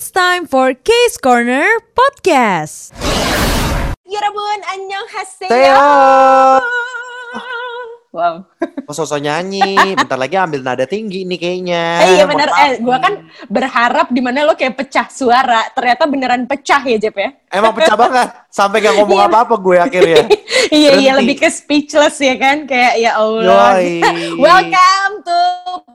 It's 0.00 0.10
time 0.10 0.46
for 0.46 0.74
Case 0.74 1.18
Corner 1.18 1.66
Podcast. 1.94 2.92
여러분 4.10 4.42
안녕하세요. 4.64 6.60
Wow. 8.11 8.43
Oh, 8.91 8.91
sosok 8.91 9.23
nyanyi. 9.23 9.95
Bentar 9.95 10.19
lagi 10.19 10.35
ambil 10.35 10.59
nada 10.59 10.83
tinggi 10.83 11.23
nih 11.23 11.39
kayaknya. 11.39 11.83
Eh, 12.03 12.09
iya 12.19 12.23
benar. 12.27 12.51
Eh, 12.67 12.83
gua 12.83 12.99
kan 12.99 13.23
berharap 13.47 14.11
di 14.11 14.19
mana 14.19 14.43
lo 14.43 14.51
kayak 14.51 14.75
pecah 14.83 15.07
suara. 15.07 15.71
Ternyata 15.71 16.11
beneran 16.11 16.43
pecah 16.43 16.83
ya, 16.83 16.99
Jep 16.99 17.15
ya. 17.15 17.31
Emang 17.47 17.71
pecah 17.71 17.95
banget. 17.95 18.27
Sampai 18.51 18.83
gak 18.83 18.99
ngomong 18.99 19.15
Iya. 19.15 19.27
apa-apa 19.31 19.55
gue 19.55 19.77
akhirnya. 19.79 20.27
iya, 20.75 20.91
iya 20.99 21.11
lebih 21.15 21.39
ke 21.39 21.47
speechless 21.47 22.19
ya 22.19 22.35
kan. 22.35 22.67
Kayak 22.67 22.99
ya 22.99 23.11
Allah. 23.15 23.79
Welcome 24.43 25.13
to 25.23 25.39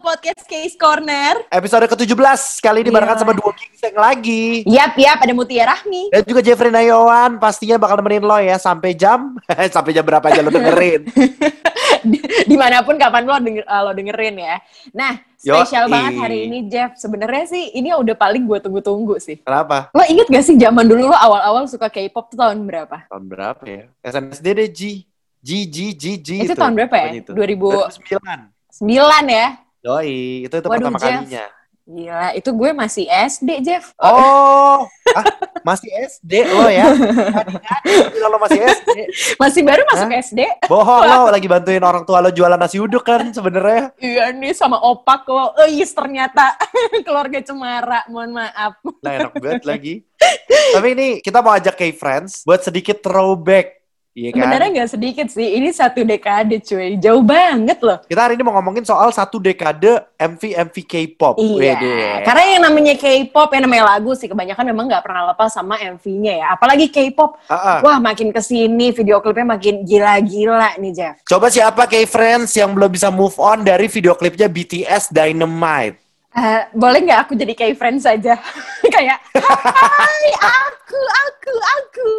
podcast 0.01 0.45
Case 0.49 0.73
Corner. 0.73 1.45
Episode 1.53 1.85
ke-17. 1.85 2.17
Kali 2.65 2.81
ini 2.81 2.89
barengan 2.89 3.21
sama 3.21 3.37
dua 3.37 3.53
gingseng 3.53 3.93
lagi. 3.93 4.65
Yap, 4.65 4.97
yap, 4.97 5.21
ada 5.21 5.37
Mutia 5.37 5.69
Rahmi. 5.69 6.09
Dan 6.17 6.25
juga 6.25 6.41
Jeffrey 6.41 6.73
Nayawan 6.73 7.37
pastinya 7.37 7.77
bakal 7.77 8.01
nemenin 8.01 8.25
lo 8.25 8.41
ya 8.41 8.57
sampai 8.57 8.97
jam 8.97 9.37
sampai 9.77 9.93
jam 9.93 10.01
berapa 10.01 10.25
aja 10.33 10.41
lo 10.41 10.49
dengerin. 10.49 11.13
Di- 12.07 12.23
Di 12.51 12.57
mana 12.57 12.81
pun 12.81 12.95
kapan 12.95 13.23
lo, 13.27 13.37
denger, 13.39 13.65
eh, 13.65 13.81
lo 13.83 13.91
dengerin 13.93 14.37
ya. 14.39 14.57
Nah, 14.91 15.13
spesial 15.35 15.87
Yoi. 15.87 15.93
banget 15.93 16.13
hari 16.17 16.39
ini 16.47 16.59
Jeff. 16.67 16.95
Sebenarnya 16.95 17.45
sih 17.47 17.75
ini 17.75 17.91
udah 17.91 18.15
paling 18.15 18.47
gue 18.47 18.59
tunggu-tunggu 18.59 19.19
sih. 19.19 19.43
Kenapa? 19.43 19.91
Lo 19.91 20.07
inget 20.07 20.27
gak 20.27 20.45
sih 20.45 20.55
zaman 20.55 20.87
dulu 20.87 21.11
lo 21.11 21.17
awal-awal 21.17 21.67
suka 21.67 21.91
K-pop 21.91 22.31
tuh 22.31 22.39
tahun 22.39 22.63
berapa? 22.65 23.11
Tahun 23.11 23.25
berapa 23.27 23.63
ya? 23.67 23.83
SNSD 24.01 24.47
deh 24.55 24.71
G. 24.71 24.81
G 25.43 25.51
G 25.71 25.77
G 25.95 26.05
G 26.19 26.29
Itu 26.43 26.59
tahun 26.59 26.75
berapa 26.75 26.95
ya? 26.97 27.23
Itu. 27.23 27.31
2000 27.31 27.93
2009. 28.03 28.51
9 28.83 29.31
ya? 29.31 29.47
Yoi, 29.87 30.43
itu 30.43 30.55
itu 30.59 30.67
Waduh, 30.67 30.91
pertama 30.91 30.99
Jeff. 30.99 31.23
kalinya. 31.23 31.45
Gila, 31.87 32.35
itu 32.35 32.51
gue 32.51 32.71
masih 32.75 33.07
SD, 33.07 33.63
Jeff. 33.63 33.95
Oh, 34.03 34.91
ah, 34.91 35.25
masih 35.63 35.87
SD 35.87 36.43
lo 36.51 36.67
ya? 36.67 36.91
Bilang 38.11 38.35
lo 38.35 38.43
masih 38.43 38.59
SD. 38.59 38.91
Masih 39.39 39.63
baru 39.63 39.87
masuk 39.95 40.11
SD. 40.11 40.67
Bohong 40.67 41.07
lo 41.15 41.31
lagi 41.31 41.47
bantuin 41.47 41.79
orang 41.87 42.03
tua 42.03 42.19
lo 42.19 42.35
jualan 42.35 42.59
nasi 42.59 42.83
uduk 42.83 43.07
kan 43.07 43.31
sebenarnya. 43.31 43.95
Iya 44.03 44.35
nih 44.35 44.51
sama 44.51 44.83
opak 44.83 45.31
kok. 45.31 45.63
Eis 45.63 45.95
ternyata 45.95 46.59
keluarga 47.07 47.39
cemara. 47.39 48.03
Mohon 48.11 48.43
maaf. 48.43 48.83
Lah 49.07 49.13
enak 49.23 49.33
banget 49.39 49.63
lagi. 49.63 49.95
Tapi 50.75 50.89
ini 50.91 51.07
kita 51.23 51.39
mau 51.39 51.55
ajak 51.55 51.79
kayak 51.79 52.03
friends 52.03 52.43
buat 52.43 52.67
sedikit 52.67 52.99
throwback. 52.99 53.86
Iya 54.17 54.33
kan? 54.33 54.49
Sebenarnya 54.49 54.69
nggak 54.81 54.91
sedikit 54.97 55.27
sih. 55.29 55.61
Ini 55.61 55.69
satu 55.77 56.01
dekade 56.01 56.57
cuy. 56.65 56.97
Jauh 56.97 57.21
banget 57.21 57.77
loh. 57.85 58.01
Kita 58.09 58.25
hari 58.25 58.41
ini 58.41 58.49
mau 58.49 58.57
ngomongin 58.57 58.81
soal 58.81 59.13
satu 59.13 59.37
dekade 59.37 60.01
MV 60.17 60.41
MV 60.73 60.77
K-pop. 60.89 61.37
Iya, 61.37 61.77
Wede. 61.77 62.25
karena 62.25 62.43
yang 62.57 62.63
namanya 62.65 62.95
K-pop, 62.97 63.53
yang 63.53 63.69
namanya 63.69 63.85
lagu 63.93 64.17
sih 64.17 64.25
kebanyakan 64.25 64.65
memang 64.73 64.89
nggak 64.89 65.05
pernah 65.05 65.29
lepas 65.29 65.53
sama 65.53 65.77
MV-nya 65.77 66.33
ya. 66.41 66.47
Apalagi 66.57 66.89
K-pop, 66.89 67.37
Ah, 67.53 67.77
ah. 67.77 67.79
wah 67.85 68.01
makin 68.01 68.33
ke 68.33 68.41
sini 68.41 68.89
video 68.89 69.21
klipnya 69.21 69.53
makin 69.53 69.85
gila-gila 69.85 70.81
nih 70.81 70.93
Jeff. 70.97 71.15
Coba 71.29 71.53
siapa 71.53 71.85
kayak 71.85 72.09
friends 72.09 72.57
yang 72.57 72.73
belum 72.73 72.89
bisa 72.89 73.13
move 73.13 73.37
on 73.37 73.69
dari 73.69 73.85
video 73.85 74.17
klipnya 74.17 74.49
BTS 74.49 75.13
Dynamite? 75.13 76.06
Eh, 76.37 76.63
boleh 76.77 77.01
nggak 77.01 77.21
aku 77.25 77.33
jadi 77.33 77.57
kayak 77.57 77.81
friends 77.81 78.05
saja? 78.05 78.37
Kayak, 78.97 79.19
hai 79.35 80.29
aku, 80.37 81.01
aku, 81.01 81.53
aku. 81.59 82.13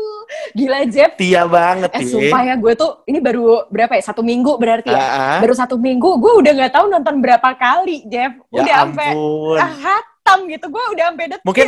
Gila 0.54 0.86
Jeff. 0.90 1.14
Tia 1.18 1.46
banget 1.46 1.90
Eh 1.94 2.02
ya. 2.02 2.10
sumpah 2.10 2.42
ya 2.44 2.54
gue 2.54 2.74
tuh 2.74 3.02
ini 3.06 3.18
baru 3.18 3.66
berapa 3.70 3.94
ya 3.94 4.04
satu 4.04 4.22
minggu 4.22 4.58
berarti 4.58 4.90
ya 4.90 5.00
ah. 5.00 5.38
baru 5.42 5.54
satu 5.54 5.78
minggu 5.78 6.18
gue 6.18 6.34
udah 6.38 6.52
nggak 6.54 6.74
tahu 6.74 6.86
nonton 6.90 7.18
berapa 7.18 7.50
kali 7.56 8.06
Jeff 8.06 8.36
Ya 8.50 8.62
udah 8.62 8.76
sampai 8.84 9.10
ampun. 9.16 9.58
ah, 9.58 9.72
hatam 9.74 10.40
gitu 10.50 10.66
gue 10.70 10.84
udah 10.98 11.06
sampai 11.14 11.26
detil 11.30 11.46
Mungkin 11.46 11.68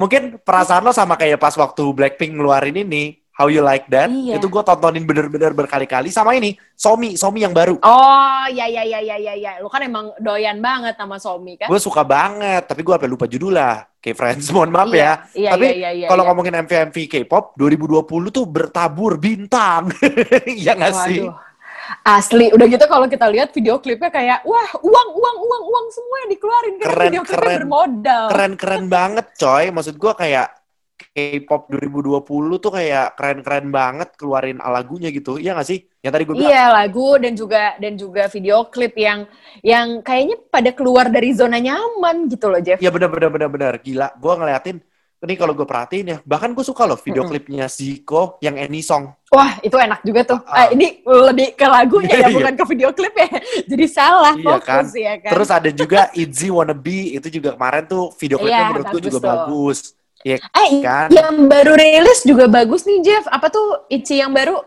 Mungkin 0.00 0.22
perasaan 0.40 0.82
lo 0.82 0.92
sama 0.92 1.14
kayak 1.16 1.36
pas 1.36 1.52
waktu 1.54 1.84
Blackpink 1.92 2.32
ngeluarin 2.32 2.74
ini 2.74 3.21
How 3.32 3.48
You 3.48 3.64
Like 3.64 3.88
That 3.88 4.12
Iya. 4.12 4.36
Itu 4.36 4.46
gue 4.46 4.60
tontonin 4.60 5.02
bener-bener 5.02 5.50
berkali-kali. 5.50 6.12
Sama 6.12 6.36
ini 6.36 6.52
Somi, 6.76 7.16
Somi 7.16 7.40
yang 7.40 7.52
baru. 7.52 7.80
Oh 7.80 8.44
ya 8.52 8.68
ya 8.68 8.84
ya 8.84 9.00
ya 9.00 9.16
ya 9.16 9.34
ya. 9.34 9.52
Lu 9.58 9.72
kan 9.72 9.80
emang 9.80 10.12
doyan 10.20 10.60
banget 10.60 10.94
sama 10.94 11.16
Somi 11.16 11.56
kan? 11.56 11.66
Gue 11.66 11.80
suka 11.80 12.04
banget 12.04 12.68
Tapi 12.68 12.84
gue 12.84 12.92
sampai 12.92 13.08
lupa 13.08 13.24
judul 13.24 13.56
lah. 13.56 13.88
Kayak 14.02 14.16
friends, 14.18 14.50
mohon 14.54 14.68
maaf 14.68 14.90
Iya, 14.90 14.98
ya. 14.98 15.12
iya, 15.32 15.50
Tapi 15.54 15.66
iya, 15.78 15.90
iya, 15.94 16.06
kalau 16.10 16.22
iya. 16.22 16.28
ngomongin 16.28 16.54
MV-MV 16.66 16.96
K-pop 17.06 17.54
2020 17.54 18.04
tuh 18.34 18.44
bertabur 18.44 19.16
bintang. 19.16 19.88
Iya 20.58 20.74
gak 20.74 21.06
sih? 21.06 21.22
Asli, 22.02 22.50
udah 22.50 22.66
gitu 22.66 22.84
kalau 22.86 23.06
kita 23.06 23.26
lihat 23.28 23.50
video 23.52 23.76
klipnya 23.78 24.08
kayak 24.08 24.38
wah 24.42 24.70
uang 24.80 25.08
uang 25.12 25.36
uang 25.38 25.62
uang 25.66 25.86
semua 25.90 26.16
yang 26.24 26.30
dikeluarin. 26.30 26.74
Karena 26.78 26.88
Keren, 26.94 27.06
video 27.10 27.22
klipnya 27.22 27.38
keren. 27.42 27.58
bermodal. 27.62 28.24
Keren-keren 28.30 28.84
banget 28.86 29.26
coy. 29.36 29.64
Maksud 29.70 29.94
gue 29.98 30.12
kayak 30.14 30.46
K-pop 31.12 31.68
2020 31.68 32.24
tuh 32.56 32.72
kayak 32.72 33.20
keren-keren 33.20 33.68
banget 33.68 34.16
keluarin 34.16 34.56
lagunya 34.58 35.12
gitu 35.12 35.36
Iya 35.36 35.52
gak 35.52 35.68
sih? 35.68 35.84
Yang 36.00 36.12
tadi 36.16 36.22
gue 36.24 36.34
bilang 36.40 36.48
Iya 36.48 36.64
lagu 36.72 37.08
dan 37.20 37.32
juga 37.36 37.62
dan 37.76 37.92
juga 38.00 38.22
video 38.32 38.56
klip 38.72 38.96
yang 38.96 39.28
yang 39.60 40.00
kayaknya 40.00 40.40
pada 40.48 40.72
keluar 40.72 41.12
dari 41.12 41.36
zona 41.36 41.60
nyaman 41.60 42.32
gitu 42.32 42.48
loh 42.48 42.64
Jeff. 42.64 42.80
Iya 42.80 42.88
benar 42.88 43.12
benar 43.12 43.28
benar 43.28 43.48
benar 43.52 43.72
gila. 43.84 44.08
Gue 44.16 44.32
ngeliatin 44.40 44.80
ini 45.22 45.38
kalau 45.38 45.54
gue 45.54 45.62
perhatiin 45.62 46.06
ya, 46.10 46.18
bahkan 46.26 46.50
gue 46.50 46.66
suka 46.66 46.82
loh 46.82 46.98
video 46.98 47.22
klipnya 47.22 47.70
Zico 47.70 48.42
yang 48.42 48.58
Any 48.58 48.82
Song. 48.82 49.06
Wah 49.30 49.54
itu 49.62 49.78
enak 49.78 50.02
juga 50.02 50.26
tuh. 50.26 50.40
Ah. 50.50 50.66
Eh, 50.66 50.74
ini 50.74 50.86
lebih 51.06 51.54
ke 51.54 51.62
lagunya 51.62 52.10
ya 52.26 52.26
Iya. 52.26 52.34
bukan 52.42 52.54
ke 52.58 52.64
video 52.74 52.90
klip 52.90 53.14
ya. 53.14 53.30
Jadi 53.70 53.84
salah 53.86 54.34
Iya 54.34 54.42
fokus 54.58 54.90
ya 54.98 55.14
kan. 55.22 55.30
Terus 55.30 55.48
ada 55.54 55.70
juga 55.70 56.10
Itzy 56.10 56.50
Wanna 56.50 56.74
Be 56.74 57.14
itu 57.14 57.28
juga 57.30 57.54
kemarin 57.54 57.86
tuh 57.86 58.10
video 58.18 58.42
klipnya 58.42 58.58
Iya, 58.58 58.70
menurut 58.74 58.86
gue 58.90 59.02
juga 59.06 59.18
tuh. 59.20 59.28
bagus. 59.30 59.78
Iya 60.22 60.38
eh 60.38 60.72
kan? 60.78 61.10
yang 61.10 61.50
baru 61.50 61.74
rilis 61.74 62.22
juga 62.22 62.46
bagus 62.46 62.86
nih 62.86 63.02
Jeff. 63.02 63.26
Apa 63.26 63.50
tuh 63.50 63.86
Itzy 63.90 64.22
yang 64.22 64.30
baru? 64.30 64.62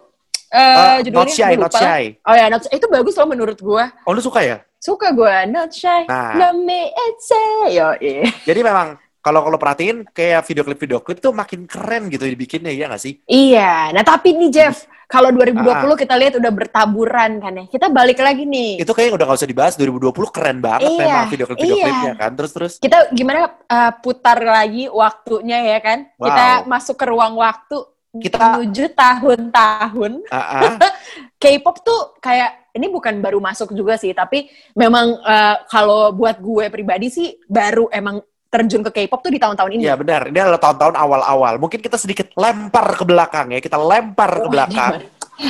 Eh 0.51 0.59
Eh, 0.59 0.97
judulnya 1.07 1.25
Not 1.25 1.35
Shy, 1.35 1.53
Not. 1.55 1.73
Shy. 1.73 2.03
Oh 2.23 2.35
ya, 2.35 2.45
Not 2.51 2.61
Shy. 2.67 2.71
Itu 2.75 2.87
bagus 2.87 3.15
loh 3.15 3.27
menurut 3.27 3.59
gua. 3.59 3.91
Oh 4.07 4.11
lu 4.11 4.19
suka 4.23 4.43
ya? 4.43 4.57
Suka 4.79 5.15
gua 5.15 5.47
Not 5.47 5.71
Shy. 5.71 6.07
Nah. 6.07 6.35
Let 6.35 6.55
me 6.59 6.91
say. 7.19 7.75
Yo, 7.75 7.95
iya. 7.99 8.29
Jadi 8.43 8.59
memang 8.63 8.99
kalau 9.25 9.41
kalau 9.41 9.57
perhatiin 9.57 10.05
kayak 10.13 10.45
video 10.45 10.61
klip 10.61 10.77
video 10.77 10.99
klip 11.01 11.17
tuh 11.17 11.33
makin 11.33 11.65
keren 11.65 12.13
gitu 12.13 12.29
dibikinnya 12.29 12.69
ya 12.69 12.85
nggak 12.85 13.01
sih? 13.01 13.25
Iya, 13.25 13.89
nah 13.89 14.05
tapi 14.05 14.37
nih 14.37 14.53
Jeff, 14.53 14.85
kalau 15.05 15.29
2020 15.29 15.61
Ah. 15.71 15.97
kita 15.97 16.15
lihat 16.17 16.33
udah 16.35 16.51
bertaburan 16.51 17.31
kan 17.37 17.53
ya. 17.53 17.65
Kita 17.69 17.87
balik 17.89 18.17
lagi 18.17 18.43
nih. 18.43 18.81
Itu 18.81 18.91
kayaknya 18.91 19.13
udah 19.21 19.25
gak 19.29 19.37
usah 19.39 19.49
dibahas 19.49 19.73
2020 19.77 20.33
keren 20.33 20.57
banget 20.59 20.89
Iya, 20.89 20.99
memang 21.05 21.27
video 21.29 21.45
klip 21.45 21.57
video 21.61 21.75
iya. 21.75 21.85
klipnya 21.85 22.13
kan. 22.17 22.31
Terus 22.33 22.51
terus 22.51 22.73
Kita 22.81 22.97
gimana 23.13 23.39
uh, 23.47 23.91
putar 24.01 24.37
lagi 24.41 24.89
waktunya 24.89 25.57
ya 25.61 25.79
kan? 25.79 26.09
Wow. 26.17 26.25
Kita 26.27 26.45
masuk 26.65 26.95
ke 26.97 27.05
ruang 27.05 27.33
waktu 27.37 27.77
Kita- 28.15 28.57
menuju 28.57 28.83
tahun-tahun. 28.95 30.11
ah, 30.31 30.37
ah. 30.37 30.77
K-pop 31.41 31.83
tuh 31.83 32.01
kayak 32.17 32.71
ini 32.73 32.87
bukan 32.89 33.21
baru 33.21 33.39
masuk 33.39 33.71
juga 33.71 33.95
sih, 33.95 34.11
tapi 34.11 34.47
memang 34.73 35.15
uh, 35.21 35.55
kalau 35.67 36.11
buat 36.11 36.39
gue 36.39 36.67
pribadi 36.67 37.07
sih 37.07 37.39
baru 37.47 37.87
emang 37.87 38.19
terjun 38.55 38.81
ke 38.87 38.91
K-pop 38.91 39.19
tuh 39.19 39.31
di 39.35 39.39
tahun-tahun 39.39 39.71
ini. 39.75 39.81
Iya 39.83 39.95
benar, 39.99 40.31
ini 40.31 40.39
adalah 40.39 40.59
tahun-tahun 40.63 40.95
awal-awal. 40.95 41.53
Mungkin 41.59 41.79
kita 41.83 41.99
sedikit 41.99 42.31
lempar 42.39 42.95
ke 42.95 43.03
belakang 43.03 43.53
ya, 43.53 43.59
kita 43.59 43.75
lempar 43.75 44.31
ke 44.31 44.47
Wah, 44.47 44.51
belakang. 44.51 44.91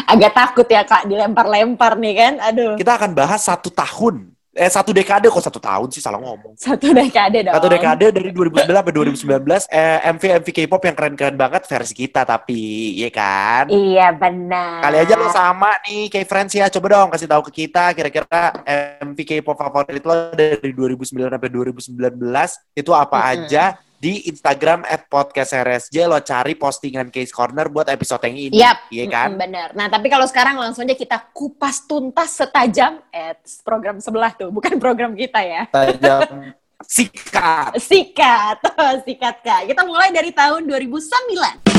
Agak 0.09 0.33
takut 0.33 0.67
ya 0.67 0.83
kak 0.83 1.07
dilempar-lempar 1.07 1.95
nih 1.95 2.13
kan, 2.19 2.33
aduh. 2.41 2.73
Kita 2.75 2.99
akan 2.99 3.15
bahas 3.15 3.45
satu 3.45 3.71
tahun, 3.71 4.34
eh 4.55 4.71
satu 4.71 4.95
dekade 4.95 5.27
kok 5.27 5.43
satu 5.43 5.59
tahun 5.59 5.91
sih 5.91 5.99
salah 5.99 6.15
ngomong. 6.23 6.55
Satu 6.55 6.95
dekade 6.95 7.43
dong. 7.43 7.51
Satu 7.59 7.67
dekade 7.67 8.07
dari 8.07 8.31
2009 8.31 8.71
sampai 8.71 8.93
2019, 8.95 9.67
eh, 9.67 9.99
MV 10.15 10.23
MV 10.39 10.47
K-pop 10.55 10.81
yang 10.87 10.95
keren-keren 10.95 11.35
banget 11.35 11.67
versi 11.67 11.91
kita 11.91 12.23
tapi, 12.23 12.95
iya 12.95 13.11
kan? 13.11 13.67
Iya 13.67 14.15
benar. 14.15 14.79
Kali 14.79 14.97
aja 15.03 15.13
lo 15.19 15.27
sama 15.27 15.75
nih 15.83 16.07
kayak 16.07 16.27
friends 16.31 16.55
ya, 16.55 16.71
coba 16.71 16.87
dong 16.95 17.11
kasih 17.11 17.27
tahu 17.27 17.43
ke 17.51 17.67
kita 17.67 17.91
kira-kira 17.91 18.63
MV 19.03 19.19
K-pop 19.27 19.59
favorit 19.59 20.03
lo 20.07 20.31
dari 20.31 20.71
2009 20.71 21.35
sampai 21.35 21.51
2019 21.51 22.79
itu 22.79 22.91
apa 22.95 23.17
Mm-mm. 23.19 23.31
aja 23.35 23.63
di 24.05 24.29
Instagram 24.29 24.85
at 24.85 25.09
podcast 25.09 25.57
RSJ 25.57 26.05
lo 26.05 26.21
cari 26.21 26.53
postingan 26.53 27.09
Case 27.09 27.33
Corner 27.33 27.73
buat 27.73 27.89
episode 27.89 28.21
yang 28.29 28.37
ini, 28.37 28.61
Yap, 28.61 28.93
iya 28.93 29.09
kan? 29.09 29.33
mm, 29.33 29.41
benar. 29.41 29.69
Nah, 29.73 29.89
tapi 29.89 30.13
kalau 30.13 30.29
sekarang 30.29 30.61
langsung 30.61 30.85
aja 30.85 30.93
kita 30.93 31.17
kupas 31.33 31.89
tuntas 31.89 32.37
setajam 32.37 33.01
eh 33.09 33.33
program 33.65 33.97
sebelah 33.97 34.37
tuh, 34.37 34.53
bukan 34.53 34.77
program 34.77 35.17
kita 35.17 35.41
ya. 35.41 35.65
Tajam 35.73 36.53
sikat. 36.85 37.81
Sikat, 37.81 38.61
sikat 39.09 39.35
kak. 39.41 39.61
Kita 39.73 39.81
mulai 39.81 40.13
dari 40.13 40.29
tahun 40.29 40.69
2009. 40.69 41.74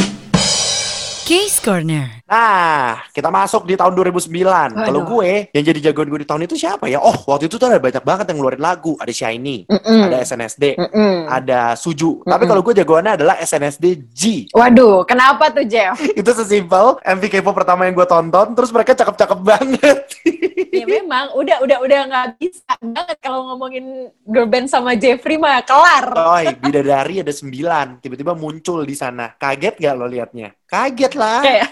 Case 1.26 1.58
Corner. 1.58 2.22
Nah, 2.22 3.02
kita 3.10 3.34
masuk 3.34 3.66
di 3.66 3.74
tahun 3.74 3.98
2009. 3.98 4.30
Kalau 4.78 5.02
gue, 5.02 5.50
yang 5.50 5.64
jadi 5.66 5.90
jagoan 5.90 6.06
gue 6.06 6.22
di 6.22 6.28
tahun 6.30 6.46
itu 6.46 6.54
siapa 6.54 6.86
ya? 6.86 7.02
Oh, 7.02 7.18
waktu 7.26 7.50
itu 7.50 7.58
tuh 7.58 7.66
ada 7.66 7.82
banyak 7.82 7.98
banget 8.06 8.30
yang 8.30 8.38
ngeluarin 8.38 8.62
lagu. 8.62 8.94
Ada 8.94 9.10
Shiny, 9.10 9.66
Mm-mm. 9.66 10.06
ada 10.06 10.22
SNSD, 10.22 10.78
Mm-mm. 10.78 11.26
ada 11.26 11.74
Suju. 11.74 12.22
Tapi 12.22 12.30
Mm-mm. 12.30 12.46
kalau 12.46 12.62
gue 12.62 12.74
jagoannya 12.78 13.18
adalah 13.18 13.42
SNSD 13.42 14.06
G. 14.06 14.22
Waduh, 14.54 15.02
kenapa 15.02 15.50
tuh 15.50 15.66
Jeff? 15.66 15.98
itu 16.22 16.30
sesimpel 16.30 17.02
MV 17.02 17.22
K-pop 17.26 17.58
pertama 17.58 17.90
yang 17.90 17.98
gue 17.98 18.06
tonton, 18.06 18.54
terus 18.54 18.70
mereka 18.70 18.94
cakep-cakep 18.94 19.40
banget. 19.42 19.98
ya 20.78 20.86
memang, 20.86 21.34
udah 21.34 21.58
udah 21.58 21.78
udah 21.82 22.00
nggak 22.06 22.26
bisa 22.38 22.70
banget 22.78 23.18
kalau 23.18 23.50
ngomongin 23.50 24.14
girl 24.22 24.46
band 24.46 24.70
sama 24.70 24.94
Jeffrey 24.94 25.42
mah 25.42 25.58
kelar. 25.66 26.06
Oi, 26.38 26.54
bidadari 26.54 27.26
ada 27.26 27.34
sembilan, 27.34 27.98
tiba-tiba 27.98 28.38
muncul 28.38 28.86
di 28.86 28.94
sana. 28.94 29.34
Kaget 29.34 29.74
gak 29.82 29.94
lo 29.98 30.06
liatnya? 30.06 30.54
Kaget 30.66 31.15
lah. 31.16 31.40
Kayak 31.42 31.68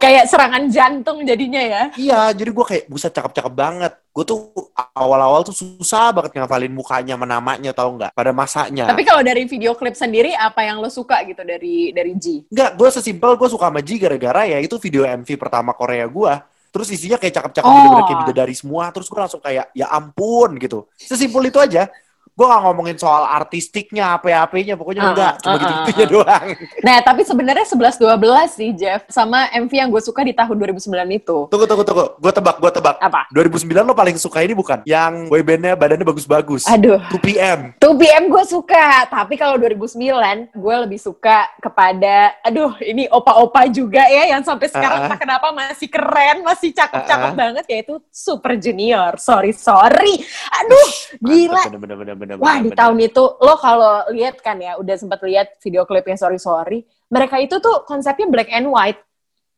kayak 0.00 0.24
serangan 0.26 0.62
jantung 0.72 1.22
jadinya 1.22 1.62
ya. 1.62 1.82
Iya, 1.94 2.20
jadi 2.32 2.50
gue 2.50 2.64
kayak 2.64 2.84
buset 2.88 3.12
cakep-cakep 3.12 3.52
banget. 3.52 3.92
Gue 4.10 4.24
tuh 4.24 4.50
awal-awal 4.96 5.44
tuh 5.44 5.52
susah 5.52 6.10
banget 6.16 6.40
ngafalin 6.40 6.72
mukanya 6.72 7.14
sama 7.20 7.26
namanya 7.28 7.70
tau 7.76 7.92
nggak? 7.92 8.16
Pada 8.16 8.32
masanya. 8.32 8.88
Tapi 8.88 9.04
kalau 9.04 9.20
dari 9.20 9.44
video 9.44 9.76
klip 9.76 9.94
sendiri 9.94 10.32
apa 10.32 10.64
yang 10.64 10.80
lo 10.80 10.88
suka 10.88 11.20
gitu 11.28 11.44
dari 11.44 11.92
dari 11.92 12.16
G? 12.16 12.48
Enggak, 12.48 12.70
gue 12.80 12.88
sesimpel 12.88 13.36
gue 13.36 13.48
suka 13.52 13.68
sama 13.68 13.84
Ji 13.84 14.00
gara-gara 14.00 14.48
ya 14.48 14.58
itu 14.58 14.80
video 14.80 15.04
MV 15.04 15.28
pertama 15.36 15.76
Korea 15.76 16.08
gue. 16.08 16.34
Terus 16.72 16.92
isinya 16.92 17.16
kayak 17.16 17.34
cakep-cakep 17.40 17.64
Oh. 17.64 17.72
bener-bener 17.72 18.04
kayak 18.04 18.20
bidadari 18.28 18.52
semua. 18.52 18.92
Terus 18.92 19.08
gue 19.08 19.16
langsung 19.16 19.40
kayak, 19.40 19.72
ya 19.72 19.88
ampun 19.88 20.60
gitu. 20.60 20.84
Sesimpel 20.92 21.48
itu 21.48 21.56
aja. 21.56 21.88
Gue 22.36 22.44
gak 22.44 22.62
ngomongin 22.68 22.96
soal 23.00 23.24
artistiknya, 23.24 24.20
apa-apanya. 24.20 24.76
Pokoknya 24.76 25.02
Uh-uh, 25.02 25.12
enggak, 25.16 25.34
cuma 25.40 25.52
uh-uh, 25.56 25.62
gitu-gitunya 25.64 26.04
uh-uh. 26.04 26.14
doang. 26.20 26.46
Nah, 26.84 26.96
tapi 27.00 27.22
sebenarnya 27.24 27.66
11-12 27.66 28.52
sih, 28.52 28.70
Jeff. 28.76 29.00
Sama 29.08 29.48
MV 29.56 29.72
yang 29.72 29.88
gue 29.88 30.02
suka 30.04 30.20
di 30.20 30.36
tahun 30.36 30.52
2009 30.52 30.92
itu. 31.16 31.38
Tunggu, 31.48 31.64
tunggu, 31.64 31.84
tunggu. 31.88 32.04
Gue 32.20 32.32
tebak, 32.32 32.56
gue 32.60 32.72
tebak. 32.76 32.96
Apa? 33.00 33.24
2009 33.32 33.88
lo 33.88 33.96
paling 33.96 34.16
suka 34.20 34.44
ini 34.44 34.52
bukan? 34.52 34.84
Yang 34.84 35.32
boybandnya 35.32 35.72
badannya 35.80 36.04
bagus-bagus. 36.04 36.68
Aduh. 36.68 37.00
2PM. 37.08 37.72
2PM 37.80 38.24
gue 38.28 38.44
suka, 38.44 39.08
tapi 39.08 39.40
kalau 39.40 39.56
2009 39.56 40.52
gue 40.52 40.76
lebih 40.84 41.00
suka 41.00 41.48
kepada, 41.62 42.36
aduh 42.44 42.76
ini 42.82 43.08
opa-opa 43.08 43.64
juga 43.72 44.04
ya 44.06 44.36
yang 44.36 44.42
sampai 44.44 44.68
sekarang 44.68 44.98
ah. 45.00 45.06
entah 45.08 45.20
kenapa 45.20 45.46
masih 45.54 45.88
keren, 45.88 46.44
masih 46.44 46.70
cakep-cakep 46.76 47.26
Ah, 47.26 47.32
ah. 47.32 47.38
banget 47.38 47.64
yaitu 47.70 47.94
Super 48.12 48.58
Junior. 48.60 49.16
Sorry 49.16 49.54
sorry, 49.56 50.20
aduh 50.52 50.88
gila. 51.22 51.62
Mantap, 51.64 51.80
bener, 51.80 51.96
bener, 51.96 52.14
bener, 52.18 52.25
Wah 52.34 52.58
bener, 52.58 52.64
di 52.66 52.70
bener. 52.74 52.78
tahun 52.82 52.98
itu 53.06 53.22
lo 53.38 53.54
kalau 53.62 53.94
lihat 54.10 54.42
kan 54.42 54.58
ya, 54.58 54.74
udah 54.74 54.94
sempat 54.98 55.22
lihat 55.22 55.54
video 55.62 55.86
klipnya 55.86 56.18
Sorry 56.18 56.42
Sorry, 56.42 56.82
mereka 57.06 57.38
itu 57.38 57.62
tuh 57.62 57.86
konsepnya 57.86 58.26
black 58.26 58.50
and 58.50 58.66
white. 58.66 58.98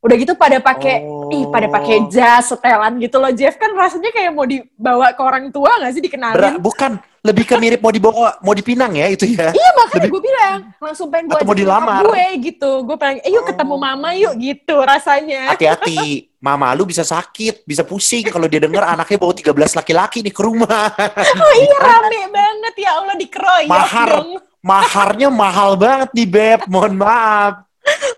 Udah 0.05 0.15
gitu 0.15 0.37
pada 0.37 0.61
pakai 0.63 1.03
Oh. 1.03 1.18
Ih 1.31 1.45
pada 1.47 1.67
pakai 1.67 2.09
jas 2.09 2.49
setelan 2.49 2.97
gitu 2.97 3.17
loh 3.17 3.31
Jeff 3.31 3.55
kan 3.55 3.71
rasanya 3.71 4.09
kayak 4.09 4.31
mau 4.31 4.43
dibawa 4.43 5.11
ke 5.11 5.21
orang 5.21 5.49
tua 5.49 5.71
gak 5.79 5.91
sih 5.91 6.01
dikenalin 6.01 6.35
Bera- 6.35 6.59
bukan, 6.59 6.93
lebih 7.21 7.45
ke 7.45 7.55
mirip 7.55 7.79
mau 7.79 7.91
dibawa, 7.91 8.39
mau 8.39 8.53
dipinang 8.53 8.95
ya 8.95 9.07
itu 9.07 9.27
ya. 9.27 9.51
Iya 9.51 9.71
makanya 9.75 10.01
Lebih- 10.01 10.11
gue 10.11 10.23
bilang 10.23 10.59
langsung 10.79 11.07
pengen 11.09 11.27
gue 11.27 11.41
mau 11.43 11.53
dilamar. 11.53 12.03
gue 12.05 12.25
gitu. 12.43 12.71
Gue 12.83 12.97
pengen, 12.97 13.21
eh 13.21 13.29
yuk 13.29 13.43
Oh. 13.43 13.47
ketemu 13.47 13.75
mama 13.77 14.09
yuk 14.13 14.33
gitu 14.35 14.77
rasanya. 14.79 15.51
Hati-hati, 15.51 16.31
mama 16.39 16.73
lu 16.73 16.85
bisa 16.85 17.03
sakit, 17.03 17.63
bisa 17.63 17.83
pusing 17.83 18.25
kalau 18.25 18.47
dia 18.47 18.59
dengar 18.59 18.87
anaknya 18.87 19.19
bawa 19.19 19.35
13 19.35 19.51
laki-laki 19.75 20.23
nih 20.23 20.31
ke 20.31 20.41
rumah. 20.41 20.89
Oh 21.37 21.55
iya 21.55 21.77
rame 21.77 22.21
banget 22.31 22.75
ya 22.79 22.91
Allah 22.97 23.15
dikeroyok 23.15 23.69
Mahar. 23.69 24.09
dong. 24.15 24.31
Maharnya 24.59 25.29
mahal 25.29 25.71
banget 25.75 26.11
nih, 26.13 26.27
Beb. 26.27 26.61
Mohon 26.67 26.95
maaf. 26.99 27.68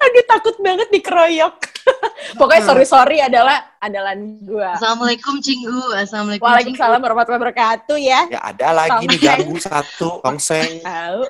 Aduh 0.05 0.25
takut 0.27 0.57
banget 0.59 0.89
dikeroyok. 0.91 1.57
Pokoknya 2.41 2.63
sorry 2.67 2.87
sorry 2.87 3.19
adalah 3.23 3.70
andalan 3.81 4.37
gue. 4.45 4.61
Assalamualaikum 4.77 5.41
Cinggu. 5.41 5.97
Assalamualaikum. 5.97 6.45
Waalaikumsalam 6.45 7.01
warahmatullahi 7.01 7.41
wabarakatuh 7.41 7.97
ya. 7.97 8.21
Ya 8.29 8.41
ada 8.45 8.69
lagi 8.77 9.09
nih 9.09 9.19
ganggu 9.21 9.57
satu, 9.57 10.21
tongseng. 10.21 10.85
Tahu. 10.85 11.21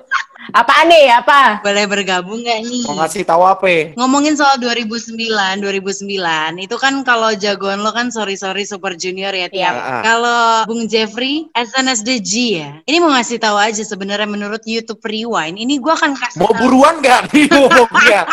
Apaan 0.57 0.89
nih 0.89 1.05
apa? 1.21 1.61
Boleh 1.61 1.85
bergabung 1.85 2.41
nggak 2.41 2.59
nih? 2.65 2.83
Mau 2.89 2.97
ngasih 2.97 3.23
tahu 3.23 3.45
apa? 3.45 3.61
ya? 3.69 3.83
Ngomongin 3.93 4.33
soal 4.33 4.57
2009, 4.57 5.13
2009 5.61 6.65
itu 6.65 6.75
kan 6.81 6.97
kalau 7.05 7.29
jagoan 7.37 7.85
lo 7.85 7.93
kan 7.93 8.09
sorry 8.09 8.33
sorry 8.33 8.65
Super 8.65 8.97
Junior 8.97 9.31
ya 9.37 9.47
tiap. 9.53 9.69
Iya. 9.77 10.01
Kalau 10.01 10.41
Bung 10.65 10.89
Jeffrey 10.89 11.45
SNSD 11.53 12.17
ya. 12.57 12.69
Ini 12.83 12.97
mau 12.99 13.13
ngasih 13.13 13.37
tahu 13.37 13.53
aja 13.53 13.85
sebenarnya 13.85 14.25
menurut 14.25 14.65
YouTube 14.65 14.99
Rewind. 15.05 15.61
Ini 15.61 15.77
gua 15.77 15.93
akan 15.93 16.17
kasih 16.17 16.41
Mau 16.41 16.49
tahu. 16.51 16.59
buruan 16.67 16.99
gak 17.05 17.29
nih 17.31 17.45
ngomongnya? 17.53 18.25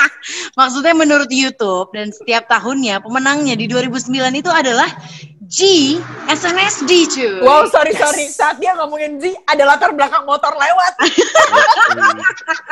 Maksudnya 0.56 0.94
menurut 0.96 1.28
YouTube 1.28 1.92
dan 1.92 2.08
setiap 2.08 2.48
tahunnya 2.48 3.04
pemenangnya 3.04 3.52
di 3.52 3.68
2009 3.68 4.07
itu 4.34 4.48
adalah 4.50 4.88
G 5.48 5.96
SNSD 6.28 6.92
cuy. 7.08 7.40
Wow 7.40 7.64
sorry 7.66 7.96
Yes. 7.96 8.04
sorry 8.04 8.24
saat 8.28 8.60
dia 8.60 8.76
ngomongin 8.76 9.16
Z 9.16 9.32
ada 9.48 9.64
latar 9.64 9.90
belakang 9.90 10.22
motor 10.22 10.52
lewat. 10.52 10.92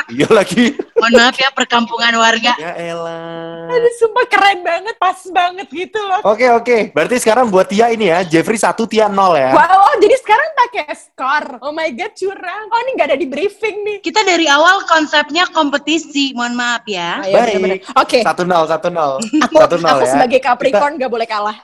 Iya 0.06 0.30
lagi. 0.30 0.70
Mohon 0.94 1.12
maaf 1.18 1.34
ya 1.34 1.50
perkampungan 1.50 2.14
warga. 2.14 2.54
Ya 2.54 2.78
elah. 2.78 3.66
Aduh 3.66 3.90
sumpah 3.98 4.22
keren 4.30 4.62
banget, 4.62 4.94
pas 4.96 5.18
banget 5.26 5.66
gitu 5.66 5.98
loh. 5.98 6.22
Oke 6.22 6.46
oke. 6.46 6.94
Berarti 6.94 7.18
sekarang 7.18 7.50
buat 7.50 7.66
Tia 7.66 7.90
ini 7.90 8.06
ya, 8.06 8.22
Jeffrey 8.22 8.54
1, 8.54 8.70
Tia 8.86 9.10
0 9.10 9.34
ya. 9.34 9.50
Wow, 9.50 9.66
oh, 9.82 9.94
jadi 9.98 10.14
sekarang 10.14 10.48
pakai 10.54 10.94
skor. 10.94 11.44
Oh 11.58 11.74
my 11.74 11.90
god, 11.90 12.14
curang. 12.14 12.64
Oh, 12.70 12.78
ini 12.78 12.90
nggak 12.94 13.08
ada 13.10 13.18
di 13.18 13.26
briefing 13.26 13.76
nih. 13.82 13.98
Kita 13.98 14.22
dari 14.22 14.46
awal 14.46 14.86
konsepnya 14.86 15.50
kompetisi. 15.50 16.30
Mohon 16.38 16.54
maaf 16.54 16.86
ya. 16.86 17.26
Ayo, 17.26 17.34
Baik. 17.34 17.80
Oke, 17.98 18.18
Satu 18.22 18.46
nol, 18.46 18.62
satu 18.70 18.88
nol. 18.88 19.18
aku, 19.18 19.54
Satu 19.58 19.76
nol 19.76 19.90
aku 19.90 20.04
ya. 20.06 20.12
sebagai 20.14 20.38
Capricorn 20.38 21.02
nggak 21.02 21.10
boleh 21.10 21.26
kalah. 21.26 21.56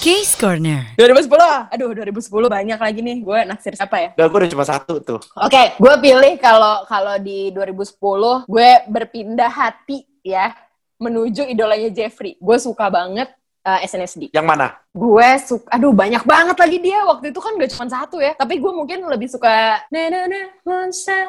Case 0.00 0.32
Corner. 0.32 0.96
2010, 0.96 1.28
aduh 1.76 1.92
2010 1.92 2.24
banyak 2.48 2.78
lagi 2.80 3.00
nih. 3.04 3.20
Gue 3.20 3.44
naksir 3.44 3.76
siapa 3.76 4.00
ya? 4.00 4.08
Udah, 4.16 4.26
gue 4.32 4.38
udah 4.40 4.50
cuma 4.56 4.64
satu 4.64 4.96
tuh. 5.04 5.20
Oke, 5.36 5.76
gue 5.76 5.94
pilih 6.00 6.40
kalau 6.40 6.88
kalau 6.88 7.20
di 7.20 7.52
2010 7.52 8.48
gue 8.48 8.70
berpindah 8.88 9.52
hati 9.52 10.08
ya 10.24 10.56
menuju 10.96 11.44
idolanya 11.52 11.92
Jeffrey. 11.92 12.40
Gue 12.40 12.56
suka 12.56 12.88
banget 12.88 13.28
uh, 13.60 13.76
SNSD. 13.84 14.32
Yang 14.32 14.46
mana? 14.48 14.80
Gue 14.88 15.28
suka, 15.36 15.68
aduh 15.68 15.92
banyak 15.92 16.24
banget 16.24 16.56
lagi 16.56 16.78
dia 16.80 17.04
waktu 17.04 17.28
itu 17.28 17.40
kan 17.44 17.60
gak 17.60 17.70
cuma 17.76 17.86
satu 17.92 18.24
ya. 18.24 18.32
Tapi 18.40 18.56
gue 18.56 18.72
mungkin 18.72 19.04
lebih 19.04 19.28
suka. 19.28 19.84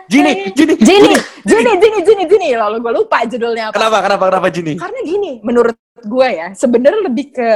Jini, 0.08 0.48
Jini, 0.56 0.80
Jini, 0.80 1.12
Jini, 1.44 1.72
Jini, 1.76 2.00
Jini, 2.08 2.24
Jini. 2.24 2.50
Lalu 2.56 2.80
gue 2.80 2.94
lupa 3.04 3.28
judulnya 3.28 3.76
apa. 3.76 3.76
Kenapa, 3.76 3.98
kenapa, 4.00 4.24
kenapa 4.32 4.48
Jini? 4.48 4.80
Karena 4.80 5.00
gini, 5.04 5.44
menurut 5.44 5.76
gue 6.08 6.28
ya, 6.32 6.56
sebenarnya 6.56 7.12
lebih 7.12 7.36
ke 7.36 7.52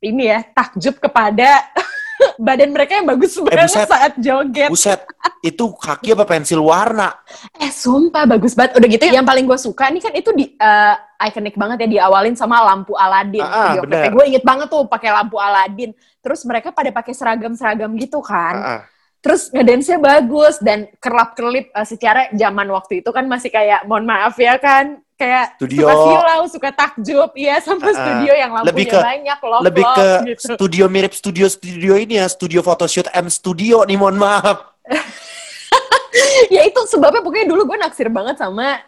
ini 0.00 0.28
ya, 0.28 0.44
takjub 0.44 1.00
kepada 1.00 1.64
badan 2.46 2.72
mereka 2.72 2.96
yang 2.96 3.08
bagus 3.08 3.36
banget 3.36 3.68
buset. 3.68 3.88
saat 3.88 4.12
joget. 4.16 4.68
Buset, 4.68 5.00
itu 5.44 5.64
kaki 5.72 6.16
apa 6.16 6.24
pensil 6.24 6.60
warna? 6.60 7.12
Eh, 7.60 7.72
sumpah 7.72 8.24
bagus 8.28 8.56
banget. 8.56 8.76
Udah 8.76 8.88
gitu, 8.88 9.04
yang 9.08 9.26
paling 9.26 9.44
gue 9.44 9.58
suka 9.60 9.88
nih 9.92 10.02
kan 10.02 10.12
itu 10.16 10.30
di 10.32 10.44
eh, 10.56 10.94
ikonik 11.28 11.56
banget 11.56 11.86
ya 11.86 11.88
diawalin 12.00 12.36
sama 12.36 12.60
lampu 12.64 12.96
Aladin. 12.96 13.44
Ah, 13.44 13.80
ah. 13.80 14.10
Gue 14.12 14.24
inget 14.28 14.44
banget 14.44 14.68
tuh 14.68 14.84
pakai 14.88 15.12
lampu 15.12 15.36
Aladin. 15.40 15.92
Terus 16.20 16.42
mereka 16.44 16.72
pada 16.72 16.90
pakai 16.92 17.12
seragam-seragam 17.12 17.92
gitu 17.96 18.20
kan. 18.20 18.54
Ah, 18.56 18.68
ah. 18.68 18.80
Terus 19.24 19.50
ngedance-nya 19.50 19.98
bagus 19.98 20.60
dan 20.62 20.86
kerlap-kerlip 21.00 21.72
eh, 21.72 21.86
secara 21.88 22.28
zaman 22.32 22.68
waktu 22.72 23.00
itu 23.04 23.10
kan 23.12 23.24
masih 23.26 23.48
kayak 23.52 23.84
mohon 23.88 24.04
maaf 24.04 24.36
ya 24.36 24.60
kan 24.60 25.00
kayak 25.16 25.56
Studio. 25.56 25.88
suka 25.88 25.94
silau, 25.96 26.42
suka 26.46 26.70
takjub, 26.72 27.30
iya 27.32 27.56
sama 27.64 27.88
ah. 27.88 27.96
studio 27.96 28.32
yang 28.36 28.50
lampunya 28.52 28.68
Lebih 28.72 28.86
ke- 28.92 29.00
banyak, 29.02 29.38
love 29.40 29.62
Lebih 29.64 29.84
ke 29.96 30.08
gitu. 30.36 30.52
studio 30.60 30.84
mirip 30.92 31.12
studio-studio 31.16 31.92
ini 31.96 32.20
ya, 32.20 32.26
studio 32.28 32.60
photoshoot 32.60 33.08
M 33.16 33.26
Studio 33.32 33.82
nih, 33.88 33.96
mohon 33.96 34.20
maaf. 34.20 34.76
ya 36.54 36.62
itu 36.64 36.80
sebabnya 36.88 37.20
pokoknya 37.20 37.48
dulu 37.48 37.68
gue 37.74 37.78
naksir 37.80 38.08
banget 38.08 38.36
sama 38.40 38.80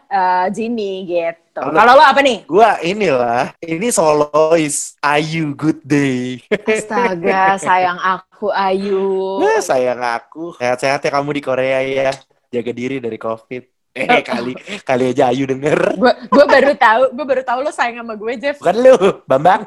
Jinny 0.53 1.05
gitu. 1.09 1.61
Kalau- 1.61 1.97
lo 1.99 2.05
apa 2.05 2.21
nih? 2.23 2.47
Gua 2.47 2.79
inilah, 2.81 3.51
ini 3.59 3.89
solois 3.91 4.95
Ayu 5.03 5.57
Good 5.57 5.83
Day. 5.83 6.45
Astaga, 6.53 7.57
sayang 7.67 7.99
aku 7.99 8.53
Ayu. 8.53 9.43
Eh, 9.43 9.61
sayang 9.65 9.99
aku. 9.99 10.55
Sehat-sehat 10.61 11.03
ya 11.03 11.11
kamu 11.11 11.35
di 11.35 11.43
Korea 11.43 11.81
ya. 11.83 12.13
Jaga 12.49 12.73
diri 12.73 12.97
dari 13.03 13.19
COVID. 13.19 13.78
Eh, 13.97 14.23
kali 14.23 14.53
kali 14.85 15.05
aja 15.11 15.33
Ayu 15.33 15.49
denger. 15.49 15.99
Gue 15.99 16.13
gue 16.31 16.45
baru 16.45 16.73
tahu, 16.77 17.03
gue 17.19 17.25
baru 17.25 17.43
tahu 17.43 17.59
lo 17.67 17.73
sayang 17.75 18.05
sama 18.05 18.15
gue 18.15 18.33
Jeff. 18.39 18.57
Bukan 18.63 18.77
lu, 18.79 18.95
Bambang. 19.27 19.67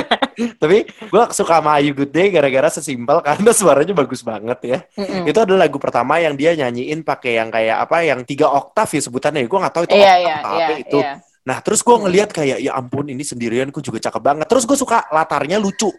Tapi 0.62 0.78
gue 0.86 1.22
suka 1.34 1.60
sama 1.60 1.76
Ayu 1.76 1.92
Good 1.92 2.12
Day 2.14 2.32
gara-gara 2.32 2.72
sesimpel 2.72 3.20
karena 3.20 3.50
suaranya 3.52 3.92
bagus 3.92 4.24
banget 4.24 4.58
ya. 4.64 4.78
Mm-mm. 4.96 5.28
Itu 5.28 5.38
adalah 5.44 5.68
lagu 5.68 5.76
pertama 5.76 6.16
yang 6.22 6.38
dia 6.38 6.56
nyanyiin 6.56 7.04
pakai 7.04 7.36
yang 7.42 7.52
kayak 7.52 7.76
apa, 7.84 7.96
yang 8.06 8.20
tiga 8.24 8.48
oktav 8.48 8.88
ya 8.88 9.02
sebutannya. 9.04 9.44
Gue 9.44 9.58
nggak 9.60 9.74
tahu 9.74 9.84
itu 9.84 9.96
Iya 9.96 10.14
oktav 10.14 10.24
iya. 10.24 10.36
apa 10.40 10.72
itu. 10.80 10.98
iya. 11.02 11.12
Nah, 11.46 11.62
terus 11.62 11.80
gue 11.86 11.94
ngeliat 11.94 12.30
kayak, 12.34 12.58
ya 12.58 12.74
ampun 12.74 13.06
ini 13.06 13.22
sendirian 13.22 13.70
kok 13.70 13.78
juga 13.84 14.02
cakep 14.02 14.18
banget. 14.18 14.46
Terus 14.50 14.66
gue 14.66 14.74
suka 14.74 15.06
latarnya 15.14 15.62
lucu. 15.62 15.94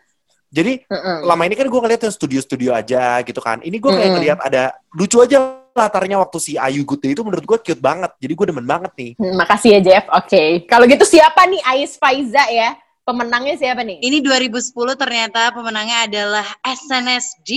Jadi 0.47 0.79
Mm-mm. 0.87 1.27
lama 1.27 1.43
ini 1.43 1.55
kan 1.59 1.67
gue 1.67 1.79
ngeliat 1.83 2.01
yang 2.07 2.13
studio-studio 2.15 2.71
aja 2.71 3.19
gitu 3.23 3.39
kan. 3.43 3.59
Ini 3.59 3.77
gue 3.79 3.91
kayak 3.91 4.11
ngeliat 4.15 4.39
ada 4.43 4.63
lucu 4.95 5.19
aja 5.19 5.66
latarnya 5.77 6.17
waktu 6.17 6.37
si 6.37 6.57
Ayu 6.57 6.81
Good 6.81 6.99
Day 6.99 7.11
itu 7.13 7.21
menurut 7.21 7.45
gue 7.45 7.57
cute 7.61 7.77
banget. 7.79 8.11
Jadi 8.17 8.33
gue 8.33 8.45
demen 8.49 8.65
banget 8.65 8.91
nih. 8.93 9.11
Hmm, 9.15 9.37
makasih 9.37 9.77
ya 9.77 9.79
Jeff. 9.79 10.05
Oke. 10.11 10.65
Kalau 10.65 10.83
gitu 10.83 11.05
siapa 11.05 11.45
nih 11.45 11.61
Ais 11.63 11.93
Faiza 11.95 12.43
ya? 12.49 12.73
Pemenangnya 13.01 13.55
siapa 13.55 13.81
nih? 13.81 14.03
Ini 14.03 14.19
2010 14.19 14.59
ternyata 14.93 15.55
pemenangnya 15.55 16.03
adalah 16.03 16.43
SNSD. 16.59 17.49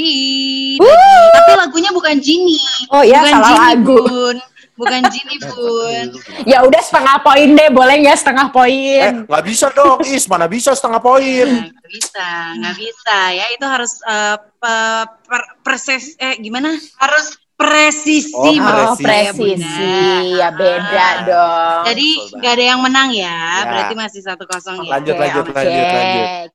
Tapi 0.79 1.53
lagunya 1.57 1.91
bukan 1.91 2.17
Genie. 2.19 2.63
Oh 2.89 3.03
iya, 3.03 3.19
bukan 3.21 3.35
salah 3.35 3.59
lagu. 3.67 3.97
Bun. 3.99 4.37
Bukan 4.79 5.03
Genie, 5.11 5.39
Bun. 5.51 6.07
Ya 6.47 6.63
udah 6.63 6.79
setengah 6.79 7.19
poin 7.21 7.51
deh, 7.51 7.67
boleh 7.69 7.99
nggak 7.99 8.17
setengah 8.17 8.47
Eh, 8.47 8.53
poin? 8.55 9.13
nggak 9.27 9.45
bisa 9.45 9.67
dong, 9.71 9.99
Is. 10.07 10.25
Mana 10.25 10.47
bisa 10.47 10.71
setengah 10.71 11.03
poin. 11.03 11.47
Nah, 11.47 11.67
nggak 11.67 11.91
bisa, 11.91 12.29
nggak 12.55 12.77
bisa 12.79 13.19
ya. 13.35 13.45
Itu 13.51 13.67
harus 13.67 13.93
eh, 14.01 14.37
pe- 14.39 15.07
per- 15.27 15.51
perses, 15.61 16.15
eh 16.17 16.39
gimana? 16.39 16.73
Harus 16.97 17.40
presisi. 17.61 18.33
Oh, 18.33 18.49
Oh, 18.49 18.55
maksud 18.57 19.05
saya, 19.05 19.31
presisi. 19.31 19.37
Bunda. 19.37 20.33
Ya 20.33 20.49
beda 20.51 20.89
Ah. 21.05 21.15
dong. 21.23 21.81
Jadi 21.87 22.09
nggak 22.35 22.53
ada 22.53 22.65
yang 22.67 22.81
menang 22.81 23.09
ya, 23.13 23.29
Ya. 23.29 23.69
berarti 23.69 23.95
masih 23.95 24.21
satu 24.25 24.45
kosong 24.45 24.81
ya. 24.81 24.97
Lanjut, 24.97 25.13
Oke, 25.13 25.21
lanjut, 25.21 25.45
oke. 25.45 25.53
lanjut, 25.55 25.87
lanjut. 25.87 26.51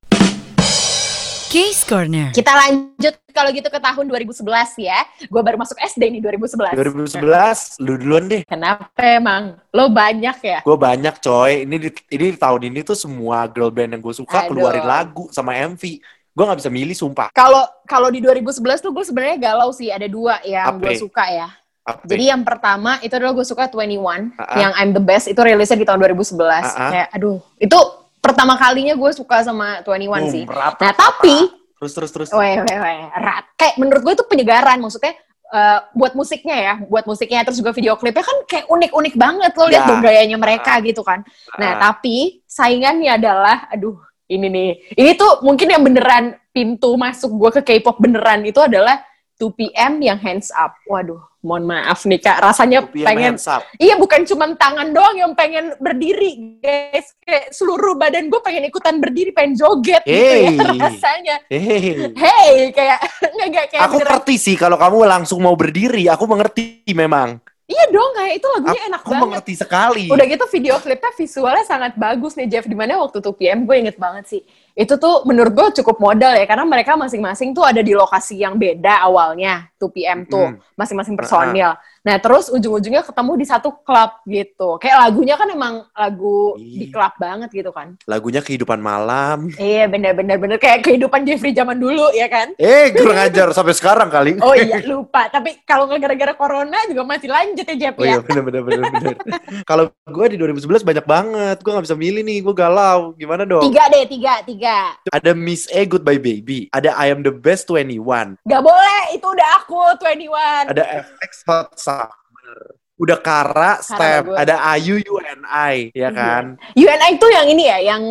Case 1.46 1.88
Corner. 1.88 2.36
Kita 2.36 2.52
lanjut 2.52 3.16
kalau 3.32 3.48
gitu 3.50 3.72
ke 3.72 3.80
tahun 3.80 4.12
2011 4.12 4.76
ya. 4.76 5.00
Gue 5.24 5.40
baru 5.40 5.56
masuk 5.56 5.80
SD 5.80 6.12
nih 6.12 6.20
2011. 6.20 6.76
2011, 6.76 7.80
lu 7.80 7.96
duluan 7.96 8.28
deh. 8.28 8.44
Kenapa 8.44 8.92
emang? 9.00 9.56
Lo 9.72 9.88
banyak 9.88 10.36
ya? 10.44 10.60
Gue 10.60 10.76
banyak 10.76 11.16
coy. 11.18 11.64
Ini 11.64 11.76
di, 11.80 11.90
ini 12.12 12.26
di 12.32 12.38
tahun 12.38 12.60
ini 12.66 12.84
tuh 12.84 13.00
semua 13.00 13.48
girl 13.48 13.72
band 13.72 13.96
yang 13.96 14.04
gue 14.04 14.12
suka 14.12 14.44
Aduh. 14.44 14.52
keluarin 14.52 14.84
lagu 14.84 15.32
sama 15.32 15.56
MV. 15.56 16.04
Gue 16.36 16.44
nggak 16.44 16.60
bisa 16.60 16.68
milih 16.70 16.92
sumpah. 16.94 17.32
Kalau 17.32 17.64
kalau 17.88 18.12
di 18.12 18.20
2011 18.20 18.60
tuh 18.78 18.92
gue 18.92 19.02
sebenarnya 19.02 19.40
galau 19.42 19.72
sih. 19.72 19.88
Ada 19.88 20.06
dua 20.06 20.44
yang 20.44 20.76
gue 20.78 21.00
suka 21.00 21.24
ya. 21.26 21.48
Apa? 21.82 22.04
Jadi 22.04 22.28
yang 22.28 22.44
pertama 22.44 23.00
itu 23.00 23.14
adalah 23.14 23.32
gue 23.32 23.46
suka 23.46 23.72
21 23.72 24.36
Ah-ah. 24.36 24.58
yang 24.58 24.74
I'm 24.76 24.92
the 24.92 25.00
best 25.00 25.26
itu 25.26 25.38
rilisnya 25.38 25.78
di 25.78 25.88
tahun 25.88 26.04
2011. 26.04 26.36
Ah-ah. 26.36 26.90
Kayak 26.92 27.08
aduh, 27.14 27.38
itu 27.56 27.78
pertama 28.20 28.58
kalinya 28.58 28.94
gue 28.94 29.12
suka 29.14 29.46
sama 29.46 29.80
21 29.82 30.28
sih. 30.28 30.44
Boom, 30.44 30.52
rap, 30.52 30.76
Nah, 30.76 30.92
rap, 30.92 30.98
tapi 30.98 31.36
terus 31.78 31.94
terus 31.94 32.12
terus. 32.12 32.30
weh 32.32 32.58
weh 32.58 32.78
weh, 32.82 33.00
rat. 33.16 33.46
Kayak 33.54 33.78
menurut 33.78 34.02
gue 34.02 34.14
itu 34.14 34.26
penyegaran 34.26 34.82
maksudnya 34.82 35.14
eh, 35.46 35.80
buat 35.94 36.18
musiknya 36.18 36.58
ya, 36.58 36.74
buat 36.84 37.06
musiknya 37.06 37.46
terus 37.46 37.62
juga 37.62 37.70
video 37.70 37.94
klipnya 37.96 38.26
kan 38.26 38.38
kayak 38.44 38.66
unik-unik 38.66 39.14
banget 39.14 39.52
lo 39.54 39.70
lihat 39.70 39.86
dong 39.86 40.02
gayanya 40.02 40.36
mereka 40.36 40.82
gitu 40.82 41.00
kan. 41.00 41.22
Nah, 41.56 41.70
Ah. 41.70 41.94
tapi 41.94 42.42
saingannya 42.44 43.14
adalah 43.14 43.70
aduh, 43.70 44.02
ini 44.28 44.48
nih. 44.48 44.70
Ini 44.94 45.12
tuh 45.14 45.42
mungkin 45.42 45.68
yang 45.68 45.82
beneran 45.82 46.26
pintu 46.50 46.96
masuk 46.96 47.30
gue 47.32 47.50
ke 47.56 47.62
K-pop 47.64 47.98
beneran 47.98 48.42
itu 48.42 48.58
adalah 48.58 49.04
2PM 49.36 50.00
yang 50.00 50.16
hands 50.16 50.48
up. 50.50 50.72
Waduh, 50.86 51.20
mohon 51.42 51.68
maaf 51.68 52.04
nih 52.04 52.18
Kak, 52.18 52.40
rasanya 52.40 52.88
2PM 52.88 53.04
pengen 53.04 53.36
hands 53.36 53.46
up. 53.46 53.68
Iya 53.76 53.96
bukan 53.96 54.24
cuma 54.24 54.48
tangan 54.50 54.90
doang 54.90 55.16
yang 55.16 55.34
pengen 55.34 55.76
berdiri 55.76 56.56
guys 56.58 57.12
Kayak 57.20 57.52
seluruh 57.52 57.94
badan 57.96 58.30
gue 58.30 58.40
pengen 58.40 58.64
ikutan 58.64 58.96
berdiri 58.96 59.30
Pengen 59.30 59.54
joget 59.54 60.02
gitu 60.02 60.16
Hey. 60.16 60.56
ya 60.56 60.72
rasanya 60.88 61.36
Hehehe. 61.46 62.16
Hey 62.16 62.72
kayak 62.72 63.00
nggak 63.36 63.66
kayak 63.68 63.82
Aku 63.84 64.00
beneran- 64.00 64.08
ngerti 64.16 64.36
sih 64.38 64.56
kalau 64.56 64.80
kamu 64.80 65.04
langsung 65.04 65.40
mau 65.40 65.54
berdiri, 65.54 66.08
aku 66.08 66.24
mengerti 66.26 66.88
memang. 66.90 67.44
Iya 67.66 67.90
dong 67.90 68.14
kayak 68.14 68.34
itu 68.38 68.48
lagunya 68.54 68.82
enak 68.94 69.02
Aku 69.02 69.10
banget. 69.10 69.26
mengerti 69.26 69.54
sekali. 69.58 70.06
Udah 70.06 70.26
gitu 70.30 70.46
video 70.54 70.78
klipnya 70.78 71.12
visualnya 71.18 71.66
sangat 71.66 71.98
bagus 71.98 72.38
nih 72.38 72.46
Jeff. 72.46 72.70
Di 72.70 72.78
mana 72.78 73.02
waktu 73.02 73.18
2PM 73.26 73.66
gue 73.66 73.76
inget 73.82 73.98
banget 73.98 74.26
sih. 74.30 74.42
Itu 74.78 75.02
tuh 75.02 75.26
menurut 75.26 75.50
gue 75.56 75.68
cukup 75.82 76.04
modal 76.04 76.36
ya 76.36 76.46
Karena 76.46 76.68
mereka 76.68 76.94
masing-masing 76.94 77.56
tuh 77.58 77.66
ada 77.66 77.82
di 77.82 77.96
lokasi 77.98 78.38
yang 78.38 78.62
beda 78.62 79.02
awalnya 79.02 79.66
2PM 79.82 80.30
tuh. 80.30 80.54
Mm. 80.54 80.62
Masing-masing 80.78 81.16
personil 81.18 81.74
Nah 82.06 82.22
terus 82.22 82.48
ujung-ujungnya 82.48 83.02
ketemu 83.02 83.32
di 83.34 83.46
satu 83.46 83.74
klub 83.82 84.22
gitu 84.24 84.78
Kayak 84.78 85.10
lagunya 85.10 85.36
kan 85.36 85.50
emang 85.50 85.74
lagu 85.90 86.54
di 86.56 86.86
Ih. 86.86 86.94
klub 86.94 87.14
banget 87.18 87.50
gitu 87.50 87.74
kan 87.74 87.98
Lagunya 88.06 88.40
kehidupan 88.40 88.78
malam. 88.78 89.50
Iya 89.58 89.90
bener-bener 89.90 90.38
bener 90.38 90.58
Kayak 90.58 90.86
kehidupan 90.86 91.26
Jeffrey 91.26 91.52
zaman 91.52 91.76
dulu 91.76 92.14
ya 92.14 92.30
kan 92.30 92.54
Eh, 92.56 92.94
kurang 92.94 93.18
ajar 93.18 93.50
sampai 93.52 93.74
sekarang 93.74 94.14
kali. 94.14 94.38
Oh 94.46 94.54
iya 94.54 94.86
lupa 94.86 95.26
Tapi 95.28 95.66
kalau 95.66 95.90
gara-gara 95.90 96.38
corona 96.38 96.78
juga 96.86 97.02
masih 97.02 97.26
lanjut 97.26 97.66
ya 97.66 97.76
Jeff 97.76 97.96
Oh 97.98 98.06
ya 98.06 98.16
iya 98.16 98.20
bener 98.22 98.44
bener 98.46 98.62
bener 98.62 98.82
bener. 98.94 99.16
Kalau 99.70 99.90
gue 100.06 100.26
di 100.30 100.38
2011 100.38 100.86
banyak 100.86 101.06
banget, 101.06 101.58
gue 101.58 101.72
nggak 101.74 101.86
bisa 101.90 101.98
milih 101.98 102.22
nih, 102.22 102.40
gue 102.40 102.54
galau. 102.54 103.18
Gimana 103.18 103.42
dong? 103.44 103.66
Tiga 103.66 103.90
deh 103.90 104.06
tiga 104.06 104.34
Tiga 104.46 104.78
Ada 105.10 105.34
Miss 105.34 105.66
A 105.72 105.82
Goodbye 105.90 106.22
Baby, 106.22 106.70
ada 106.70 106.94
I 106.94 107.10
Am 107.10 107.26
the 107.26 107.34
Best 107.34 107.66
21, 107.66 108.38
Gak 108.44 108.62
boleh 108.62 109.02
Itu 109.16 109.26
udah 109.26 109.50
aku 109.58 109.80
21 109.98 110.70
ada 110.70 110.84
FX 111.02 111.32
Hot 111.48 111.70
Summer, 112.06 112.58
udah 112.96 113.18
Kara, 113.20 113.72
Step, 113.80 114.24
bagus. 114.26 114.38
ada 114.38 114.56
Ayu 114.70 114.96
UNI, 115.00 115.92
ya 115.92 116.00
Iya. 116.00 116.10
kan? 116.12 116.44
UNI 116.74 117.10
itu 117.12 117.28
yang 117.28 117.48
ini 117.48 117.64
ya, 117.66 117.78
yang 117.86 118.04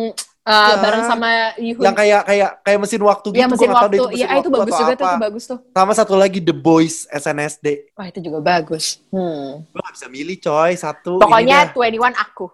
uh, 0.43 0.69
Ya. 0.71 0.77
bareng 0.77 1.03
sama 1.03 1.29
Yihun. 1.57 1.81
Yang 1.81 1.95
kayak 1.95 2.21
kayak 2.23 2.49
kayak 2.61 2.79
mesin 2.79 3.01
waktu 3.01 3.27
gitu, 3.27 3.35
Iya 3.35 3.45
gua 3.45 3.51
mesin 3.51 3.65
nggak 3.65 3.75
tahu 3.75 3.85
waktu. 3.85 3.95
deh 3.95 3.99
Iya 3.99 4.05
mesin 4.05 4.21
itu 4.21 4.29
waktu 4.29 4.49
bagus 4.51 4.69
atau 4.69 4.79
juga 4.79 4.93
tuh, 4.93 5.01
apa. 5.01 5.09
itu 5.09 5.23
bagus 5.23 5.43
tuh. 5.45 5.59
Sama 5.71 5.93
satu 5.93 6.13
lagi 6.13 6.39
The 6.39 6.53
Boys 6.53 6.95
SNSD. 7.07 7.67
Wah 7.93 8.05
itu 8.05 8.19
juga 8.19 8.39
bagus. 8.39 8.85
Hmm. 9.09 9.65
Gue 9.65 9.81
gak 9.81 9.93
bisa 9.95 10.07
milih 10.07 10.37
coy, 10.39 10.71
satu. 10.75 11.13
Pokoknya 11.17 11.57
ini 11.67 11.97
21 11.97 12.13
aku. 12.15 12.45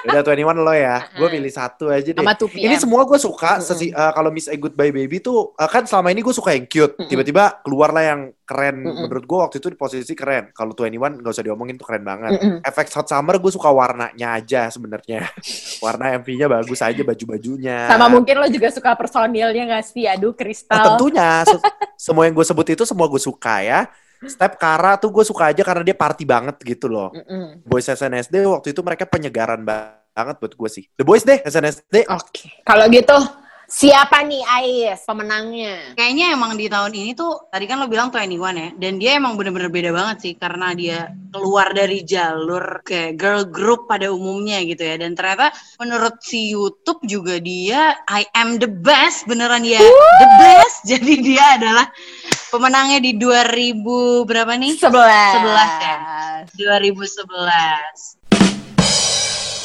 Dah. 0.00 0.12
Udah 0.12 0.22
21 0.24 0.56
lo 0.56 0.72
ya, 0.72 0.96
gue 1.10 1.28
pilih 1.28 1.48
satu 1.48 1.84
aja 1.86 2.06
deh. 2.06 2.16
Sama 2.16 2.32
2PM. 2.32 2.64
Ini 2.64 2.76
semua 2.76 3.02
gue 3.02 3.16
suka. 3.16 3.58
Sesi, 3.60 3.90
eh, 3.90 4.12
kalau 4.12 4.30
Miss 4.30 4.46
A 4.46 4.54
Goodbye 4.54 4.90
Baby 4.90 5.18
tuh 5.18 5.52
eh, 5.52 5.66
kan 5.66 5.84
selama 5.84 6.08
ini 6.08 6.20
gue 6.20 6.30
suka 6.30 6.50
yang 6.50 6.64
cute. 6.64 6.96
Tiba-tiba 7.02 7.60
keluar 7.60 7.90
lah 7.90 8.04
yang 8.06 8.20
keren. 8.42 8.82
Menurut 8.82 9.22
gue 9.22 9.38
waktu 9.38 9.56
itu 9.56 9.68
di 9.68 9.76
posisi 9.76 10.12
keren. 10.12 10.50
Kalau 10.50 10.72
21 10.72 11.20
gak 11.20 11.30
usah 11.30 11.42
diomongin 11.42 11.74
tuh 11.74 11.84
keren 11.84 12.02
banget. 12.02 12.34
Mm-mm. 12.34 12.58
FX 12.64 12.88
Hot 12.96 13.06
Summer 13.06 13.36
gue 13.36 13.50
suka 13.50 13.68
warnanya 13.68 14.34
aja 14.34 14.66
sebenarnya. 14.68 15.30
Warna 15.84 16.18
MV-nya 16.18 16.46
bagus 16.46 16.80
aja 16.80 17.00
baju-bajunya. 17.00 17.86
Sama 17.86 18.08
mungkin 18.08 18.34
lo 18.36 18.46
juga 18.46 18.68
suka 18.68 18.94
personilnya 18.94 19.64
gak 19.70 19.84
sih? 19.86 20.04
Aduh 20.04 20.30
Oh, 20.30 20.34
kristal. 20.34 20.94
tentunya 20.94 21.42
se- 21.42 21.62
semua 21.96 22.24
yang 22.24 22.32
gue 22.32 22.42
sebut 22.42 22.66
itu 22.68 22.82
semua 22.82 23.06
gue 23.06 23.18
suka 23.18 23.60
ya. 23.60 23.80
Step 24.28 24.60
Kara 24.60 25.00
tuh 25.00 25.08
gue 25.08 25.24
suka 25.24 25.48
aja 25.48 25.64
karena 25.64 25.80
dia 25.80 25.96
party 25.96 26.24
banget 26.28 26.56
gitu 26.60 26.92
loh. 26.92 27.08
Mm-mm. 27.14 27.64
Boys 27.64 27.88
SNSD 27.88 28.44
waktu 28.44 28.76
itu 28.76 28.80
mereka 28.84 29.08
penyegaran 29.08 29.64
ba- 29.64 30.04
banget 30.12 30.36
buat 30.36 30.52
gue 30.52 30.68
sih. 30.68 30.84
The 30.92 31.04
Boys 31.06 31.24
deh 31.24 31.40
SNSD. 31.40 32.04
Oke. 32.12 32.60
Kalau 32.68 32.84
gitu 32.92 33.16
siapa 33.70 34.26
nih 34.26 34.42
Ais 34.42 35.00
pemenangnya? 35.06 35.94
Kayaknya 35.94 36.26
emang 36.34 36.58
di 36.58 36.66
tahun 36.66 36.90
ini 36.90 37.14
tuh 37.14 37.46
tadi 37.48 37.70
kan 37.70 37.78
lo 37.78 37.86
bilang 37.86 38.10
21 38.10 38.34
ya 38.34 38.68
dan 38.74 38.92
dia 38.98 39.10
emang 39.14 39.38
bener-bener 39.38 39.70
beda 39.70 39.94
banget 39.94 40.16
sih 40.18 40.32
karena 40.34 40.74
dia 40.74 41.14
keluar 41.30 41.70
dari 41.70 42.02
jalur 42.02 42.82
kayak 42.82 43.14
girl 43.14 43.46
group 43.46 43.86
pada 43.86 44.10
umumnya 44.10 44.58
gitu 44.66 44.82
ya 44.82 44.98
dan 44.98 45.14
ternyata 45.14 45.54
menurut 45.78 46.18
si 46.18 46.50
YouTube 46.50 46.98
juga 47.06 47.38
dia 47.38 47.94
I 48.10 48.26
am 48.34 48.58
the 48.58 48.66
best 48.66 49.30
beneran 49.30 49.62
ya 49.62 49.78
the 49.78 50.28
best 50.42 50.76
jadi 50.90 51.12
dia 51.22 51.44
adalah 51.62 51.86
pemenangnya 52.50 52.98
di 52.98 53.14
2000 53.14 54.26
berapa 54.26 54.52
nih? 54.58 54.74
Sebelas. 54.76 55.32
Sebelas 55.38 55.72
ya. 55.78 55.96
2011. 56.58 58.18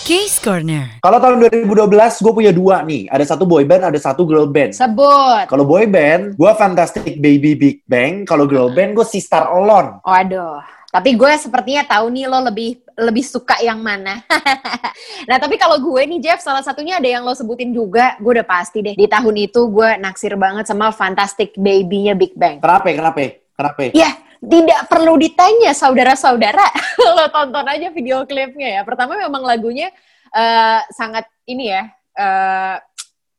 Case 0.06 0.38
Corner. 0.38 1.02
Kalau 1.02 1.18
tahun 1.18 1.50
2012 1.66 2.22
gue 2.22 2.34
punya 2.38 2.54
dua 2.54 2.86
nih. 2.86 3.10
Ada 3.10 3.34
satu 3.34 3.50
boy 3.50 3.66
band, 3.66 3.90
ada 3.90 3.98
satu 3.98 4.22
girl 4.30 4.46
band. 4.46 4.78
Sebut. 4.78 5.50
Kalau 5.50 5.66
boy 5.66 5.90
band, 5.90 6.38
gue 6.38 6.52
Fantastic 6.54 7.18
Baby 7.18 7.58
Big 7.58 7.82
Bang. 7.90 8.22
Kalau 8.22 8.46
girl 8.46 8.70
band, 8.70 8.94
gue 8.94 9.02
Sistar 9.02 9.50
Olon. 9.50 9.98
Waduh. 10.06 10.62
Tapi 10.96 11.12
gue 11.20 11.32
sepertinya 11.36 11.84
tahu 11.84 12.08
nih 12.08 12.24
lo 12.32 12.40
lebih 12.40 12.80
lebih 12.96 13.26
suka 13.28 13.60
yang 13.60 13.84
mana. 13.84 14.24
nah 15.30 15.36
tapi 15.36 15.60
kalau 15.60 15.76
gue 15.76 16.02
nih 16.08 16.24
Jeff, 16.24 16.40
salah 16.40 16.64
satunya 16.64 16.96
ada 16.96 17.04
yang 17.04 17.28
lo 17.28 17.36
sebutin 17.36 17.76
juga. 17.76 18.16
Gue 18.24 18.40
udah 18.40 18.48
pasti 18.48 18.80
deh. 18.80 18.96
Di 18.96 19.04
tahun 19.04 19.36
itu 19.36 19.68
gue 19.68 20.00
naksir 20.00 20.40
banget 20.40 20.72
sama 20.72 20.96
Fantastic 20.96 21.52
Baby-nya 21.60 22.16
Big 22.16 22.32
Bang. 22.40 22.64
Kenapa? 22.64 22.88
Kenapa? 22.96 23.20
Kenapa? 23.60 23.82
Ya, 23.92 24.16
tidak 24.40 24.88
perlu 24.88 25.20
ditanya 25.20 25.76
saudara-saudara. 25.76 26.64
lo 27.20 27.28
tonton 27.28 27.68
aja 27.68 27.92
video 27.92 28.24
klipnya 28.24 28.80
ya. 28.80 28.82
Pertama 28.88 29.20
memang 29.20 29.44
lagunya 29.44 29.92
eh, 30.32 30.80
sangat 30.96 31.28
ini 31.44 31.76
ya. 31.76 31.92
eh, 32.16 32.80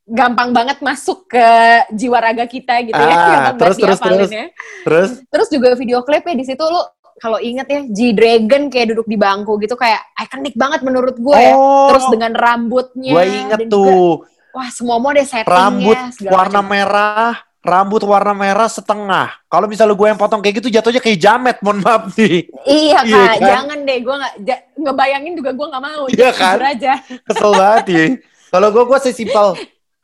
gampang 0.06 0.54
banget 0.54 0.78
masuk 0.78 1.26
ke 1.26 1.46
jiwa 1.90 2.22
raga 2.22 2.46
kita 2.46 2.78
gitu 2.86 2.94
ya. 2.94 3.10
Ah, 3.10 3.26
Gampang 3.50 3.74
terus, 3.74 3.76
terus, 3.82 3.98
terus. 3.98 4.30
ya. 4.30 4.46
Terus? 4.86 5.08
Terus 5.26 5.48
juga 5.50 5.68
video 5.74 5.98
klipnya 6.06 6.38
di 6.38 6.46
situ 6.46 6.62
lo 6.62 6.94
kalau 7.16 7.38
inget 7.38 7.64
ya 7.64 7.80
G 7.86 8.12
Dragon 8.12 8.68
kayak 8.68 8.92
duduk 8.92 9.04
di 9.04 9.16
bangku 9.16 9.56
gitu 9.56 9.72
kayak 9.72 10.04
ikonik 10.18 10.52
banget 10.52 10.80
menurut 10.80 11.16
gue 11.16 11.32
ya. 11.34 11.52
Oh, 11.52 11.88
Terus 11.90 12.04
dengan 12.08 12.32
rambutnya. 12.32 13.12
gue 13.12 13.24
inget 13.24 13.58
dan 13.58 13.68
tuh. 13.68 13.82
juga, 13.82 14.28
wah 14.52 14.68
semua 14.68 14.96
mode 14.96 15.20
settingnya. 15.20 15.48
Rambut 15.48 15.98
warna 16.26 16.60
macam. 16.60 16.64
merah. 16.66 17.32
Rambut 17.60 17.98
warna 18.00 18.30
merah 18.30 18.70
setengah. 18.70 19.42
Kalau 19.44 19.66
misalnya 19.66 19.92
gue 19.92 20.06
yang 20.06 20.14
potong 20.14 20.38
kayak 20.38 20.62
gitu 20.62 20.70
jatuhnya 20.70 21.02
kayak 21.02 21.18
jamet, 21.18 21.56
mohon 21.58 21.82
maaf 21.82 22.14
nih. 22.14 22.46
Iya 22.62 23.00
Iya 23.10 23.18
kak, 23.18 23.34
kan? 23.34 23.42
jangan 23.42 23.78
deh, 23.82 23.98
gue 23.98 24.14
nggak 24.14 24.34
ja- 24.46 24.64
ngebayangin 24.76 25.32
juga 25.34 25.50
gue 25.50 25.66
nggak 25.66 25.82
mau. 25.82 26.02
Iya 26.06 26.30
kan? 26.30 26.56
aja. 26.62 26.92
Kesel 27.26 27.50
banget 27.50 27.84
ya. 27.90 28.04
Kalau 28.54 28.68
gue, 28.70 28.84
gue 28.86 28.98
sesimpel. 29.02 29.48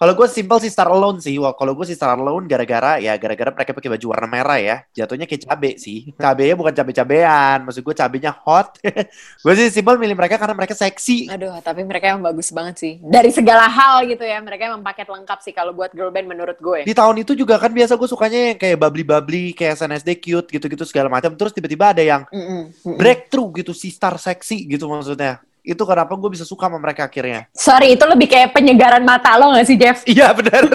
Kalau 0.02 0.18
gue 0.18 0.26
simple 0.26 0.58
sih 0.58 0.66
Star 0.66 0.90
Alone 0.90 1.22
sih. 1.22 1.38
Wah, 1.38 1.54
kalau 1.54 1.78
gue 1.78 1.86
sih 1.86 1.94
Star 1.94 2.18
Alone 2.18 2.50
gara-gara 2.50 2.98
ya 2.98 3.14
gara-gara 3.14 3.54
mereka 3.54 3.70
pakai 3.70 3.86
baju 3.86 4.06
warna 4.10 4.26
merah 4.26 4.58
ya. 4.58 4.76
Jatuhnya 4.90 5.30
kayak 5.30 5.46
cabe 5.46 5.78
sih. 5.78 6.10
Cabenya 6.18 6.58
bukan 6.58 6.74
cabe-cabean. 6.74 7.62
Maksud 7.62 7.86
gue 7.86 7.94
cabenya 7.94 8.34
hot. 8.34 8.82
gue 9.46 9.52
sih 9.54 9.70
simple 9.70 9.94
milih 10.02 10.18
mereka 10.18 10.42
karena 10.42 10.58
mereka 10.58 10.74
seksi. 10.74 11.30
Aduh, 11.30 11.54
tapi 11.62 11.86
mereka 11.86 12.10
yang 12.10 12.18
bagus 12.18 12.50
banget 12.50 12.82
sih. 12.82 12.92
Dari 12.98 13.30
segala 13.30 13.70
hal 13.70 14.02
gitu 14.10 14.26
ya, 14.26 14.42
mereka 14.42 14.74
emang 14.74 14.82
paket 14.82 15.06
lengkap 15.06 15.38
sih 15.38 15.54
kalau 15.54 15.70
buat 15.70 15.94
girl 15.94 16.10
band 16.10 16.26
menurut 16.26 16.58
gue. 16.58 16.82
Di 16.82 16.98
tahun 16.98 17.22
itu 17.22 17.38
juga 17.38 17.62
kan 17.62 17.70
biasa 17.70 17.94
gue 17.94 18.08
sukanya 18.10 18.40
yang 18.50 18.58
kayak 18.58 18.82
bubbly-bubbly, 18.82 19.54
kayak 19.54 19.86
SNSD 19.86 20.18
cute 20.18 20.50
gitu-gitu 20.50 20.82
segala 20.82 21.14
macam. 21.14 21.30
Terus 21.38 21.54
tiba-tiba 21.54 21.94
ada 21.94 22.02
yang 22.02 22.26
Mm-mm, 22.26 22.74
mm-mm. 22.74 22.98
breakthrough 22.98 23.54
gitu 23.62 23.70
si 23.70 23.94
star 23.94 24.18
seksi 24.18 24.66
gitu 24.66 24.90
maksudnya. 24.90 25.38
Itu 25.62 25.86
kenapa 25.86 26.10
gue 26.12 26.26
bisa 26.28 26.42
suka 26.42 26.66
sama 26.66 26.76
mereka 26.76 27.06
akhirnya. 27.06 27.46
Sorry, 27.54 27.94
itu 27.94 28.02
lebih 28.02 28.26
kayak 28.26 28.50
penyegaran 28.50 29.06
mata 29.06 29.38
lo 29.38 29.54
gak 29.54 29.66
sih, 29.66 29.78
Jeff? 29.78 30.02
Iya 30.04 30.34
benar. 30.34 30.66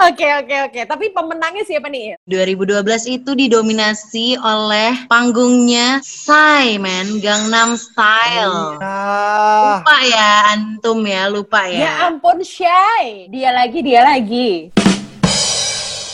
Oke, 0.00 0.26
oke, 0.26 0.56
oke. 0.66 0.80
Tapi 0.82 1.14
pemenangnya 1.14 1.62
siapa 1.62 1.86
nih? 1.86 2.18
2012 2.26 2.82
itu 3.06 3.30
didominasi 3.38 4.34
oleh 4.34 5.06
panggungnya 5.06 6.02
Psy, 6.02 6.74
man. 6.80 7.22
Gangnam 7.22 7.78
Style. 7.78 8.80
Ah, 8.82 9.78
Lupa 9.78 9.96
ya, 10.02 10.30
antum 10.50 10.98
ya, 11.06 11.30
lupa 11.30 11.70
Ya 11.70 11.86
ya. 11.86 11.92
ampun, 12.10 12.42
Shy. 12.42 13.30
Dia 13.30 13.54
lagi, 13.54 13.78
dia 13.84 14.02
lagi. 14.02 14.74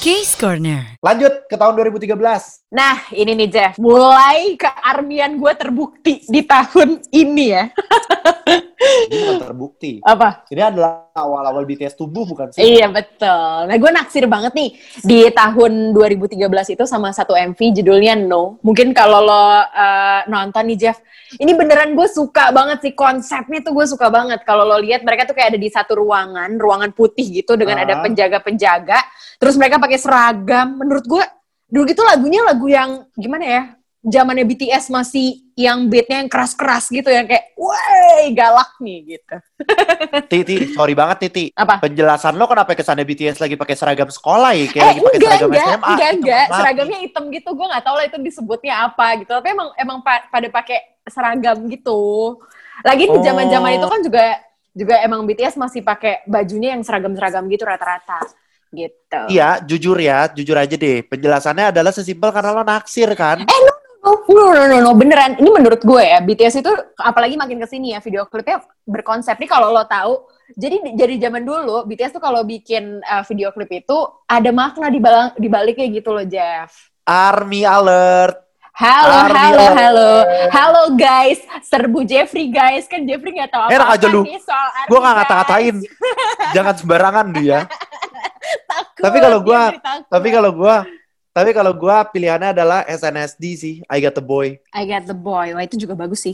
Case 0.02 0.36
Corner. 0.36 1.00
lanjut 1.00 1.48
ke 1.48 1.56
tahun 1.56 1.74
2013. 1.80 2.65
Nah, 2.66 3.06
ini 3.14 3.38
nih, 3.38 3.48
Jeff. 3.48 3.74
Mulai 3.78 4.58
kearmian 4.58 5.38
gue 5.38 5.52
terbukti 5.54 6.26
di 6.26 6.42
tahun 6.42 6.98
ini 7.14 7.44
ya. 7.54 7.64
Ini 8.86 9.18
bukan 9.18 9.40
terbukti. 9.42 9.92
Apa? 10.04 10.46
Ini 10.52 10.62
adalah 10.62 11.10
awal-awal 11.16 11.64
BTS 11.66 11.96
tumbuh 11.98 12.22
bukan 12.28 12.52
sih? 12.52 12.60
Iya 12.62 12.86
betul. 12.92 13.66
Nah 13.66 13.76
gue 13.76 13.90
naksir 13.90 14.24
banget 14.30 14.52
nih 14.52 14.70
di 15.02 15.26
tahun 15.32 15.96
2013 15.96 16.38
itu 16.76 16.84
sama 16.86 17.10
satu 17.10 17.34
MV 17.34 17.56
judulnya 17.56 18.14
No. 18.14 18.60
Mungkin 18.62 18.92
kalau 18.94 19.24
lo 19.24 19.34
uh, 19.34 20.22
nonton 20.30 20.70
nih 20.70 20.78
Jeff, 20.78 20.98
ini 21.40 21.56
beneran 21.56 21.96
gue 21.98 22.06
suka 22.06 22.52
banget 22.54 22.84
sih 22.84 22.92
konsepnya 22.94 23.64
tuh 23.64 23.74
gue 23.74 23.86
suka 23.88 24.06
banget. 24.12 24.44
Kalau 24.46 24.62
lo 24.68 24.78
lihat 24.78 25.02
mereka 25.02 25.26
tuh 25.26 25.34
kayak 25.34 25.56
ada 25.56 25.60
di 25.60 25.70
satu 25.72 25.98
ruangan, 25.98 26.54
ruangan 26.60 26.92
putih 26.94 27.42
gitu 27.42 27.58
dengan 27.58 27.82
ada 27.82 27.98
Ah. 27.98 28.02
penjaga-penjaga. 28.06 28.98
Terus 29.40 29.54
mereka 29.58 29.82
pakai 29.82 29.98
seragam. 29.98 30.78
Menurut 30.78 31.04
gue 31.08 31.24
dulu 31.66 31.82
gitu 31.84 32.02
lagunya 32.02 32.40
lagu 32.42 32.66
yang 32.66 32.90
gimana 33.12 33.44
ya? 33.44 33.62
Zamannya 34.00 34.46
BTS 34.46 34.86
masih 34.86 35.50
yang 35.52 35.90
beatnya 35.90 36.22
yang 36.22 36.30
keras-keras 36.30 36.86
gitu 36.88 37.10
yang 37.10 37.26
kayak, 37.26 37.50
woi 37.58 38.30
galak 38.30 38.70
nih 38.78 39.18
gitu. 39.18 39.36
Titi, 40.30 40.70
sorry 40.70 40.94
banget 40.94 41.26
Titi. 41.26 41.50
Apa? 41.50 41.82
Penjelasan 41.82 42.38
lo 42.38 42.46
kenapa 42.46 42.70
kesannya 42.72 43.02
BTS 43.02 43.42
lagi 43.42 43.58
pakai 43.58 43.74
seragam 43.74 44.06
sekolah 44.06 44.54
ya? 44.54 44.70
Kayak 44.70 44.78
eh 44.78 44.86
lagi 44.86 45.00
pakai 45.02 45.18
seragam 45.18 45.48
enggak 45.50 45.66
SMA. 45.66 45.74
enggak 45.90 45.90
gitu. 46.06 46.18
enggak 46.22 46.44
Maaf. 46.44 46.56
seragamnya 46.56 46.98
hitam 47.02 47.24
gitu 47.28 47.48
gue 47.50 47.66
nggak 47.66 47.82
tahu 47.82 47.94
lah 47.94 48.04
itu 48.06 48.18
disebutnya 48.20 48.74
apa 48.84 49.06
gitu 49.16 49.30
tapi 49.32 49.48
emang 49.50 49.68
emang 49.74 49.98
pa- 50.00 50.26
pada 50.28 50.48
pakai 50.48 50.78
seragam 51.04 51.58
gitu 51.66 52.00
lagi 52.82 53.04
di 53.04 53.18
Oh. 53.18 53.24
zaman 53.24 53.46
zaman 53.48 53.70
itu 53.74 53.86
kan 53.88 54.00
juga 54.00 54.24
juga 54.70 54.94
emang 55.02 55.24
BTS 55.24 55.56
masih 55.56 55.80
pakai 55.80 56.22
bajunya 56.24 56.78
yang 56.78 56.86
seragam 56.86 57.10
seragam 57.10 57.42
gitu 57.48 57.66
rata-rata 57.66 58.22
gitu 58.70 59.20
Iya, 59.28 59.62
jujur 59.62 59.96
ya, 59.96 60.26
jujur 60.30 60.56
aja 60.56 60.74
deh. 60.74 61.02
Penjelasannya 61.02 61.70
adalah 61.70 61.90
sesimpel 61.90 62.30
karena 62.30 62.50
lo 62.50 62.62
naksir 62.62 63.10
kan? 63.14 63.42
Oh, 64.06 64.22
no, 64.30 64.54
no, 64.54 64.62
no, 64.70 64.76
no, 64.80 64.90
beneran. 64.94 65.34
Ini 65.34 65.50
menurut 65.50 65.82
gue 65.82 65.98
ya, 65.98 66.22
BTS 66.22 66.62
itu 66.62 66.70
apalagi 66.94 67.34
makin 67.34 67.58
ke 67.58 67.66
sini 67.66 67.90
ya, 67.90 67.98
video 67.98 68.22
klipnya 68.24 68.62
berkonsep 68.86 69.34
nih 69.34 69.50
kalau 69.50 69.74
lo 69.74 69.82
tahu. 69.82 70.22
Jadi 70.54 70.94
dari 70.94 71.18
zaman 71.18 71.42
dulu, 71.42 71.82
BTS 71.84 72.14
tuh 72.14 72.22
kalau 72.22 72.46
bikin 72.46 73.02
uh, 73.02 73.26
video 73.26 73.50
klip 73.50 73.66
itu 73.68 73.98
ada 74.24 74.54
makna 74.54 74.86
di 74.88 75.02
balik 75.02 75.34
di 75.34 75.48
baliknya 75.50 75.86
gitu 75.90 76.14
loh, 76.14 76.22
Jeff. 76.22 76.70
Army 77.02 77.66
alert. 77.66 78.46
Halo, 78.76 79.24
Army 79.24 79.40
halo, 79.40 79.56
alert. 79.56 79.74
halo, 79.74 80.10
halo 80.52 80.82
guys, 80.94 81.40
serbu 81.64 82.04
Jeffrey 82.04 82.52
guys, 82.52 82.84
kan 82.84 83.02
Jeffrey 83.02 83.32
nggak 83.32 83.48
tahu 83.48 83.72
apa-apa 83.72 83.96
aja 83.96 84.06
lu. 84.06 84.20
nih 84.20 84.36
soal 84.36 84.68
Gue 84.84 84.98
gak 85.00 85.08
guys. 85.08 85.16
ngata-ngatain. 85.18 85.76
Jangan 86.52 86.74
sembarangan 86.76 87.26
dia. 87.32 87.58
Tapi 88.96 89.18
kalau 89.20 89.38
takut. 89.44 89.72
Tapi 90.08 90.28
kalau 90.32 90.50
gua 90.52 90.76
tapi 91.36 91.50
kalau 91.52 91.72
gua 91.76 92.00
pilihannya 92.08 92.56
adalah 92.56 92.80
SNSD 92.88 93.44
sih, 93.60 93.74
I 93.92 94.00
Got 94.00 94.16
The 94.16 94.24
Boy. 94.24 94.56
I 94.72 94.82
Got 94.88 95.04
The 95.04 95.16
Boy, 95.16 95.52
wah 95.52 95.64
itu 95.64 95.76
juga 95.76 95.92
bagus 95.92 96.24
sih, 96.24 96.32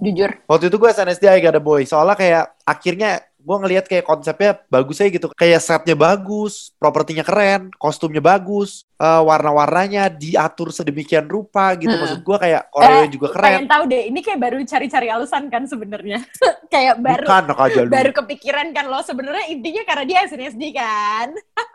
jujur. 0.00 0.32
Waktu 0.48 0.72
itu 0.72 0.76
gue 0.80 0.88
SNSD 0.88 1.28
I 1.28 1.44
Got 1.44 1.54
The 1.54 1.62
Boy. 1.62 1.84
Soalnya 1.84 2.16
kayak 2.16 2.44
akhirnya 2.64 3.20
gue 3.42 3.56
ngelihat 3.58 3.84
kayak 3.84 4.02
konsepnya 4.02 4.62
bagus 4.66 4.98
aja 4.98 5.10
gitu. 5.10 5.26
Kayak 5.32 5.60
setnya 5.60 5.92
bagus, 5.92 6.70
propertinya 6.76 7.20
keren, 7.20 7.74
kostumnya 7.74 8.18
bagus, 8.18 8.86
eh, 8.96 9.22
warna-warnanya 9.22 10.06
diatur 10.08 10.70
sedemikian 10.70 11.26
rupa 11.26 11.74
gitu. 11.74 11.90
Hmm. 11.90 12.00
Maksud 12.00 12.20
gue 12.20 12.36
kayak 12.38 12.62
koreo 12.70 13.02
Eh, 13.02 13.10
juga 13.10 13.26
Pengen 13.28 13.36
keren. 13.36 13.62
tahu 13.66 13.82
deh, 13.86 14.02
ini 14.06 14.20
kayak 14.20 14.38
baru 14.38 14.56
cari-cari 14.62 15.08
alasan 15.08 15.46
kan 15.46 15.66
sebenarnya. 15.66 16.22
kayak 16.72 16.96
baru 16.98 17.26
Bukan 17.26 17.44
aja 17.52 17.80
lu. 17.82 17.90
baru 17.90 18.10
kepikiran 18.14 18.66
kan 18.70 18.86
lo 18.86 19.02
sebenarnya 19.02 19.44
intinya 19.48 19.82
karena 19.82 20.04
dia 20.04 20.18
SNSD 20.24 20.62
kan. 20.72 21.28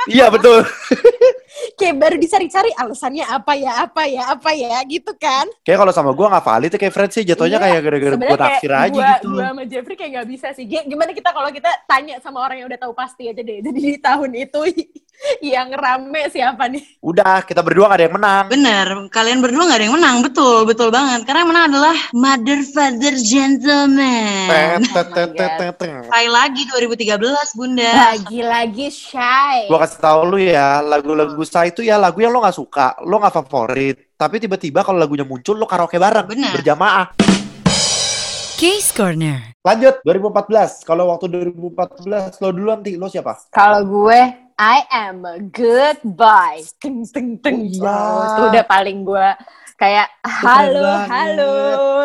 Iya 0.07 0.31
betul. 0.31 0.63
kayak 1.75 1.95
baru 1.99 2.15
dicari-cari 2.15 2.71
alasannya 2.75 3.25
apa 3.27 3.53
ya, 3.59 3.71
apa 3.83 4.03
ya, 4.07 4.23
apa 4.31 4.51
ya 4.55 4.77
gitu 4.87 5.11
kan. 5.19 5.47
Kayak 5.67 5.83
kalau 5.83 5.93
sama 5.95 6.11
gue 6.15 6.27
nggak 6.27 6.45
valid 6.45 6.69
tuh 6.71 6.79
kayak 6.79 6.93
friends 6.93 7.13
sih 7.17 7.23
jatuhnya 7.27 7.57
Iya, 7.57 7.63
kayak 7.63 7.81
gara-gara 7.83 8.15
gue 8.15 8.37
naksir 8.37 8.71
kayak 8.71 8.85
aja 8.85 8.93
gua, 8.93 9.09
gitu. 9.17 9.29
gua 9.33 9.45
sama 9.49 9.63
Jeffrey 9.65 9.95
kayak 9.97 10.11
gak 10.21 10.27
bisa 10.29 10.47
sih. 10.53 10.65
Gimana 10.67 11.11
kita 11.11 11.29
kalau 11.33 11.49
kita 11.49 11.71
tanya 11.89 12.15
sama 12.21 12.39
orang 12.45 12.57
yang 12.61 12.67
udah 12.69 12.79
tahu 12.79 12.93
pasti 12.93 13.23
aja 13.27 13.41
deh. 13.41 13.59
Jadi 13.65 13.79
di 13.79 13.97
tahun 13.99 14.31
itu 14.37 14.61
yang 15.53 15.73
rame 15.73 16.29
siapa 16.29 16.69
nih? 16.69 16.83
Udah 17.01 17.41
kita 17.41 17.65
berdua 17.65 17.89
gak 17.89 17.97
ada 17.97 18.05
yang 18.05 18.15
menang. 18.15 18.45
Bener, 18.51 18.87
kalian 19.09 19.39
berdua 19.41 19.63
gak 19.67 19.79
ada 19.81 19.85
yang 19.89 19.95
menang, 19.97 20.15
betul, 20.21 20.57
betul 20.69 20.89
banget. 20.93 21.25
Karena 21.25 21.39
yang 21.43 21.49
menang 21.49 21.65
adalah 21.73 21.97
Mother, 22.13 22.59
Father, 22.69 23.15
Gentleman. 23.17 24.85
Sekali 24.85 26.29
lagi 26.29 26.61
2013, 26.69 27.57
Bunda. 27.57 27.91
Lagi-lagi 28.13 28.87
shy. 28.93 29.65
Gue 29.65 29.79
kasih 29.81 29.99
tau 29.99 30.21
lu 30.27 30.37
ya, 30.37 30.85
lagu-lagu 30.85 31.36
saya 31.43 31.69
itu 31.69 31.85
ya 31.85 31.99
lagu 31.99 32.23
yang 32.23 32.33
lo 32.33 32.41
gak 32.41 32.57
suka, 32.57 32.97
lo 33.05 33.19
gak 33.19 33.35
favorit. 33.35 34.15
Tapi 34.15 34.41
tiba-tiba 34.41 34.81
kalau 34.81 34.97
lagunya 34.97 35.27
muncul 35.27 35.59
lo 35.59 35.69
karaoke 35.69 36.01
bareng, 36.01 36.25
Bener. 36.25 36.55
berjamaah. 36.57 37.13
Case 38.57 38.89
Corner. 38.89 39.53
Lanjut 39.61 40.01
2014. 40.01 40.81
Kalau 40.81 41.13
waktu 41.13 41.29
2014 41.29 42.41
lo 42.41 42.49
duluan 42.49 42.81
Ti, 42.81 42.97
lo 42.97 43.05
siapa? 43.05 43.37
Kalau 43.53 43.85
gue, 43.85 44.17
I 44.57 44.77
am 44.89 45.21
a 45.29 45.37
good 45.37 46.01
boy. 46.01 46.65
Teng, 46.81 47.05
teng, 47.05 47.37
teng. 47.37 47.69
Oh. 47.77 47.85
Yo, 47.85 48.25
Itu 48.25 48.41
udah 48.49 48.65
paling 48.65 49.05
gue 49.05 49.27
kayak, 49.77 50.09
halo, 50.25 51.05
halo, 51.05 51.53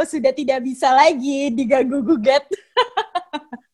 sudah 0.04 0.36
tidak 0.36 0.60
bisa 0.60 0.92
lagi 0.92 1.48
diganggu 1.48 2.04
gugat. 2.04 2.44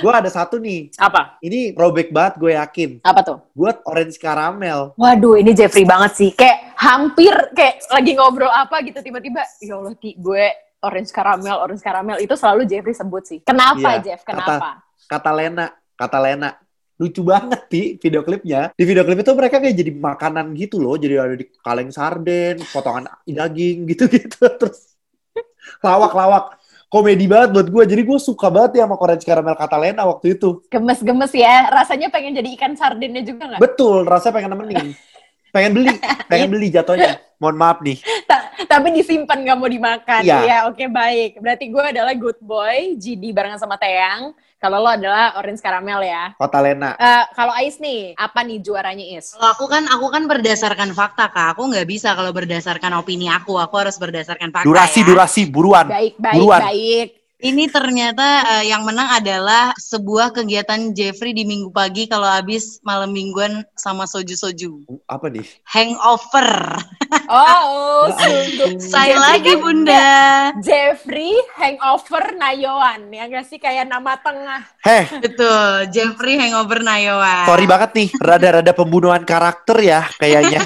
Gue 0.00 0.12
ada 0.12 0.30
satu 0.32 0.56
nih. 0.56 0.92
Apa? 0.96 1.40
Ini 1.40 1.76
robek 1.76 2.12
banget 2.12 2.34
gue 2.40 2.52
yakin. 2.56 2.90
Apa 3.04 3.20
tuh? 3.24 3.38
Buat 3.52 3.84
orange 3.84 4.16
caramel. 4.16 4.96
Waduh, 4.96 5.36
ini 5.40 5.52
Jeffrey 5.52 5.84
banget 5.84 6.12
sih. 6.16 6.30
Kayak 6.32 6.76
hampir 6.76 7.32
kayak 7.52 7.84
lagi 7.92 8.12
ngobrol 8.16 8.52
apa 8.52 8.80
gitu 8.84 9.00
tiba-tiba, 9.00 9.42
ya 9.60 9.76
Allah, 9.76 9.94
Ti, 9.96 10.16
gue 10.16 10.44
orange 10.84 11.10
caramel, 11.12 11.56
orange 11.60 11.82
caramel 11.82 12.16
itu 12.20 12.34
selalu 12.36 12.62
Jeffrey 12.68 12.94
sebut 12.94 13.22
sih. 13.24 13.38
Kenapa, 13.42 14.00
Iya, 14.00 14.12
Jeff? 14.12 14.22
Kenapa? 14.24 14.84
Kata 15.06 15.30
Lena, 15.32 15.66
kata 15.96 16.18
Lena. 16.20 16.50
Lucu 16.96 17.20
banget 17.20 17.60
Ti 17.68 17.82
video 18.00 18.24
klipnya. 18.24 18.72
Di 18.72 18.84
video 18.88 19.04
klip 19.04 19.20
itu 19.20 19.32
mereka 19.36 19.60
kayak 19.60 19.76
jadi 19.76 19.92
makanan 19.92 20.56
gitu 20.56 20.80
loh. 20.80 20.96
Jadi 20.96 21.14
ada 21.20 21.36
di 21.36 21.44
kaleng 21.60 21.92
sarden, 21.92 22.56
potongan 22.72 23.12
daging 23.28 23.84
gitu-gitu. 23.84 24.48
Terus 24.60 24.96
lawak-lawak. 25.84 26.56
Komedi 26.86 27.26
banget 27.26 27.50
buat 27.50 27.66
gue. 27.66 27.82
Jadi 27.82 28.02
gue 28.06 28.18
suka 28.22 28.46
banget 28.46 28.78
ya 28.78 28.86
sama 28.86 28.96
orange 29.02 29.26
caramel 29.26 29.58
kata 29.58 29.76
Lena 29.76 30.06
waktu 30.06 30.38
itu. 30.38 30.62
Gemes-gemes 30.70 31.32
ya. 31.34 31.66
Rasanya 31.74 32.08
pengen 32.14 32.38
jadi 32.38 32.48
ikan 32.54 32.78
sardennya 32.78 33.26
juga 33.26 33.50
nggak? 33.50 33.60
Betul, 33.60 34.06
rasanya 34.06 34.34
pengen 34.38 34.50
nemenin. 34.54 34.88
Pengen 35.56 35.72
beli, 35.72 35.88
pengen 36.28 36.52
beli 36.52 36.68
jatuhnya. 36.68 37.16
Mohon 37.40 37.56
maaf 37.56 37.78
nih. 37.80 37.96
Ta- 38.28 38.45
tapi 38.64 38.88
disimpan 38.96 39.44
nggak 39.44 39.58
mau 39.60 39.68
dimakan. 39.68 40.22
Iya. 40.24 40.38
Iya, 40.40 40.58
oke 40.72 40.88
baik. 40.88 41.44
Berarti 41.44 41.64
gue 41.68 41.82
adalah 41.84 42.16
good 42.16 42.40
boy, 42.40 42.96
GD 42.96 43.36
barengan 43.36 43.60
sama 43.60 43.76
Teang. 43.76 44.32
Kalau 44.56 44.80
lo 44.80 44.88
adalah 44.88 45.36
orange 45.36 45.60
caramel 45.60 46.00
ya. 46.00 46.32
Kota 46.40 46.64
Lena. 46.64 46.96
Eh, 46.96 47.24
kalau 47.36 47.52
Ais 47.52 47.76
nih, 47.76 48.16
apa 48.16 48.40
nih 48.40 48.64
juaranya 48.64 49.04
Is? 49.04 49.36
Kalau 49.36 49.52
aku 49.52 49.68
kan, 49.68 49.84
aku 49.84 50.08
kan 50.08 50.24
berdasarkan 50.24 50.96
fakta, 50.96 51.28
Kak. 51.28 51.52
Aku 51.52 51.68
nggak 51.68 51.84
bisa 51.84 52.16
kalau 52.16 52.32
berdasarkan 52.32 52.96
opini 52.96 53.28
aku. 53.28 53.60
Aku 53.60 53.76
harus 53.76 54.00
berdasarkan 54.00 54.48
fakta 54.48 54.64
Durasi, 54.64 55.04
ya. 55.04 55.06
durasi, 55.12 55.42
buruan. 55.52 55.84
Baik, 55.84 56.16
baik, 56.16 56.40
Buruan. 56.40 56.60
baik. 56.72 57.08
Ini 57.36 57.68
ternyata 57.68 58.26
eh, 58.58 58.72
yang 58.72 58.80
menang 58.88 59.20
adalah 59.20 59.76
sebuah 59.76 60.32
kegiatan 60.32 60.96
Jeffrey 60.96 61.36
di 61.36 61.44
minggu 61.44 61.68
pagi 61.68 62.08
kalau 62.08 62.24
habis 62.24 62.80
malam 62.80 63.12
mingguan 63.12 63.60
sama 63.76 64.08
soju-soju. 64.08 64.88
Apa 65.04 65.28
nih? 65.28 65.44
Hangover. 65.68 66.80
Oh, 67.28 68.08
Ya 68.08 68.16
sungguh. 68.16 68.80
Saya 68.80 69.20
Jeffrey 69.20 69.20
lagi 69.20 69.52
kan 69.52 69.60
bunda. 69.60 70.08
Jeffrey 70.64 71.32
Hangover 71.60 72.24
Nayoan 72.40 73.12
ya 73.12 73.28
gak 73.28 73.46
sih 73.52 73.60
kayak 73.60 73.84
nama 73.84 74.16
tengah. 74.16 74.64
Heh, 74.80 75.04
Betul, 75.20 75.92
Jeffrey 75.92 76.40
Hangover 76.40 76.80
Nayoan. 76.80 77.44
sorry 77.44 77.68
banget 77.68 77.90
nih, 77.92 78.08
rada-rada 78.16 78.72
pembunuhan 78.72 79.28
karakter 79.28 79.76
ya 79.84 80.08
kayaknya. 80.16 80.64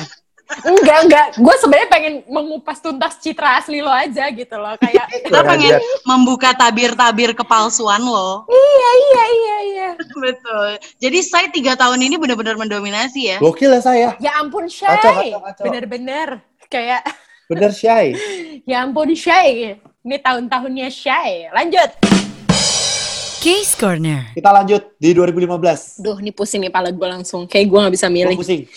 Enggak, 0.60 0.98
enggak. 1.04 1.26
Gue 1.36 1.54
sebenarnya 1.56 1.88
pengen 1.88 2.14
mengupas 2.26 2.78
tuntas 2.78 3.16
citra 3.16 3.56
asli 3.56 3.78
lo 3.78 3.88
aja 3.88 4.26
gitu 4.28 4.54
loh. 4.54 4.74
Kayak 4.76 5.06
Kita 5.24 5.40
pengen 5.40 5.78
membuka 6.02 6.50
tabir-tabir 6.52 7.32
kepalsuan 7.32 8.02
lo. 8.02 8.44
iya, 8.46 8.90
iya, 9.00 9.24
iya, 9.26 9.56
iya. 9.64 9.88
Betul. 10.24 10.70
Jadi 10.98 11.18
saya 11.20 11.46
tiga 11.48 11.74
tahun 11.74 12.00
ini 12.00 12.16
benar-benar 12.16 12.54
mendominasi 12.56 13.30
ya. 13.30 13.38
Gokil 13.38 13.70
ya 13.70 13.80
saya. 13.80 14.08
Ya 14.18 14.36
ampun, 14.36 14.66
Shay. 14.66 15.30
Bener-bener. 15.58 16.42
Kayak, 16.66 17.02
Bener 17.50 17.70
Syai. 17.70 18.14
ya 18.62 18.82
ampun, 18.82 19.10
Shay. 19.12 19.78
Ini 20.00 20.16
tahun-tahunnya 20.18 20.88
Shay. 20.88 21.50
Lanjut. 21.50 21.90
Case 23.40 23.72
Corner. 23.72 24.36
Kita 24.36 24.52
lanjut 24.52 24.92
di 25.00 25.16
2015. 25.16 26.04
Duh, 26.04 26.20
ini 26.20 26.28
pusing 26.28 26.60
nih 26.60 26.68
pala 26.68 26.92
gue 26.92 27.08
langsung. 27.08 27.48
Kayak 27.48 27.66
gue 27.66 27.78
gak 27.80 27.94
bisa 27.96 28.06
Gue 28.06 28.14
milih. 28.20 28.36
pusing. 28.36 28.68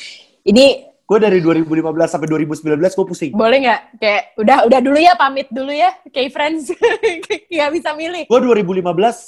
Ini 0.42 0.93
Gue 1.14 1.22
dari 1.22 1.46
2015 1.46 2.10
sampai 2.10 2.26
2019 2.26 2.74
gue 2.74 3.06
pusing. 3.06 3.32
boleh 3.38 3.58
nggak? 3.62 4.02
Kayak, 4.02 4.24
udah 4.34 4.58
udah 4.66 4.80
dulu 4.82 4.98
ya, 4.98 5.14
pamit 5.14 5.46
dulu 5.54 5.70
ya. 5.70 5.94
Kayak 6.10 6.34
friends. 6.34 6.74
Gak 7.54 7.70
bisa 7.70 7.94
milih. 7.94 8.26
Gue 8.26 8.40
2015 8.42 8.82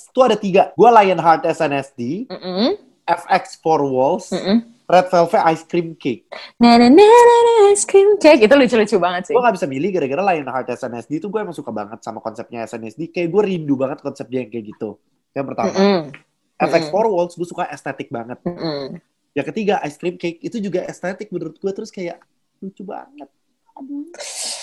tuh 0.10 0.24
ada 0.26 0.34
tiga. 0.34 0.74
Gue 0.74 0.90
Lionheart 0.90 1.46
SNSD, 1.46 2.26
Mm-mm. 2.26 2.74
FX 3.06 3.62
Four 3.62 3.86
Walls, 3.86 4.34
Mm-mm. 4.34 4.66
Red 4.90 5.14
Velvet 5.14 5.46
Ice 5.54 5.62
Cream 5.70 5.94
Cake. 5.94 6.26
Na 6.58 6.74
na 6.82 6.90
na 6.90 7.06
na 7.06 7.38
na, 7.46 7.54
ice 7.70 7.86
cream 7.86 8.18
cake. 8.18 8.42
Itu 8.42 8.58
lucu-lucu 8.58 8.98
banget 8.98 9.30
sih. 9.30 9.38
Gue 9.38 9.46
gak 9.46 9.54
bisa 9.54 9.70
milih 9.70 9.94
gara-gara 9.94 10.26
Lionheart 10.34 10.74
SNSD 10.74 11.22
itu 11.22 11.30
gue 11.30 11.38
emang 11.38 11.54
suka 11.54 11.70
banget 11.70 12.02
sama 12.02 12.18
konsepnya 12.18 12.66
SNSD. 12.66 13.14
Kayak 13.14 13.30
gue 13.30 13.42
rindu 13.46 13.78
banget 13.78 14.02
konsepnya 14.02 14.42
yang 14.42 14.50
kayak 14.50 14.74
gitu. 14.74 14.98
Yang 15.38 15.46
pertama. 15.54 15.70
Mm-mm. 15.70 16.02
FX 16.58 16.90
Mm-mm. 16.90 16.94
Four 16.98 17.06
Walls 17.14 17.38
gue 17.38 17.46
suka 17.46 17.70
estetik 17.70 18.10
banget. 18.10 18.42
Mm-mm. 18.42 18.98
Yang 19.36 19.52
ketiga 19.52 19.84
Ice 19.84 20.00
Cream 20.00 20.16
Cake 20.16 20.40
itu 20.40 20.58
juga 20.64 20.88
estetik 20.88 21.28
menurut 21.28 21.60
gue 21.60 21.72
terus 21.76 21.92
kayak 21.92 22.24
lucu 22.64 22.88
banget. 22.88 23.28
Aduh, 23.76 24.08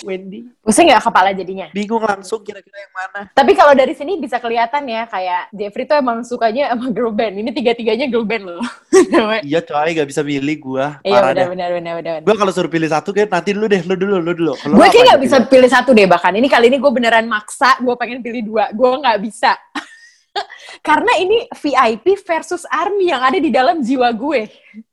Wendy. 0.09 0.49
Pusing 0.65 0.89
nggak 0.89 1.05
kepala 1.05 1.37
jadinya? 1.37 1.69
Bingung 1.77 2.01
langsung 2.01 2.41
kira-kira 2.41 2.81
yang 2.81 2.95
mana. 2.97 3.29
Tapi 3.37 3.53
kalau 3.53 3.77
dari 3.77 3.93
sini 3.93 4.17
bisa 4.17 4.41
kelihatan 4.41 4.89
ya, 4.89 5.05
kayak 5.05 5.53
Jeffrey 5.53 5.85
tuh 5.85 6.01
emang 6.01 6.25
sukanya 6.25 6.73
sama 6.73 6.89
girl 6.89 7.13
band. 7.13 7.37
Ini 7.37 7.53
tiga-tiganya 7.53 8.09
girl 8.09 8.25
band 8.25 8.49
loh. 8.49 8.65
Iya 9.45 9.61
coy, 9.61 9.93
gak 9.93 10.09
bisa 10.09 10.25
milih 10.25 10.57
gue. 10.57 10.87
Iya 11.05 11.21
benar 11.29 11.53
benar 11.53 11.69
benar 11.77 11.93
benar. 12.01 12.13
Gue 12.25 12.37
kalau 12.41 12.49
suruh 12.57 12.73
pilih 12.73 12.89
satu 12.89 13.13
kayak 13.13 13.29
nanti 13.29 13.53
dulu 13.53 13.69
deh, 13.69 13.85
lu 13.85 13.93
dulu, 13.93 14.17
lu 14.25 14.33
dulu. 14.33 14.53
Lu 14.65 14.81
Gue 14.81 14.89
kayak 14.89 15.05
nggak 15.05 15.13
yang 15.13 15.21
bisa 15.21 15.37
pilih? 15.45 15.51
pilih 15.53 15.69
satu 15.69 15.91
deh 15.93 16.09
bahkan. 16.09 16.33
Ini 16.33 16.49
kali 16.49 16.73
ini 16.73 16.81
gue 16.81 16.93
beneran 16.97 17.29
maksa, 17.29 17.77
gue 17.85 17.93
pengen 18.01 18.25
pilih 18.25 18.41
dua. 18.49 18.73
Gue 18.73 18.97
nggak 18.97 19.21
bisa. 19.21 19.53
Karena 20.87 21.13
ini 21.17 21.47
VIP 21.53 22.17
versus 22.23 22.65
army 22.67 23.09
yang 23.09 23.23
ada 23.23 23.37
di 23.37 23.51
dalam 23.51 23.81
jiwa 23.81 24.11
gue. 24.13 24.43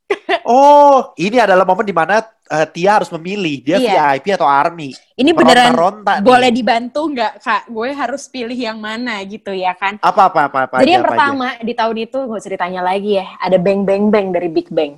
Oh, 0.41 1.13
ini 1.13 1.37
adalah 1.37 1.61
momen 1.61 1.85
di 1.85 1.93
mana 1.93 2.17
eh, 2.49 2.65
Tia 2.65 2.97
harus 2.97 3.13
memilih 3.13 3.61
dia 3.61 3.77
Iya. 3.77 4.17
VIP 4.17 4.33
atau 4.33 4.49
Army. 4.49 4.89
Ini 5.13 5.29
beneran 5.37 5.69
Meronta-ronta 5.69 6.13
nih. 6.17 6.25
boleh 6.25 6.49
dibantu 6.49 7.01
nggak 7.13 7.33
kak? 7.37 7.61
Gue 7.69 7.93
harus 7.93 8.25
pilih 8.25 8.57
yang 8.57 8.81
mana 8.81 9.21
gitu 9.21 9.53
ya 9.53 9.77
kan? 9.77 10.01
Apa 10.01 10.33
apa 10.33 10.49
apa 10.49 10.57
apa. 10.65 10.75
Jadi 10.81 10.89
aja, 10.89 10.95
yang 10.97 11.05
apa 11.05 11.13
aja? 11.13 11.13
pertama 11.13 11.47
di 11.61 11.73
tahun 11.77 11.95
itu 12.09 12.17
gue 12.25 12.39
ceritanya 12.41 12.81
lagi 12.81 13.21
ya, 13.21 13.37
ada 13.37 13.57
Bang 13.61 13.85
Bang 13.85 14.09
Bang 14.09 14.33
dari 14.33 14.49
Big 14.49 14.73
Bang. 14.73 14.97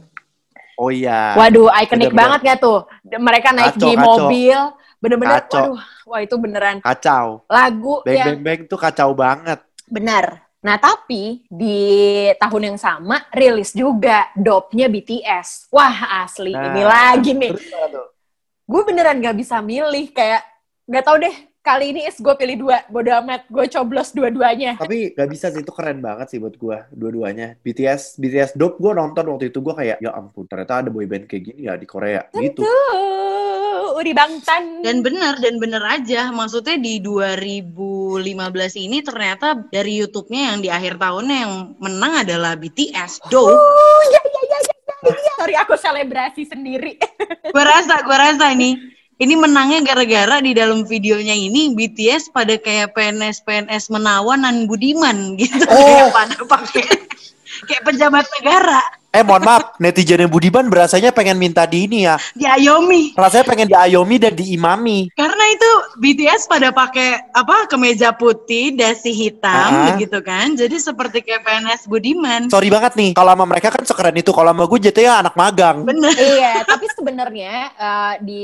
Oh 0.79 0.87
iya. 0.87 1.35
Waduh, 1.35 1.67
ikonik 1.75 2.15
banget 2.15 2.39
gak 2.41 2.59
tuh? 2.63 2.79
Mereka 3.03 3.51
naik 3.51 3.75
Kacau, 3.75 3.83
di 3.83 3.91
kacau. 3.91 4.07
mobil, 4.07 4.57
bener-bener, 4.97 5.39
waduh, 5.43 5.75
wah 6.07 6.19
itu 6.23 6.35
beneran 6.39 6.79
Kacau. 6.79 7.43
lagu 7.45 7.99
Bang 8.01 8.15
yang 8.15 8.27
bang 8.31 8.41
bang 8.41 8.59
tuh 8.65 8.79
kacau 8.79 9.11
banget. 9.11 9.59
Benar. 9.91 10.47
Nah 10.63 10.79
tapi 10.79 11.43
di 11.51 12.29
tahun 12.39 12.73
yang 12.73 12.79
sama 12.79 13.27
rilis 13.35 13.75
juga 13.75 14.31
dopnya 14.37 14.87
BTS. 14.87 15.67
Wah 15.73 16.23
asli 16.23 16.55
Nah, 16.55 16.71
ini 16.71 16.83
lagi 16.87 17.31
nih. 17.35 17.51
Gue 18.63 18.81
beneran 18.87 19.19
gak 19.19 19.35
bisa 19.35 19.59
milih 19.59 20.15
kayak 20.15 20.47
gak 20.87 21.03
tau 21.03 21.19
deh. 21.19 21.35
Kali 21.61 21.93
ini 21.93 22.09
is 22.09 22.17
gue 22.17 22.33
pilih 22.33 22.57
dua, 22.57 22.81
bodo 22.89 23.13
amat. 23.21 23.45
Gue 23.45 23.69
coblos 23.69 24.09
dua-duanya. 24.17 24.81
Tapi 24.81 25.13
gak 25.13 25.29
bisa 25.29 25.53
sih 25.53 25.61
itu 25.61 25.69
keren 25.69 26.01
banget 26.01 26.33
sih 26.33 26.39
buat 26.41 26.57
gua 26.57 26.89
dua-duanya. 26.89 27.57
BTS 27.61 28.17
BTS 28.17 28.51
Dope 28.57 28.81
gua 28.81 28.97
nonton 28.97 29.29
waktu 29.29 29.53
itu 29.53 29.61
gua 29.61 29.77
kayak 29.77 30.01
ya 30.01 30.09
ampun 30.13 30.49
ternyata 30.49 30.81
ada 30.81 30.89
boyband 30.89 31.29
kayak 31.29 31.43
gini 31.53 31.69
ya 31.69 31.77
di 31.77 31.85
Korea 31.85 32.25
gitu. 32.33 32.65
Uri 33.95 34.15
Bangtan. 34.15 34.83
Dan 34.85 35.03
benar 35.03 35.37
dan 35.39 35.59
benar 35.59 35.83
aja. 35.85 36.31
Maksudnya 36.31 36.79
di 36.79 37.03
2015 37.03 38.23
ini 38.79 39.03
ternyata 39.03 39.55
dari 39.69 39.99
YouTube-nya 40.01 40.41
yang 40.53 40.57
di 40.63 40.69
akhir 40.71 40.97
tahunnya 40.97 41.37
yang 41.47 41.53
menang 41.77 42.23
adalah 42.23 42.55
BTS. 42.55 43.27
Do. 43.27 43.51
Oh, 43.51 44.01
ya, 44.11 44.21
ya, 44.21 44.41
ya, 44.47 44.59
ya, 44.59 44.59
ya, 44.67 45.15
ya. 45.15 45.33
Sorry, 45.39 45.55
aku 45.57 45.73
selebrasi 45.75 46.47
sendiri. 46.47 46.97
Gua 47.55 47.65
rasa, 47.67 48.05
gua 48.07 48.31
rasa 48.31 48.53
ini 48.55 48.79
ini 49.21 49.37
menangnya 49.37 49.85
gara-gara 49.85 50.41
di 50.41 50.57
dalam 50.57 50.81
videonya 50.81 51.37
ini 51.37 51.77
BTS 51.77 52.33
pada 52.33 52.57
kayak 52.57 52.97
PNS 52.97 53.45
PNS 53.45 53.93
menawan 53.93 54.41
dan 54.41 54.65
budiman 54.65 55.37
gitu 55.37 55.61
Oh. 55.69 56.09
Kayak 56.09 56.09
pada 56.09 56.37
pakai 56.49 56.85
kayak 57.63 57.83
pejabat 57.83 58.25
negara 58.37 58.81
Eh 59.11 59.27
mohon 59.27 59.43
maaf, 59.43 59.75
netizen 59.75 60.23
yang 60.23 60.31
budiman 60.31 60.71
berasanya 60.71 61.11
pengen 61.11 61.35
minta 61.35 61.67
di 61.67 61.83
ini 61.83 62.07
ya. 62.07 62.15
diayomi 62.31 63.11
Rasanya 63.11 63.43
pengen 63.43 63.67
diayomi 63.67 64.15
dan 64.15 64.31
diimami. 64.31 65.11
karena 65.11 65.43
itu 65.51 65.69
BTS 65.99 66.47
pada 66.47 66.71
pakai 66.71 67.19
apa 67.29 67.67
kemeja 67.67 68.15
putih 68.15 68.71
dasi 68.71 69.11
hitam 69.11 69.51
Ah. 69.67 69.91
begitu 69.91 70.15
kan 70.23 70.55
jadi 70.55 70.71
seperti 70.73 71.21
kayak 71.21 71.43
PNS 71.43 71.91
budiman 71.91 72.47
Sorry 72.47 72.71
banget 72.71 72.95
nih, 72.95 73.11
kalau 73.11 73.35
sama 73.35 73.43
mereka 73.43 73.67
kan 73.67 73.83
sekeren 73.83 74.15
itu. 74.15 74.31
Kalau 74.31 74.47
sama 74.47 74.63
gue 74.63 74.79
jatuhnya 74.79 75.13
anak 75.19 75.35
magang. 75.35 75.83
bener 75.83 76.15
iya, 76.15 76.63
tapi 76.63 76.87
sebenarnya 76.87 77.53
eh, 77.75 78.13
di 78.23 78.39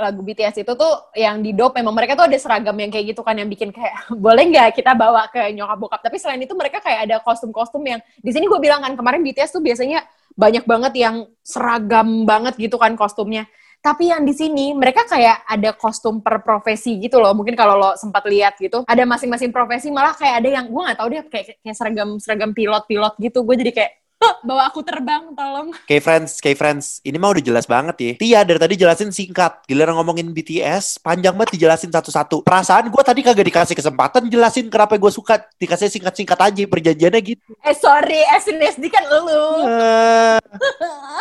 lagu 0.00 0.24
BTS 0.24 0.64
itu 0.64 0.72
tuh 0.72 0.92
yang 1.12 1.44
di 1.44 1.52
dope 1.52 1.76
memang 1.76 1.92
mereka 1.92 2.16
tuh 2.16 2.26
ada 2.26 2.38
seragam 2.40 2.74
yang 2.74 2.88
kayak 2.88 3.12
gitu 3.12 3.20
kan 3.20 3.36
yang 3.36 3.46
bikin 3.46 3.70
kayak 3.70 3.92
boleh 4.24 4.48
nggak 4.48 4.72
kita 4.74 4.96
bawa 4.96 5.28
ke 5.28 5.52
nyokap 5.52 5.78
bokap? 5.78 6.00
Tapi 6.00 6.16
selain 6.16 6.40
itu 6.40 6.56
mereka 6.56 6.80
kayak 6.80 7.06
ada 7.06 7.16
kostum-kostum 7.20 7.84
yang 7.84 8.00
di 8.18 8.30
sini 8.32 8.48
gue 8.48 8.60
bilang 8.60 8.80
kan 8.80 8.96
kemarin 8.96 9.20
BTS 9.20 9.52
tuh 9.52 9.62
biasanya 9.62 10.02
banyak 10.34 10.64
banget 10.64 10.92
yang 10.96 11.16
seragam 11.44 12.24
banget 12.24 12.56
gitu 12.56 12.80
kan 12.80 12.96
kostumnya. 12.96 13.44
Tapi 13.80 14.12
yang 14.12 14.28
di 14.28 14.36
sini 14.36 14.76
mereka 14.76 15.08
kayak 15.08 15.40
ada 15.48 15.72
kostum 15.72 16.20
per 16.20 16.44
profesi 16.44 17.00
gitu 17.00 17.16
loh. 17.16 17.32
Mungkin 17.32 17.56
kalau 17.56 17.76
lo 17.80 17.90
sempat 17.96 18.24
lihat 18.28 18.60
gitu 18.60 18.84
ada 18.84 19.02
masing-masing 19.08 19.52
profesi 19.52 19.88
malah 19.88 20.12
kayak 20.12 20.44
ada 20.44 20.48
yang 20.60 20.68
gue 20.68 20.82
nggak 20.84 20.98
tahu 21.00 21.08
deh 21.08 21.24
kayak 21.32 21.44
kayak 21.64 21.76
seragam 21.76 22.08
seragam 22.20 22.50
pilot-pilot 22.52 23.14
gitu. 23.20 23.40
Gue 23.40 23.56
jadi 23.56 23.72
kayak 23.72 23.92
"Hah, 23.92 23.99
bawa 24.46 24.68
aku 24.68 24.84
terbang 24.84 25.32
tolong 25.32 25.72
Kayak 25.88 26.02
friends, 26.04 26.30
kayak 26.38 26.58
friends. 26.60 26.86
Ini 27.02 27.16
mah 27.16 27.32
udah 27.32 27.44
jelas 27.44 27.64
banget 27.64 27.96
ya. 27.98 28.12
Tia 28.20 28.40
dari 28.44 28.60
tadi 28.60 28.74
jelasin 28.76 29.10
singkat. 29.10 29.64
Giliran 29.66 29.96
ngomongin 29.96 30.30
BTS, 30.30 31.00
panjang 31.00 31.34
banget 31.34 31.56
dijelasin 31.56 31.90
satu-satu. 31.90 32.44
Perasaan 32.44 32.92
gue 32.92 33.02
tadi 33.02 33.20
kagak 33.24 33.46
dikasih 33.48 33.76
kesempatan 33.76 34.28
jelasin 34.28 34.68
kenapa 34.68 35.00
gue 35.00 35.12
suka. 35.12 35.40
Dikasih 35.56 35.88
singkat-singkat 35.88 36.38
aja, 36.38 36.62
perjanjiannya 36.68 37.20
gitu. 37.24 37.50
Eh 37.64 37.76
sorry, 37.76 38.20
SNSD 38.36 38.92
kan 38.92 39.04
lu. 39.08 39.20
Eh, 39.66 40.38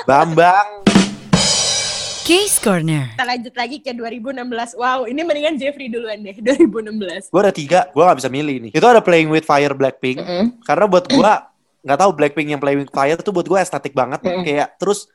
Bambang. 0.04 0.84
Case 2.30 2.62
Corner. 2.62 3.10
Kita 3.18 3.26
lanjut 3.26 3.54
lagi 3.58 3.82
ke 3.82 3.90
2016. 3.90 4.78
Wow, 4.78 5.10
ini 5.10 5.26
mendingan 5.26 5.58
Jeffrey 5.58 5.90
duluan 5.90 6.22
deh, 6.22 6.38
2016. 6.38 7.34
Gue 7.34 7.42
ada 7.42 7.50
tiga, 7.50 7.80
gue 7.90 8.04
gak 8.06 8.20
bisa 8.22 8.30
milih 8.30 8.70
nih. 8.70 8.72
Itu 8.78 8.86
ada 8.86 9.02
Playing 9.02 9.34
With 9.34 9.50
Fire 9.50 9.74
Blackpink. 9.74 10.22
Karena 10.62 10.86
buat 10.86 11.10
gue, 11.10 11.32
nggak 11.84 12.00
tahu 12.00 12.12
Blackpink 12.16 12.50
yang 12.52 12.62
Playing 12.62 12.86
With 12.86 12.94
Fire 12.94 13.20
tuh 13.20 13.32
buat 13.32 13.48
gue 13.48 13.60
estetik 13.60 13.96
banget. 13.96 14.20
Mm-mm. 14.24 14.44
Kayak 14.44 14.76
terus 14.78 15.08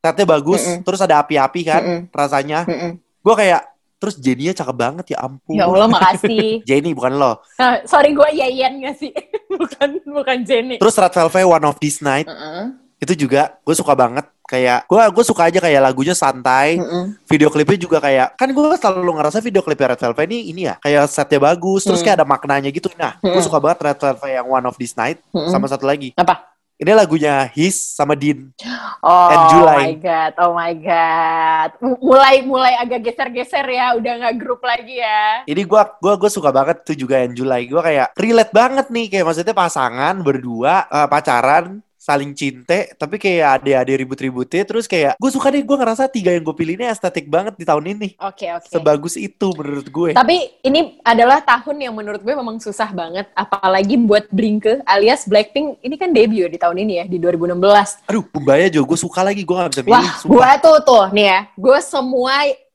setnya 0.00 0.24
bagus, 0.24 0.62
Mm-mm. 0.64 0.80
terus 0.84 1.00
ada 1.00 1.20
api-api 1.20 1.60
kan 1.64 1.82
Mm-mm. 1.82 2.00
rasanya. 2.12 2.64
Mm-mm. 2.64 2.96
Gue 3.20 3.34
kayak, 3.36 3.68
terus 4.00 4.16
Jenny-nya 4.16 4.56
cakep 4.56 4.76
banget 4.76 5.04
ya 5.12 5.18
ampun. 5.20 5.60
Ya 5.60 5.68
Allah, 5.68 5.88
makasih. 5.88 6.60
Jenny 6.68 6.96
bukan 6.96 7.20
lo. 7.20 7.44
Nah, 7.60 7.84
sorry 7.84 8.16
gue 8.16 8.28
Yayan 8.32 8.80
gak 8.80 8.96
sih? 8.96 9.12
bukan 9.60 10.00
bukan 10.08 10.38
Jenny. 10.44 10.80
Terus 10.80 10.96
Red 10.96 11.12
Velvet 11.12 11.44
One 11.44 11.64
of 11.68 11.76
This 11.76 12.00
Night 12.00 12.24
Heeh. 12.24 12.64
itu 13.04 13.28
juga 13.28 13.60
gue 13.60 13.74
suka 13.76 13.92
banget. 13.92 14.24
Kayak 14.50 14.82
gue 14.84 14.98
gue 15.14 15.24
suka 15.24 15.46
aja 15.46 15.62
kayak 15.62 15.78
lagunya 15.80 16.10
santai. 16.12 16.74
Heeh. 16.76 17.04
Video 17.24 17.46
klipnya 17.48 17.78
juga 17.78 18.02
kayak 18.02 18.34
kan 18.34 18.50
gue 18.50 18.66
selalu 18.74 19.12
ngerasa 19.14 19.38
video 19.38 19.62
klipnya 19.62 19.94
Red 19.94 20.02
Velvet 20.02 20.26
ini 20.26 20.50
ini 20.50 20.60
ya 20.66 20.74
kayak 20.76 21.06
setnya 21.06 21.38
bagus 21.40 21.86
terus 21.86 22.02
Hmm. 22.02 22.10
kayak 22.10 22.16
ada 22.18 22.26
maknanya 22.26 22.68
gitu. 22.68 22.90
Nah 22.98 23.14
gue 23.16 23.30
Hmm. 23.30 23.46
suka 23.46 23.62
banget 23.62 23.78
Red 23.80 23.98
Velvet 24.02 24.30
yang 24.32 24.46
One 24.46 24.66
of 24.66 24.74
This 24.74 24.92
Night 24.92 25.22
Mm-mm. 25.30 25.46
sama 25.48 25.64
satu 25.64 25.86
lagi 25.86 26.10
Apa? 26.14 26.50
Ini 26.74 26.96
lagunya 26.96 27.44
His 27.52 27.76
sama 27.76 28.16
Din. 28.16 28.56
Oh 28.98 29.28
And 29.28 29.44
July. 29.52 29.76
my 29.84 29.94
god, 30.00 30.32
oh 30.40 30.56
my 30.56 30.72
god. 30.72 31.68
Mulai 32.00 32.40
mulai 32.40 32.72
agak 32.74 33.04
geser-geser 33.04 33.68
ya, 33.68 33.92
udah 33.92 34.12
nggak 34.16 34.36
grup 34.36 34.64
lagi 34.64 34.96
ya. 34.96 35.44
Ini 35.44 35.60
gua 35.62 35.84
gua 36.00 36.16
gua 36.16 36.32
suka 36.32 36.48
banget 36.48 36.80
tuh 36.80 36.96
juga 36.96 37.20
yang 37.20 37.36
July. 37.36 37.68
Gua 37.68 37.84
kayak 37.84 38.16
relate 38.16 38.48
banget 38.50 38.86
nih 38.88 39.06
kayak 39.06 39.24
maksudnya 39.24 39.52
pasangan 39.52 40.14
berdua 40.20 40.88
eh, 40.88 41.04
pacaran 41.06 41.84
saling 42.10 42.32
cinta 42.34 42.90
tapi 42.98 43.16
kayak 43.22 43.62
ada-ada 43.62 43.92
ribut-ributnya 43.94 44.66
terus 44.66 44.90
kayak 44.90 45.14
gue 45.14 45.30
suka 45.30 45.54
deh 45.54 45.62
gue 45.62 45.76
ngerasa 45.78 46.10
tiga 46.10 46.34
yang 46.34 46.42
gue 46.42 46.56
pilih 46.58 46.74
ini 46.74 46.90
estetik 46.90 47.30
banget 47.30 47.54
di 47.54 47.62
tahun 47.62 47.94
ini 47.94 48.08
Oke 48.18 48.50
oke. 48.50 48.66
sebagus 48.66 49.14
itu 49.14 49.54
menurut 49.54 49.86
gue 49.86 50.10
Tapi 50.16 50.36
ini 50.66 50.98
adalah 51.06 51.40
tahun 51.44 51.76
yang 51.86 51.94
menurut 51.94 52.20
gue 52.20 52.34
memang 52.34 52.58
susah 52.58 52.90
banget, 52.92 53.30
apalagi 53.32 53.96
buat 53.96 54.26
Blink 54.28 54.66
alias 54.84 55.24
Blackpink. 55.24 55.80
Ini 55.80 55.94
kan 55.96 56.10
debut 56.12 56.50
di 56.50 56.58
tahun 56.58 56.76
ini 56.82 56.92
ya 57.00 57.04
di 57.08 57.16
2016. 57.16 58.10
aduh 58.10 58.24
Bumbaya 58.28 58.66
juga 58.68 58.94
gue 58.94 58.98
suka 59.00 59.20
lagi 59.24 59.42
gue 59.46 59.56
gak 59.56 59.72
bisa 59.72 59.82
milih 59.86 59.96
Wah, 59.96 60.12
gue 60.20 60.50
tuh 60.60 60.78
tuh 60.84 61.04
nih 61.14 61.26
ya, 61.26 61.40
gue 61.54 61.78
semua 61.80 62.34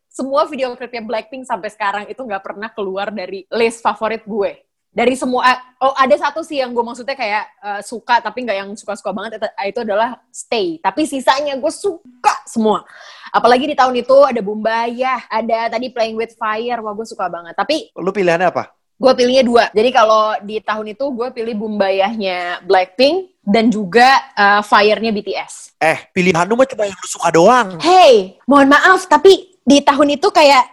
semua 0.09 0.47
video 0.47 0.71
klipnya 0.79 1.03
Blackpink 1.03 1.43
sampai 1.43 1.67
sekarang 1.67 2.03
itu 2.07 2.17
nggak 2.23 2.39
pernah 2.39 2.71
keluar 2.71 3.11
dari 3.11 3.43
list 3.51 3.83
favorit 3.83 4.23
gue. 4.23 4.63
Dari 4.95 5.11
semua, 5.19 5.43
oh 5.83 5.91
ada 5.91 6.15
satu 6.15 6.39
sih 6.39 6.63
yang 6.63 6.71
gue 6.71 6.79
maksudnya 6.79 7.19
kayak 7.19 7.43
eh, 7.59 7.81
suka 7.83 8.23
tapi 8.23 8.47
nggak 8.47 8.57
yang 8.63 8.69
suka-suka 8.79 9.11
banget 9.11 9.43
itu, 9.43 9.47
itu 9.75 9.79
adalah 9.83 10.23
Stay. 10.31 10.79
Tapi 10.79 11.03
sisanya 11.03 11.59
gue 11.59 11.67
suka 11.67 12.31
semua. 12.47 12.87
Apalagi 13.35 13.67
di 13.67 13.75
tahun 13.75 13.99
itu 13.99 14.15
ada 14.23 14.39
Bumbaya, 14.39 15.27
ada 15.27 15.67
tadi 15.67 15.91
Playing 15.91 16.15
with 16.15 16.39
Fire, 16.39 16.79
wah 16.79 16.95
gue 16.95 17.03
suka 17.03 17.27
banget. 17.27 17.51
Tapi 17.59 17.91
lu 17.99 18.15
pilihannya 18.15 18.47
apa 18.47 18.71
gue 18.95 19.11
pilihnya 19.11 19.43
dua. 19.43 19.67
Jadi 19.75 19.89
kalau 19.91 20.39
di 20.39 20.63
tahun 20.63 20.95
itu 20.95 21.05
gue 21.11 21.27
pilih 21.35 21.55
Bumbayahnya 21.59 22.63
Blackpink 22.63 23.43
dan 23.43 23.67
juga 23.67 24.07
eh, 24.31 24.61
Fire-nya 24.63 25.11
BTS. 25.11 25.75
eh 25.75 26.07
pilihan 26.15 26.47
lu 26.47 26.55
mah 26.55 26.63
cuma 26.63 26.87
yang 26.87 26.95
lu 26.95 27.09
suka 27.11 27.27
doang 27.35 27.75
Hey, 27.83 28.39
mohon 28.47 28.71
maaf, 28.71 29.11
tapi 29.11 29.59
di 29.67 29.83
tahun 29.83 30.15
itu 30.15 30.31
kayak 30.31 30.63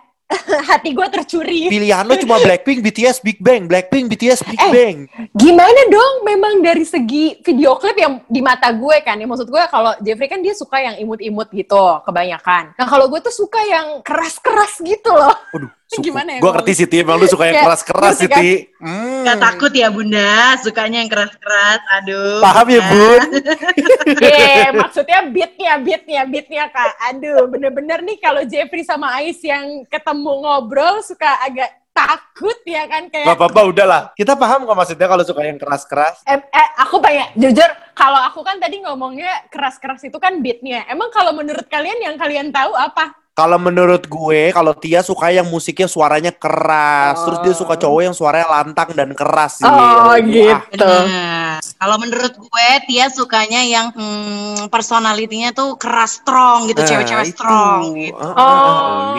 hati 0.73 0.90
gue 0.97 1.07
tercuri. 1.12 1.68
pilihan 1.68 2.03
lu 2.07 2.14
cuma 2.21 2.40
Blackpink 2.40 2.81
BTS 2.81 3.21
Big 3.21 3.38
Bang 3.38 3.68
Blackpink 3.68 4.09
BTS 4.11 4.40
Big 4.47 4.59
Eh. 4.59 4.71
Bang 4.73 4.97
Gimana 5.33 5.81
dong? 5.88 6.14
Memang 6.29 6.61
dari 6.61 6.85
segi 6.85 7.40
video 7.40 7.75
klip 7.81 7.97
yang 7.97 8.21
di 8.29 8.40
mata 8.45 8.71
gue 8.71 8.97
kan, 9.01 9.16
ya 9.16 9.27
maksud 9.27 9.49
gue 9.49 9.62
kalau 9.73 9.92
Jeffrey 10.05 10.29
kan 10.29 10.45
dia 10.45 10.53
suka 10.53 10.79
yang 10.79 10.97
imut-imut 11.01 11.49
gitu, 11.51 11.85
kebanyakan. 12.05 12.77
Nah 12.77 12.87
kalau 12.87 13.09
gue 13.09 13.21
tuh 13.25 13.33
suka 13.33 13.59
yang 13.64 14.05
keras-keras 14.05 14.79
gitu 14.85 15.11
loh. 15.11 15.35
Waduh, 15.57 15.71
Gimana 16.00 16.28
ya 16.37 16.40
Gue 16.40 16.50
ngerti 16.57 16.72
sih, 16.72 16.87
Ti. 16.88 16.96
Emang 17.05 17.20
lu 17.20 17.28
suka 17.28 17.44
yang 17.50 17.61
keras-keras 17.61 18.14
sih, 18.16 18.28
kan? 18.31 18.40
Ti. 18.40 18.52
Hmm. 18.81 19.24
Gak 19.28 19.38
takut 19.38 19.72
ya 19.74 19.88
bunda, 19.92 20.57
sukanya 20.64 21.05
yang 21.05 21.11
keras-keras. 21.12 21.81
Aduh. 22.00 22.40
Paham 22.40 22.66
ya, 22.72 22.81
Bun? 22.88 23.20
Iya, 24.22 24.72
maksudnya 24.81 25.18
beatnya, 25.28 25.72
beatnya, 25.78 26.22
beatnya 26.24 26.64
kak. 26.72 26.92
Aduh, 27.12 27.50
bener-bener 27.50 28.00
nih 28.00 28.16
kalau 28.22 28.42
Jeffrey 28.48 28.87
sama 28.87 29.12
Ais 29.20 29.38
yang 29.44 29.85
ketemu 29.90 30.33
ngobrol 30.42 31.05
suka 31.05 31.38
agak 31.44 31.83
takut 31.92 32.57
ya 32.64 32.88
kan 32.88 33.07
Gak 33.07 33.22
kayak. 33.22 33.37
apa-apa, 33.37 33.61
udahlah. 33.68 34.02
Kita 34.16 34.33
paham 34.35 34.64
kok 34.64 34.76
maksudnya 34.76 35.07
kalau 35.07 35.24
suka 35.28 35.44
yang 35.44 35.61
keras-keras. 35.61 36.24
Eh, 36.24 36.40
eh, 36.40 36.68
aku 36.81 36.98
pengen 36.98 37.28
jujur 37.37 37.68
kalau 37.92 38.18
aku 38.26 38.40
kan 38.40 38.57
tadi 38.57 38.81
ngomongnya 38.81 39.46
keras-keras 39.52 40.02
itu 40.09 40.16
kan 40.16 40.40
beatnya. 40.40 40.88
Emang 40.88 41.12
kalau 41.12 41.37
menurut 41.37 41.68
kalian 41.68 42.00
yang 42.00 42.16
kalian 42.16 42.48
tahu 42.48 42.72
apa? 42.72 43.21
Kalau 43.33 43.57
menurut 43.57 44.05
gue, 44.05 44.53
kalau 44.53 44.77
Tia 44.77 45.01
suka 45.01 45.33
yang 45.33 45.49
musiknya 45.49 45.88
suaranya 45.88 46.37
keras. 46.37 47.16
Terus 47.25 47.38
dia 47.40 47.55
suka 47.57 47.81
cowok 47.81 48.01
yang 48.05 48.12
suaranya 48.12 48.45
lantang 48.61 48.92
dan 48.92 49.16
keras 49.16 49.57
sih. 49.57 49.64
Oh, 49.64 50.12
Ah, 50.12 50.21
gitu. 50.21 50.77
Benar. 50.77 51.64
Kalau 51.64 51.97
menurut 51.97 52.35
gue, 52.37 52.68
Tia 52.85 53.09
sukanya 53.09 53.64
yang 53.64 53.88
hmm, 53.88 54.68
personalitinya 54.68 55.57
tuh 55.57 55.81
keras 55.81 56.21
strong 56.21 56.68
gitu, 56.68 56.85
Nah, 56.85 56.88
cewek-cewek 56.92 57.27
itu. 57.27 57.33
strong 57.33 57.81
gitu. 57.97 58.21
Ah, 58.21 58.29
ah, 58.29 58.37
Oh, 58.37 58.53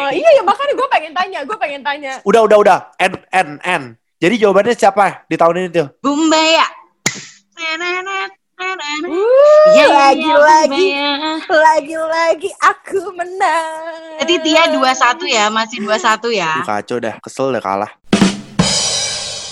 ah. 0.06 0.10
iya 0.14 0.30
ya 0.30 0.44
makanya 0.46 0.74
gue 0.78 0.88
pengen 0.94 1.14
tanya, 1.18 1.40
gue 1.42 1.58
pengen 1.58 1.82
tanya. 1.82 2.14
Udah, 2.22 2.42
udah, 2.46 2.58
udah. 2.62 2.78
N, 3.02 3.14
N, 3.34 3.50
N. 3.66 3.84
Jadi 4.22 4.36
jawabannya 4.38 4.78
siapa 4.78 5.26
di 5.26 5.36
tahun 5.36 5.58
ini 5.58 5.70
tuh? 5.74 5.88
Bumbaya. 6.00 6.70
Nenenet, 7.58 8.30
nenenet. 8.60 9.02
Uh, 9.10 9.66
Iya, 9.74 9.86
iya, 9.86 9.88
lagi-lagi, 9.90 10.86
Bumbaya. 10.92 11.34
lagi-lagi 11.50 12.50
aku 12.60 13.00
menang. 13.16 14.20
Berarti 14.20 14.36
Tia 14.44 14.64
21 14.70 15.26
ya, 15.28 15.46
masih 15.50 15.78
21 15.82 16.30
ya. 16.32 16.52
Duh, 16.62 16.68
kacau 16.68 16.98
dah. 17.00 17.16
Kesel 17.24 17.48
dah 17.52 17.64
kalah. 17.64 17.92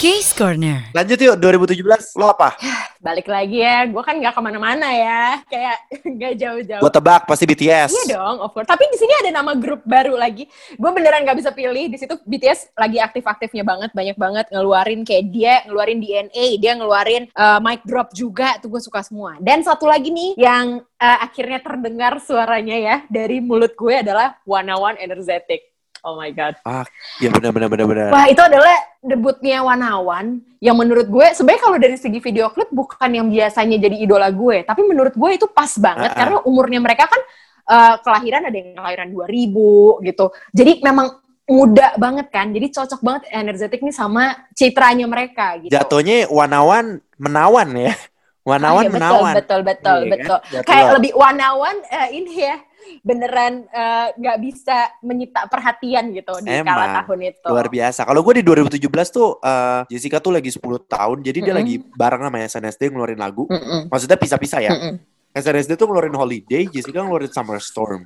Case 0.01 0.33
Corner. 0.33 0.89
Lanjut 0.97 1.13
yuk, 1.21 1.37
2017. 1.37 2.17
Lo 2.17 2.33
apa? 2.33 2.57
Balik 3.05 3.29
lagi 3.29 3.61
ya, 3.61 3.85
gue 3.85 4.01
kan 4.01 4.17
nggak 4.17 4.33
ke 4.33 4.41
mana-mana 4.41 4.89
ya, 4.89 5.45
kayak 5.45 5.77
nggak 6.17 6.33
jauh-jauh. 6.41 6.81
Gue 6.81 6.89
tebak, 6.89 7.29
pasti 7.29 7.45
BTS. 7.45 7.93
Iya 7.93 8.17
dong, 8.17 8.41
of 8.41 8.49
course. 8.49 8.65
Tapi 8.65 8.89
di 8.89 8.97
sini 8.97 9.13
ada 9.21 9.29
nama 9.29 9.53
grup 9.53 9.85
baru 9.85 10.17
lagi. 10.17 10.49
Gue 10.73 10.89
beneran 10.89 11.21
nggak 11.21 11.37
bisa 11.45 11.53
pilih. 11.53 11.85
Di 11.85 12.01
situ 12.01 12.17
BTS 12.17 12.73
lagi 12.73 12.97
aktif-aktifnya 12.97 13.61
banget, 13.61 13.93
banyak 13.93 14.17
banget 14.17 14.45
ngeluarin 14.49 15.05
kayak 15.05 15.25
dia 15.29 15.61
ngeluarin 15.69 16.01
DNA, 16.01 16.45
dia 16.57 16.71
ngeluarin 16.81 17.29
uh, 17.37 17.61
mic 17.61 17.85
drop 17.85 18.09
juga. 18.17 18.57
Tuh 18.57 18.73
gue 18.73 18.81
suka 18.81 19.05
semua. 19.05 19.37
Dan 19.37 19.61
satu 19.61 19.85
lagi 19.85 20.09
nih 20.09 20.33
yang 20.33 20.81
uh, 20.81 21.17
akhirnya 21.21 21.61
terdengar 21.61 22.17
suaranya 22.17 22.73
ya 22.73 22.95
dari 23.05 23.37
mulut 23.37 23.77
gue 23.77 24.01
adalah 24.01 24.41
One 24.49 24.73
One 24.73 24.97
Energetic. 24.97 25.70
Oh 26.01 26.17
my 26.17 26.33
god. 26.33 26.57
Ah, 26.65 26.81
ya 27.21 27.29
benar 27.29 27.53
benar 27.53 27.69
benar 27.69 27.85
benar. 27.85 28.09
Wah 28.09 28.25
itu 28.25 28.41
adalah 28.41 28.73
debutnya 29.01 29.61
Wanawan 29.61 30.41
yang 30.57 30.73
menurut 30.73 31.05
gue 31.05 31.27
sebenarnya 31.33 31.61
kalau 31.61 31.77
dari 31.77 31.97
segi 31.97 32.17
video 32.17 32.49
klip 32.49 32.69
bukan 32.73 33.09
yang 33.09 33.29
biasanya 33.29 33.77
jadi 33.77 33.97
idola 34.01 34.33
gue, 34.33 34.65
tapi 34.65 34.81
menurut 34.81 35.13
gue 35.13 35.29
itu 35.37 35.45
pas 35.45 35.69
banget 35.77 36.09
Ah, 36.09 36.13
ah. 36.13 36.17
karena 36.17 36.37
umurnya 36.41 36.79
mereka 36.81 37.05
kan 37.05 37.21
eh, 37.69 37.95
kelahiran 38.01 38.49
ada 38.49 38.57
yang 38.57 38.69
kelahiran 38.73 39.07
2000 39.13 40.07
gitu. 40.09 40.25
Jadi 40.57 40.71
memang 40.81 41.07
muda 41.45 41.93
banget 41.99 42.27
kan, 42.31 42.49
jadi 42.49 42.67
cocok 42.71 43.01
banget 43.03 43.23
energetik 43.29 43.83
nih 43.83 43.93
sama 43.93 44.23
citranya 44.57 45.05
mereka 45.05 45.59
gitu. 45.61 45.69
Jatuhnya 45.69 46.25
wanawan 46.33 46.97
menawan 47.21 47.69
ya. 47.77 47.93
Wanawan 48.41 48.81
Ah, 48.81 48.89
iya, 48.89 48.95
menawan. 48.97 49.33
Betul, 49.37 49.61
betul, 49.61 49.97
Iya 50.01 50.09
kan? 50.09 50.13
betul. 50.17 50.39
Jatuh. 50.49 50.65
Kayak 50.65 50.87
lebih 50.97 51.11
Wanawan 51.13 51.75
eh, 51.93 52.07
ini 52.17 52.33
ya 52.41 52.57
beneran 52.99 53.63
eh, 53.71 54.07
nggak 54.19 54.37
bisa 54.43 54.77
menyita 55.01 55.47
perhatian 55.47 56.11
gitu 56.11 56.35
di 56.43 56.51
kala 56.61 56.85
Emang. 56.91 56.95
tahun 57.03 57.19
itu. 57.31 57.47
Luar 57.47 57.67
biasa. 57.71 58.03
Kalau 58.03 58.21
gue 58.21 58.33
di 58.39 58.43
2017 58.43 58.83
tuh 59.15 59.39
eh, 59.39 59.81
Jessica 59.87 60.19
tuh 60.19 60.35
lagi 60.35 60.51
10 60.51 60.59
tahun, 60.85 61.17
jadi 61.23 61.39
dia 61.39 61.53
Mm-mm. 61.55 61.59
lagi 61.63 61.75
bareng 61.95 62.21
sama 62.27 62.37
SNSD 62.43 62.81
ngeluarin 62.91 63.19
lagu. 63.19 63.47
Mm-mm. 63.47 63.87
Maksudnya 63.87 64.17
pisah-pisah 64.19 64.59
ya. 64.61 64.71
Mm-mm. 64.75 64.95
SNSD 65.31 65.79
tuh 65.79 65.87
ngeluarin 65.87 66.15
Holiday, 66.15 66.67
Jessica 66.67 66.99
ngeluarin 67.01 67.31
Summer 67.31 67.57
Storm. 67.63 68.03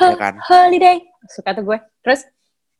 ya 0.00 0.16
kan? 0.16 0.40
Holiday. 0.40 1.04
Suka 1.28 1.52
tuh 1.52 1.68
gue. 1.68 1.78
Terus? 2.00 2.24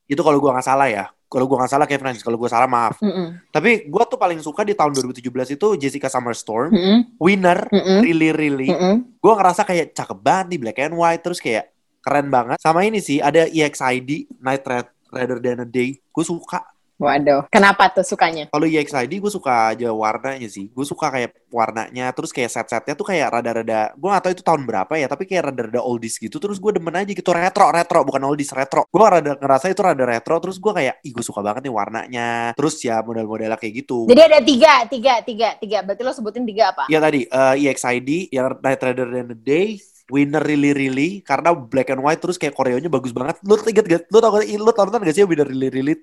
Itu 0.09 0.25
kalau 0.25 0.41
gue 0.41 0.51
nggak 0.51 0.65
salah 0.67 0.88
ya. 0.88 1.05
Kalau 1.33 1.49
gue 1.49 1.57
nggak 1.57 1.73
salah 1.73 1.88
kayak 1.88 2.01
Friends, 2.05 2.21
kalau 2.21 2.37
gue 2.37 2.51
salah 2.53 2.68
maaf. 2.68 3.01
Mm-mm. 3.01 3.40
Tapi 3.49 3.88
gue 3.88 4.03
tuh 4.05 4.21
paling 4.21 4.37
suka 4.38 4.68
di 4.68 4.77
tahun 4.77 4.92
2017 4.92 5.57
itu 5.57 5.66
Jessica 5.81 6.12
Summer 6.12 6.37
Storm, 6.37 6.77
Mm-mm. 6.77 7.16
Winner, 7.16 7.73
Mm-mm. 7.73 8.05
Really 8.05 8.37
Really. 8.37 8.68
Mm-mm. 8.68 9.16
Gue 9.16 9.33
ngerasa 9.33 9.64
kayak 9.64 9.97
cakep 9.97 10.18
banget 10.21 10.47
nih 10.53 10.61
black 10.61 10.79
and 10.79 10.92
white, 10.92 11.25
terus 11.25 11.40
kayak 11.40 11.73
keren 12.05 12.29
banget. 12.29 12.61
Sama 12.61 12.85
ini 12.85 13.01
sih 13.01 13.25
ada 13.25 13.49
EXID 13.49 14.29
Night 14.45 14.61
Red- 14.61 14.92
Rather 15.09 15.40
Than 15.40 15.64
a 15.64 15.68
Day. 15.68 15.97
Gue 16.12 16.25
suka. 16.25 16.61
Waduh. 17.00 17.48
Kenapa 17.50 17.90
tuh 17.90 18.07
sukanya? 18.07 18.46
Kalau 18.52 18.66
EXID 18.68 19.18
gue 19.18 19.33
suka 19.33 19.74
aja 19.74 19.90
warnanya 19.90 20.46
sih. 20.46 20.70
Gue 20.70 20.87
suka 20.87 21.11
kayak 21.11 21.35
warnanya, 21.52 22.14
terus 22.16 22.33
kayak 22.33 22.48
set-setnya 22.48 22.94
tuh 22.96 23.07
kayak 23.12 23.28
rada-rada, 23.28 23.92
gue 23.92 24.09
gak 24.09 24.22
tahu 24.24 24.33
itu 24.33 24.44
tahun 24.44 24.62
berapa 24.64 24.92
ya, 24.96 25.07
tapi 25.11 25.28
kayak 25.28 25.52
rada-rada 25.52 25.81
oldies 25.85 26.16
gitu. 26.16 26.40
Terus 26.40 26.57
gue 26.57 26.72
demen 26.81 26.94
aja 26.96 27.12
gitu, 27.12 27.31
retro, 27.35 27.68
retro, 27.68 28.00
bukan 28.07 28.22
oldies, 28.24 28.55
retro. 28.57 28.88
Gue 28.88 29.02
rada 29.02 29.37
ngerasa 29.37 29.68
itu 29.68 29.83
rada 29.85 30.05
retro, 30.07 30.38
terus 30.40 30.57
gue 30.57 30.72
kayak, 30.72 30.94
ih 31.05 31.12
gue 31.12 31.24
suka 31.24 31.44
banget 31.44 31.68
nih 31.68 31.74
warnanya. 31.74 32.28
Terus 32.57 32.81
ya 32.81 33.05
model-modelnya 33.05 33.59
kayak 33.61 33.85
gitu. 33.85 34.09
Jadi 34.09 34.20
ada 34.22 34.38
tiga, 34.40 34.72
tiga, 34.88 35.14
tiga, 35.20 35.48
tiga. 35.59 35.78
Berarti 35.85 36.02
lo 36.07 36.12
sebutin 36.14 36.46
tiga 36.48 36.72
apa? 36.72 36.88
Iya 36.88 36.98
tadi, 37.02 37.26
eh, 37.28 37.55
EXID, 37.68 38.33
yang 38.33 38.57
Night 38.62 38.81
Rather 38.81 39.09
Than 39.11 39.35
a 39.35 39.38
Day, 39.38 39.76
Winner 40.12 40.42
Really 40.44 40.72
Really, 40.76 41.11
karena 41.24 41.57
black 41.57 41.88
and 41.92 42.02
white, 42.05 42.20
terus 42.20 42.37
kayak 42.37 42.52
koreonya 42.57 42.92
bagus 42.92 43.12
banget. 43.12 43.40
Lu 43.44 43.57
inget 43.64 43.87
gak? 43.87 44.02
Lu 44.09 44.18
tau 44.20 44.35
gak? 44.35 44.44
Lu 44.48 44.68
nonton 44.68 45.02
gak 45.05 45.14
sih 45.14 45.24
Winner 45.24 45.48
Really 45.48 45.68
Really? 45.72 45.94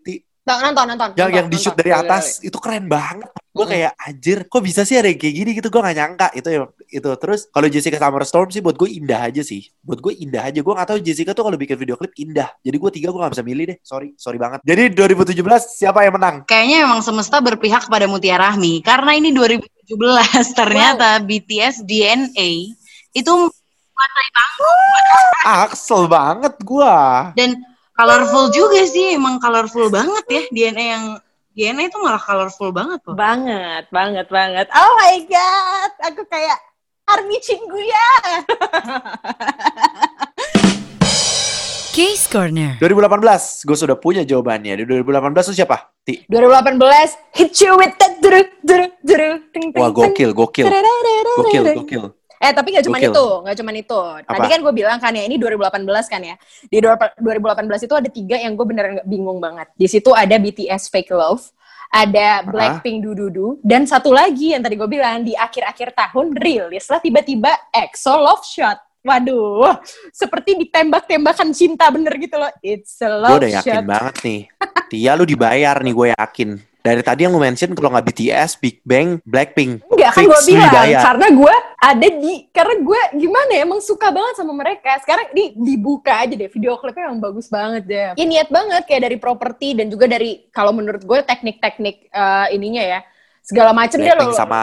Nonton, 0.50 0.66
nonton, 0.66 0.86
nonton. 0.90 1.10
yang 1.14 1.30
nonton, 1.30 1.38
yang 1.38 1.48
di 1.54 1.58
shoot 1.62 1.78
dari 1.78 1.92
atas 1.94 2.42
itu 2.42 2.58
keren 2.58 2.90
banget. 2.90 3.30
Gue 3.54 3.66
kayak 3.70 3.94
anjir 4.02 4.38
kok 4.50 4.62
bisa 4.66 4.82
sih 4.82 4.98
ada 4.98 5.06
yang 5.06 5.20
kayak 5.22 5.36
gini? 5.36 5.50
Gitu 5.54 5.70
gue 5.70 5.82
gak 5.82 5.94
nyangka. 5.94 6.28
Itu 6.34 6.50
ya 6.50 6.66
itu. 6.90 7.10
Terus 7.22 7.46
kalau 7.54 7.68
Jessica 7.70 8.02
Summer 8.02 8.24
Storm 8.26 8.50
sih 8.50 8.62
buat 8.66 8.74
gue 8.74 8.90
indah 8.90 9.30
aja 9.30 9.46
sih. 9.46 9.70
Buat 9.86 10.02
gue 10.02 10.14
indah 10.18 10.50
aja. 10.50 10.60
Gue 10.66 10.74
gak 10.74 10.90
tahu 10.90 11.00
Jessica 11.06 11.38
tuh 11.38 11.46
kalau 11.46 11.58
bikin 11.60 11.78
video 11.78 11.94
klip 12.00 12.18
indah. 12.18 12.50
Jadi 12.66 12.78
gue 12.82 12.92
tiga 12.98 13.14
gue 13.14 13.22
gak 13.22 13.34
bisa 13.38 13.46
milih 13.46 13.66
deh. 13.70 13.78
Sorry 13.86 14.18
sorry 14.18 14.42
banget. 14.42 14.66
Jadi 14.66 14.90
2017 14.98 15.38
siapa 15.70 16.02
yang 16.02 16.18
menang? 16.18 16.50
Kayaknya 16.50 16.78
emang 16.90 17.02
semesta 17.06 17.38
berpihak 17.46 17.86
kepada 17.86 18.10
Mutia 18.10 18.42
Rahmi. 18.42 18.82
Karena 18.82 19.14
ini 19.14 19.30
2017 19.30 19.86
ternyata 20.60 21.22
BTS 21.22 21.86
DNA 21.86 22.74
itu 23.14 23.34
menguasai 23.34 24.30
panggung 24.32 24.80
ah 25.40 25.66
kesel 25.72 26.04
banget 26.06 26.54
gue 26.62 26.96
dan 27.36 27.50
colorful 28.00 28.48
juga 28.56 28.80
sih 28.88 29.20
emang 29.20 29.44
colorful 29.44 29.92
banget 29.92 30.24
ya 30.32 30.44
DNA 30.56 30.86
yang 30.96 31.20
DNA 31.52 31.92
itu 31.92 32.00
malah 32.00 32.24
colorful 32.24 32.72
banget 32.72 33.04
kok. 33.04 33.20
Banget, 33.20 33.92
banget, 33.92 34.32
banget. 34.32 34.72
Oh 34.72 34.92
my 34.96 35.20
god, 35.28 35.92
aku 36.08 36.24
kayak 36.32 36.56
Army 37.04 37.36
Cingguya. 37.44 38.08
Case 41.92 42.32
Corner. 42.32 42.80
2018, 42.80 43.68
gue 43.68 43.76
sudah 43.76 44.00
punya 44.00 44.24
jawabannya. 44.24 44.80
Di 44.80 44.88
2018 44.88 45.52
itu 45.52 45.60
siapa? 45.60 45.92
Ti. 46.08 46.32
2018 46.32 46.80
hit 47.36 47.52
you 47.60 47.76
with 47.76 47.92
that 48.00 48.24
duru 48.24 48.40
ting, 49.52 49.76
ting, 49.76 49.82
Wah, 49.84 49.92
gokil, 49.92 50.32
gokil. 50.32 50.72
Gokil, 51.44 51.76
gokil. 51.76 52.16
Eh 52.39 52.56
tapi 52.56 52.71
nggak 52.71 52.88
cuma 52.88 52.97
itu, 53.04 53.25
nggak 53.43 53.58
cuma 53.60 53.71
itu. 53.75 54.02
Tadi 54.23 54.47
Apa? 54.47 54.52
kan 54.56 54.60
gue 54.63 54.73
bilang 54.73 54.97
kan 54.97 55.12
ya 55.12 55.28
ini 55.28 55.36
2018 55.36 55.84
kan 56.08 56.21
ya. 56.23 56.36
Di 56.71 56.80
2018 56.80 57.84
itu 57.84 57.93
ada 57.99 58.08
tiga 58.08 58.39
yang 58.39 58.56
gue 58.56 58.63
beneran 58.63 59.04
bingung 59.04 59.43
banget. 59.43 59.67
Di 59.75 59.91
situ 59.91 60.15
ada 60.15 60.39
BTS 60.39 60.88
Fake 60.88 61.12
Love, 61.12 61.52
ada 61.91 62.47
Blackpink 62.47 63.04
Dududu, 63.04 63.60
dan 63.60 63.84
satu 63.84 64.15
lagi 64.15 64.56
yang 64.56 64.63
tadi 64.63 64.80
gue 64.80 64.88
bilang 64.88 65.28
di 65.28 65.36
akhir-akhir 65.36 65.91
tahun 65.91 66.39
rilis 66.39 66.88
lah 66.88 67.04
tiba-tiba 67.04 67.52
EXO 67.75 68.15
Love 68.15 68.47
Shot. 68.47 68.80
Waduh, 68.99 69.80
seperti 70.12 70.60
ditembak-tembakan 70.60 71.56
cinta 71.56 71.88
bener 71.88 72.12
gitu 72.19 72.36
loh. 72.36 72.52
It's 72.60 72.99
a 72.99 73.08
Gue 73.08 73.19
love 73.23 73.39
udah 73.39 73.52
yakin 73.63 73.75
shot. 73.80 73.86
banget 73.88 74.15
nih. 74.28 74.41
Tia, 74.91 75.12
lu 75.15 75.23
dibayar 75.23 75.75
nih, 75.80 75.93
gue 75.95 76.08
yakin. 76.19 76.49
Dari 76.80 76.99
tadi 77.04 77.23
yang 77.23 77.32
lu 77.32 77.39
mention, 77.39 77.71
kalau 77.75 77.95
nggak 77.95 78.12
BTS, 78.12 78.60
Big 78.60 78.84
Bang, 78.84 79.23
Blackpink. 79.23 79.88
Enggak 80.10 80.17
kan 80.17 80.24
Fix 80.26 80.34
gue 80.34 80.41
bilang 80.58 80.72
karena 81.06 81.28
gue 81.30 81.56
ada 81.80 82.08
di 82.10 82.34
karena 82.50 82.76
gue 82.82 83.02
gimana 83.22 83.52
ya 83.54 83.62
emang 83.63 83.82
suka 83.86 84.08
banget 84.10 84.34
sama 84.41 84.54
mereka 84.58 84.91
sekarang 85.06 85.30
di 85.32 85.54
dibuka 85.54 86.26
aja 86.26 86.34
deh 86.34 86.50
video 86.50 86.74
klipnya 86.82 87.13
yang 87.13 87.22
bagus 87.22 87.48
banget 87.48 87.84
deh 87.86 88.17
ya 88.17 88.26
niat 88.26 88.50
banget 88.50 88.84
kayak 88.89 89.02
dari 89.06 89.17
properti 89.22 89.78
dan 89.78 89.88
juga 89.88 90.10
dari 90.10 90.50
kalau 90.50 90.74
menurut 90.74 91.06
gue 91.06 91.19
teknik-teknik 91.22 92.10
eh, 92.10 92.48
ininya 92.58 92.84
ya 92.84 93.00
segala 93.45 93.72
macem 93.72 94.02
deh 94.02 94.10
Blackpink 94.10 94.34
loh 94.34 94.38
sama 94.38 94.62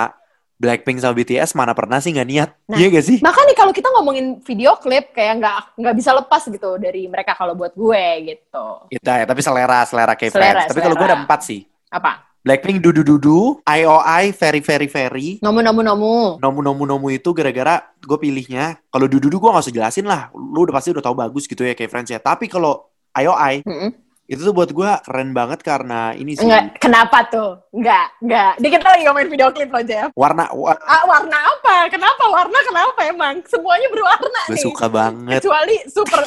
Blackpink 0.57 0.99
sama 1.05 1.13
BTS 1.13 1.53
mana 1.53 1.77
pernah 1.77 2.01
sih 2.01 2.17
nggak 2.17 2.29
niat? 2.33 2.51
Nah, 2.65 2.81
iya 2.81 2.89
gak 2.89 3.05
sih? 3.05 3.19
makanya 3.21 3.53
kalau 3.53 3.77
kita 3.77 3.93
ngomongin 3.93 4.41
video 4.41 4.73
klip 4.81 5.13
kayak 5.13 5.37
nggak 5.37 5.57
nggak 5.77 5.95
bisa 6.01 6.17
lepas 6.17 6.43
gitu 6.49 6.81
dari 6.81 7.05
mereka 7.13 7.37
kalau 7.37 7.53
buat 7.53 7.77
gue 7.77 8.05
gitu 8.25 8.89
Kita 8.89 9.21
ya, 9.21 9.25
tapi 9.29 9.45
selera, 9.45 9.85
selera 9.85 10.17
K-Friends. 10.17 10.33
Selera, 10.33 10.63
Tapi 10.73 10.81
kalau 10.81 10.97
gue 10.97 11.07
ada 11.07 11.21
empat 11.21 11.41
sih. 11.45 11.61
apa 11.87 12.26
Blackpink 12.47 12.79
Dudu 12.79 13.03
Dudu, 13.03 13.59
IOI 13.67 14.31
Very 14.31 14.63
Very 14.63 14.87
Very, 14.87 15.43
nomu 15.43 15.59
nomu 15.59 15.83
nomu 15.83 16.39
Nomu 16.39 16.63
Nomu 16.63 16.87
Nomu 16.87 17.11
itu 17.11 17.35
gara-gara 17.35 17.83
gue 17.99 18.15
pilihnya, 18.15 18.79
kalau 18.87 19.11
Dudu 19.11 19.27
Dudu 19.27 19.43
gue 19.43 19.51
gak 19.51 19.67
usah 19.67 19.75
jelasin 19.75 20.07
lah, 20.07 20.31
lu 20.31 20.63
udah 20.63 20.71
pasti 20.73 20.95
udah 20.95 21.03
tahu 21.03 21.19
bagus 21.19 21.45
gitu 21.45 21.67
ya 21.67 21.75
K-Friends 21.75 22.07
ya. 22.07 22.23
Tapi 22.23 22.47
kalau 22.47 22.87
IOI, 23.13 23.67
Mm-mm. 23.67 23.91
itu 24.25 24.39
tuh 24.39 24.55
buat 24.55 24.71
gue 24.71 24.91
keren 25.03 25.35
banget 25.35 25.59
karena 25.61 26.15
ini 26.15 26.39
sih, 26.39 26.47
Enggak, 26.47 26.79
kenapa 26.79 27.27
tuh? 27.27 27.67
Enggak, 27.75 28.15
enggak. 28.23 28.53
Di 28.57 28.69
kita 28.71 28.87
lagi 28.87 29.03
ngomongin 29.03 29.27
video 29.27 29.49
klip 29.51 29.71
loh, 29.75 29.83
Jeff. 29.83 30.09
warna, 30.15 30.47
wa- 30.55 30.79
Ah, 30.87 31.03
warna 31.03 31.35
apa? 31.51 31.91
Kenapa? 31.91 32.31
Warna 32.31 32.59
kenapa 32.63 33.01
emang? 33.05 33.35
Semuanya 33.51 33.91
berwarna 33.91 34.41
gue 34.47 34.55
nih. 34.55 34.63
suka 34.63 34.87
banget. 34.87 35.43
Kecuali 35.43 35.83
super 35.91 36.23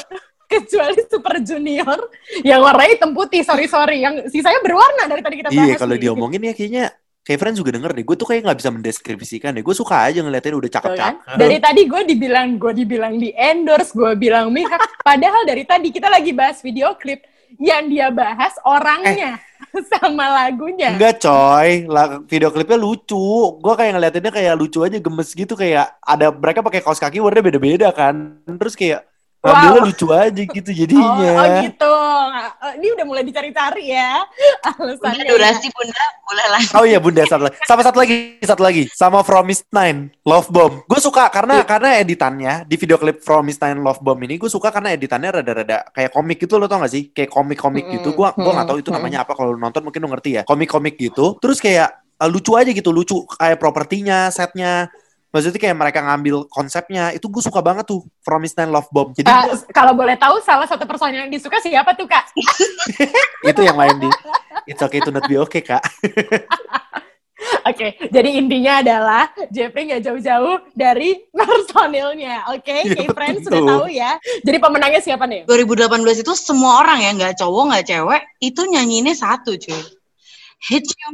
kecuali 0.50 1.02
super 1.06 1.38
junior 1.46 2.10
yang 2.42 2.66
warnanya 2.66 2.98
hitam 2.98 3.14
putih, 3.14 3.46
sorry 3.46 3.70
sorry. 3.70 4.02
Yang 4.02 4.34
sisanya 4.34 4.60
berwarna 4.66 5.06
dari 5.06 5.22
tadi 5.22 5.36
kita 5.38 5.50
bahas. 5.54 5.70
Iya, 5.70 5.76
kalau 5.78 5.96
nih. 5.96 6.02
diomongin 6.10 6.42
ya 6.42 6.54
kayaknya 6.58 6.86
K-Friends 7.30 7.62
juga 7.62 7.78
denger 7.78 7.94
deh. 7.94 8.02
Gue 8.02 8.18
tuh 8.18 8.26
kayak 8.26 8.50
gak 8.50 8.58
bisa 8.58 8.70
mendeskripsikan 8.74 9.54
deh. 9.54 9.62
Gue 9.62 9.78
suka 9.78 10.02
aja 10.02 10.26
ngeliatin 10.26 10.58
udah 10.58 10.66
kan? 10.66 10.76
cakep-cakep. 10.82 11.38
Dari 11.38 11.58
tadi 11.62 11.82
gue 11.86 12.02
dibilang, 12.10 12.58
gue 12.58 12.74
dibilang 12.74 13.14
di 13.22 13.30
endorse, 13.38 13.94
gue 13.94 14.18
bilang 14.18 14.50
mihak. 14.50 14.82
Padahal 15.08 15.46
dari 15.46 15.62
tadi 15.62 15.94
kita 15.94 16.10
lagi 16.10 16.34
bahas 16.34 16.58
video 16.66 16.98
klip 16.98 17.22
yang 17.62 17.86
dia 17.86 18.10
bahas 18.10 18.58
orangnya 18.66 19.38
sama 19.94 20.26
lagunya. 20.42 20.90
Eh. 20.90 20.98
Enggak 20.98 21.22
coy, 21.22 21.70
lah, 21.86 22.18
video 22.26 22.50
klipnya 22.50 22.82
lucu. 22.82 23.62
Gue 23.62 23.74
kayak 23.78 23.94
ngeliatinnya 23.94 24.34
kayak 24.34 24.54
lucu 24.58 24.82
aja, 24.82 24.98
gemes 24.98 25.30
gitu. 25.30 25.54
Kayak 25.54 26.02
ada 26.02 26.34
mereka 26.34 26.66
pakai 26.66 26.82
kaos 26.82 26.98
kaki 26.98 27.22
warnanya 27.22 27.46
beda-beda 27.46 27.88
kan. 27.94 28.42
Terus 28.42 28.74
kayak 28.74 29.06
ngambilnya 29.40 29.80
Wow. 29.80 29.88
lucu 29.88 30.08
aja 30.12 30.42
gitu 30.44 30.70
Oh, 30.74 30.76
jadinya. 30.76 31.32
oh 31.32 31.48
gitu. 31.64 31.94
Oh, 32.60 32.72
ini 32.76 32.88
udah 32.92 33.06
mulai 33.08 33.24
dicari-cari 33.24 33.88
ya 33.88 34.28
alasannya. 34.70 35.24
durasi 35.26 35.68
bunda, 35.72 36.04
boleh 36.28 36.48
lah. 36.52 36.62
Oh 36.76 36.84
iya 36.84 37.00
bunda 37.00 37.24
satu 37.24 37.48
lagi. 37.48 37.56
Sama 37.64 37.82
satu 37.82 37.98
lagi, 37.98 38.16
satu 38.44 38.62
lagi. 38.62 38.84
Sama 38.92 39.24
Promise 39.24 39.64
Nine, 39.72 40.12
Love 40.28 40.52
Bomb. 40.52 40.84
Gue 40.86 41.00
suka 41.00 41.32
karena 41.32 41.64
karena 41.64 41.96
editannya 41.98 42.68
di 42.68 42.76
video 42.76 43.00
klip 43.00 43.24
Promise 43.24 43.60
Nine 43.64 43.80
Love 43.80 44.04
Bomb 44.04 44.20
ini 44.22 44.36
gue 44.36 44.52
suka 44.52 44.70
karena 44.70 44.92
editannya 44.92 45.40
rada-rada 45.40 45.88
kayak 45.90 46.12
komik 46.12 46.38
gitu 46.38 46.60
lo 46.60 46.68
tau 46.68 46.84
gak 46.84 46.92
sih? 46.92 47.04
Kayak 47.10 47.32
komik-komik 47.32 47.88
Mm-mm. 47.88 47.96
gitu. 48.04 48.12
Gue 48.12 48.28
gua 48.30 48.52
nggak 48.54 48.68
tahu 48.68 48.78
itu 48.84 48.90
namanya 48.92 49.24
apa. 49.24 49.34
Kalau 49.34 49.56
lu 49.56 49.60
nonton 49.60 49.82
mungkin 49.82 50.04
lu 50.04 50.10
ngerti 50.12 50.30
ya. 50.36 50.42
Komik-komik 50.44 51.00
gitu. 51.00 51.40
Terus 51.40 51.64
kayak 51.64 51.90
eh, 52.20 52.28
lucu 52.30 52.60
aja 52.60 52.70
gitu, 52.70 52.92
lucu 52.92 53.24
kayak 53.32 53.56
propertinya, 53.56 54.28
setnya. 54.28 54.92
Maksudnya 55.30 55.62
kayak 55.62 55.78
mereka 55.78 56.00
ngambil 56.02 56.50
konsepnya, 56.50 57.14
itu 57.14 57.30
gue 57.30 57.44
suka 57.46 57.62
banget 57.62 57.86
tuh, 57.86 58.02
Promise 58.26 58.58
Nine 58.58 58.74
Love 58.74 58.90
Bomb. 58.90 59.14
Jadi 59.14 59.30
Ah, 59.30 59.46
kalau 59.70 59.94
boleh 59.94 60.18
tahu 60.18 60.42
salah 60.42 60.66
satu 60.66 60.90
personil 60.90 61.26
yang 61.26 61.30
disuka 61.30 61.62
siapa 61.62 61.94
tuh 61.94 62.10
kak? 62.10 62.34
itu 63.50 63.62
yang 63.62 63.78
lain 63.78 64.02
di 64.02 64.10
It's 64.66 64.82
okay 64.82 65.02
to 65.02 65.14
not 65.14 65.26
be 65.30 65.38
okay, 65.38 65.62
Kak. 65.62 65.82
Oke, 67.70 67.96
jadi 68.12 68.30
intinya 68.36 68.84
adalah 68.84 69.24
Jeffrey 69.50 69.88
nggak 69.88 70.04
jauh-jauh 70.04 70.60
dari 70.76 71.24
personilnya. 71.32 72.50
Oke, 72.52 72.84
Iya, 72.84 73.08
K-Friends 73.08 73.46
betul. 73.46 73.54
sudah 73.54 73.62
tahu 73.64 73.86
ya. 73.90 74.12
Jadi 74.44 74.58
pemenangnya 74.60 75.02
siapa 75.02 75.24
nih? 75.24 75.48
2018 75.48 76.22
itu 76.26 76.34
semua 76.36 76.84
orang 76.84 77.00
ya, 77.00 77.12
nggak 77.16 77.34
cowok, 77.40 77.64
nggak 77.74 77.86
cewek, 77.88 78.22
itu 78.44 78.62
nyanyiinnya 78.68 79.16
satu 79.16 79.56
cuy. 79.56 79.82
Hit 80.68 80.84
you. 80.84 81.10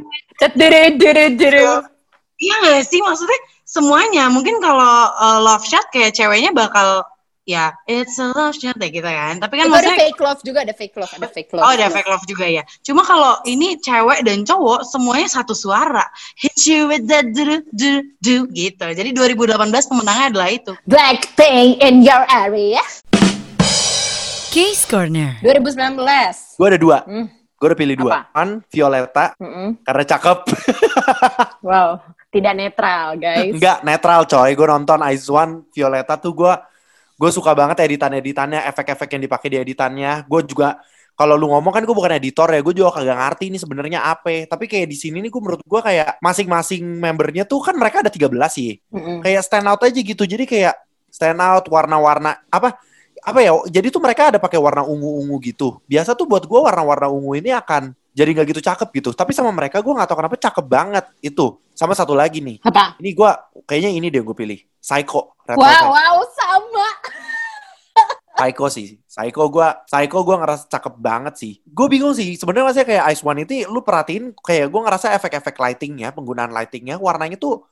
Iya 2.36 2.54
gak 2.68 2.84
sih? 2.84 3.00
Maksudnya 3.00 3.38
semuanya. 3.66 4.30
Mungkin 4.30 4.62
kalau 4.62 5.10
uh, 5.12 5.38
love 5.42 5.66
shot 5.66 5.90
kayak 5.90 6.14
ceweknya 6.14 6.54
bakal 6.54 7.02
ya 7.46 7.70
it's 7.86 8.18
a 8.18 8.30
love 8.34 8.54
shot 8.54 8.78
deh 8.78 8.88
gitu 8.88 9.04
kan. 9.04 9.42
Tapi 9.42 9.58
kan 9.58 9.66
Itu 9.68 9.74
ada 9.74 9.82
maksudnya 9.82 9.98
fake 10.06 10.22
love 10.22 10.40
juga, 10.46 10.58
ada 10.62 10.74
fake 10.74 10.96
love, 10.96 11.12
ada 11.12 11.28
fake 11.28 11.50
love. 11.52 11.64
Oh 11.66 11.72
ada 11.74 11.86
fake 11.90 12.08
love 12.08 12.24
juga 12.30 12.46
ya. 12.46 12.62
Cuma 12.86 13.02
kalau 13.02 13.42
ini 13.44 13.76
cewek 13.82 14.22
dan 14.22 14.46
cowok 14.46 14.86
semuanya 14.86 15.28
satu 15.28 15.52
suara. 15.52 16.06
Hit 16.38 16.56
you 16.64 16.86
with 16.86 17.10
that 17.10 17.26
do 17.34 17.66
do 17.74 18.06
do 18.22 18.46
gitu. 18.54 18.86
Jadi 18.86 19.10
2018 19.10 19.58
pemenangnya 19.90 20.26
adalah 20.30 20.48
itu. 20.54 20.72
Blackpink 20.86 21.82
in 21.82 22.06
your 22.06 22.22
area. 22.30 22.80
Case 24.54 24.88
Corner. 24.88 25.36
2019. 25.44 26.00
Gue 26.56 26.66
ada 26.72 26.80
dua. 26.80 27.04
Hmm. 27.04 27.28
Gue 27.56 27.72
udah 27.72 27.78
pilih 27.80 27.96
dua. 27.96 28.28
One, 28.36 28.60
Violeta, 28.68 29.32
Mm-mm. 29.40 29.80
karena 29.80 30.04
cakep. 30.04 30.38
Wow, 31.64 32.04
tidak 32.36 32.54
netral 32.54 33.16
guys. 33.16 33.52
Enggak, 33.56 33.78
netral 33.80 34.22
coy. 34.28 34.50
Gue 34.52 34.66
nonton 34.68 35.00
Ice 35.08 35.28
One, 35.32 35.64
Violeta 35.72 36.14
tuh 36.20 36.32
gue 36.36 36.52
gue 37.16 37.30
suka 37.32 37.56
banget 37.56 37.80
editan-editannya, 37.80 38.68
efek-efek 38.68 39.08
yang 39.16 39.22
dipakai 39.24 39.48
di 39.48 39.56
editannya. 39.56 40.28
Gue 40.28 40.44
juga 40.44 40.76
kalau 41.16 41.32
lu 41.40 41.48
ngomong 41.48 41.72
kan 41.72 41.80
gue 41.80 41.96
bukan 41.96 42.12
editor 42.12 42.44
ya, 42.52 42.60
gue 42.60 42.74
juga 42.76 42.92
kagak 43.00 43.16
ngerti 43.16 43.44
ini 43.48 43.56
sebenarnya 43.56 44.04
apa. 44.04 44.44
Tapi 44.44 44.68
kayak 44.68 44.86
di 44.92 44.96
sini 45.00 45.24
nih 45.24 45.32
gue 45.32 45.40
menurut 45.40 45.64
gue 45.64 45.80
kayak 45.80 46.20
masing-masing 46.20 46.84
membernya 46.84 47.48
tuh 47.48 47.64
kan 47.64 47.72
mereka 47.72 48.04
ada 48.04 48.12
13 48.12 48.28
sih. 48.52 48.76
Mm-mm. 48.92 49.24
Kayak 49.24 49.48
stand 49.48 49.64
out 49.64 49.80
aja 49.80 49.96
gitu. 49.96 50.22
Jadi 50.28 50.44
kayak 50.44 50.76
stand 51.08 51.40
out 51.40 51.64
warna-warna 51.72 52.44
apa 52.52 52.76
apa 53.24 53.38
ya? 53.40 53.56
Jadi 53.72 53.88
tuh 53.88 54.04
mereka 54.04 54.28
ada 54.28 54.36
pakai 54.36 54.60
warna 54.60 54.84
ungu-ungu 54.84 55.40
gitu. 55.40 55.80
Biasa 55.88 56.12
tuh 56.12 56.28
buat 56.28 56.44
gue 56.44 56.60
warna-warna 56.60 57.08
ungu 57.08 57.40
ini 57.40 57.48
akan 57.48 57.96
jadi 58.12 58.36
nggak 58.36 58.46
gitu 58.52 58.60
cakep 58.60 58.88
gitu. 59.00 59.10
Tapi 59.16 59.32
sama 59.32 59.48
mereka 59.56 59.80
gue 59.80 59.92
nggak 59.96 60.08
tahu 60.12 60.20
kenapa 60.20 60.36
cakep 60.36 60.66
banget 60.68 61.04
itu. 61.24 61.56
Sama 61.76 61.92
satu 61.92 62.16
lagi 62.16 62.40
nih. 62.40 62.64
Apa? 62.64 62.96
Ini 62.96 63.12
gue 63.12 63.30
kayaknya 63.68 63.90
ini 63.92 64.08
deh 64.08 64.24
gue 64.24 64.32
pilih. 64.32 64.56
Psycho. 64.80 65.36
Red 65.44 65.60
Wow, 65.60 65.68
Velvet. 65.68 65.92
wow, 65.92 66.16
sama. 66.32 66.88
Psycho 68.36 68.66
sih. 68.72 68.88
Psycho 69.04 69.44
gue, 69.52 69.68
Psycho 69.84 70.18
gue 70.24 70.36
ngerasa 70.40 70.64
cakep 70.72 70.94
banget 70.96 71.34
sih. 71.36 71.52
Gue 71.68 71.88
bingung 71.92 72.16
sih. 72.16 72.36
Sebenarnya 72.36 72.72
masih 72.72 72.84
kayak 72.88 73.04
Ice 73.12 73.24
One 73.24 73.44
itu, 73.44 73.68
lu 73.68 73.84
perhatiin 73.84 74.32
kayak 74.40 74.72
gue 74.72 74.80
ngerasa 74.88 75.12
efek-efek 75.20 75.56
lightingnya, 75.56 76.16
penggunaan 76.16 76.52
lightingnya, 76.52 76.96
warnanya 76.96 77.36
tuh 77.36 77.64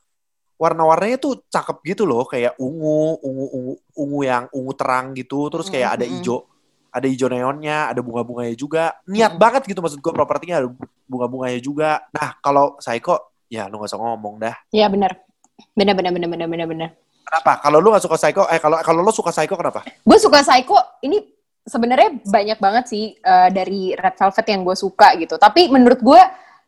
warna-warnanya 0.61 1.21
tuh 1.21 1.40
cakep 1.49 1.81
gitu 1.97 2.05
loh. 2.05 2.29
Kayak 2.29 2.57
ungu, 2.61 3.21
ungu, 3.25 3.47
ungu, 3.57 3.75
ungu 3.97 4.21
yang 4.25 4.49
ungu 4.53 4.73
terang 4.77 5.17
gitu. 5.17 5.49
Terus 5.49 5.69
kayak 5.73 6.01
ada 6.01 6.05
Mm-mm. 6.05 6.21
hijau, 6.21 6.49
ada 6.93 7.07
hijau 7.09 7.29
neonnya, 7.29 7.93
ada 7.93 8.01
bunga-bunganya 8.01 8.57
juga. 8.57 8.97
Niat 9.09 9.37
banget 9.37 9.69
gitu 9.69 9.81
maksud 9.85 10.01
gue 10.01 10.12
propertinya 10.12 10.64
ada 10.64 10.69
bunga-bunganya 11.09 11.61
juga. 11.61 12.05
Nah 12.17 12.40
kalau 12.40 12.81
Psycho, 12.81 13.34
ya 13.55 13.71
lu 13.71 13.79
gak 13.79 13.95
usah 13.95 14.01
ngomong 14.03 14.43
dah. 14.43 14.55
Iya 14.75 14.90
benar. 14.90 15.14
Benar 15.79 15.95
benar 15.95 16.11
benar 16.11 16.29
benar 16.29 16.49
benar 16.51 16.67
benar. 16.67 16.90
Kenapa? 17.25 17.53
Kalau 17.62 17.79
lu 17.79 17.88
gak 17.95 18.05
suka 18.05 18.17
Psycho, 18.19 18.43
eh 18.51 18.59
kalau 18.59 18.79
kalau 18.83 19.01
lu 19.01 19.12
suka 19.14 19.31
Psycho 19.31 19.55
kenapa? 19.55 19.87
Gue 20.03 20.19
suka 20.19 20.43
Psycho 20.43 20.77
ini 21.07 21.23
sebenarnya 21.64 22.21
banyak 22.27 22.59
banget 22.61 22.85
sih 22.90 23.17
eh, 23.17 23.49
dari 23.55 23.97
Red 23.97 24.19
Velvet 24.19 24.47
yang 24.51 24.61
gue 24.67 24.77
suka 24.77 25.09
gitu. 25.17 25.40
Tapi 25.40 25.71
menurut 25.73 26.03
gue 26.03 26.21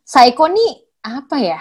Psycho 0.07 0.47
nih 0.47 0.73
apa 1.03 1.37
ya? 1.43 1.61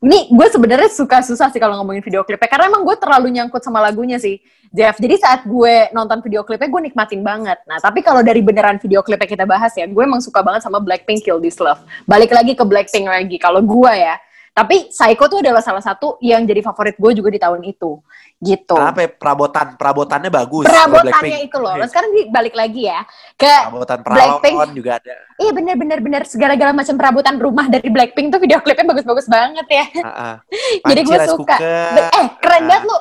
Ini 0.00 0.32
gue 0.32 0.48
sebenarnya 0.48 0.88
suka 0.88 1.20
susah 1.20 1.52
sih 1.52 1.60
kalau 1.60 1.76
ngomongin 1.76 2.00
video 2.00 2.24
klipnya 2.24 2.48
karena 2.48 2.72
emang 2.72 2.88
gue 2.88 2.96
terlalu 2.96 3.36
nyangkut 3.36 3.60
sama 3.60 3.84
lagunya 3.84 4.16
sih, 4.16 4.40
Jeff. 4.72 4.96
Jadi 4.96 5.20
saat 5.20 5.44
gue 5.44 5.92
nonton 5.92 6.24
video 6.24 6.40
klipnya 6.40 6.72
gue 6.72 6.88
nikmatin 6.88 7.20
banget. 7.20 7.60
Nah 7.68 7.76
tapi 7.76 8.00
kalau 8.00 8.24
dari 8.24 8.40
beneran 8.40 8.80
video 8.80 9.04
klipnya 9.04 9.28
kita 9.28 9.44
bahas 9.44 9.76
ya, 9.76 9.84
gue 9.84 10.00
emang 10.00 10.24
suka 10.24 10.40
banget 10.40 10.64
sama 10.64 10.80
Blackpink 10.80 11.20
Kill 11.20 11.36
This 11.36 11.60
Love. 11.60 11.84
Balik 12.08 12.32
lagi 12.32 12.56
ke 12.56 12.64
Blackpink 12.64 13.12
lagi. 13.12 13.36
Kalau 13.36 13.60
gue 13.60 13.92
ya, 13.92 14.16
Tapi 14.60 14.92
Psycho 14.92 15.24
tuh 15.24 15.40
adalah 15.40 15.64
salah 15.64 15.80
satu 15.80 16.20
yang 16.20 16.44
jadi 16.44 16.60
favorit 16.60 17.00
gue 17.00 17.12
juga 17.16 17.32
di 17.32 17.40
tahun 17.40 17.64
itu. 17.64 17.96
Gitu. 18.36 18.72
Kenapa 18.72 19.00
ya? 19.00 19.08
Perabotan, 19.08 19.66
perabotannya 19.74 20.28
bagus. 20.28 20.64
Perabotannya 20.64 21.40
itu 21.40 21.56
loh. 21.56 21.72
Nah, 21.72 21.88
sekarang 21.88 22.12
balik 22.28 22.52
lagi 22.52 22.84
ya 22.84 23.00
ke 23.34 23.48
Perabotan 23.48 23.98
Blackpink. 24.00 24.56
juga 24.74 24.90
ada. 24.96 25.16
Iya 25.36 25.50
bener-bener 25.50 25.98
bener 25.98 26.22
segala-gala 26.24 26.72
macam 26.72 26.92
perabotan 26.94 27.36
rumah 27.36 27.66
dari 27.66 27.88
Blackpink 27.88 28.28
tuh 28.28 28.36
video 28.36 28.60
klipnya 28.60 28.84
bagus-bagus 28.86 29.24
banget 29.26 29.64
ya. 29.66 29.84
Heeh. 29.96 30.34
Jadi 30.88 31.00
gue 31.02 31.16
suka. 31.24 31.56
cooker. 31.56 31.92
Eh 32.12 32.26
keren 32.36 32.60
Ah. 32.60 32.68
banget 32.68 32.84
lu. 32.84 32.98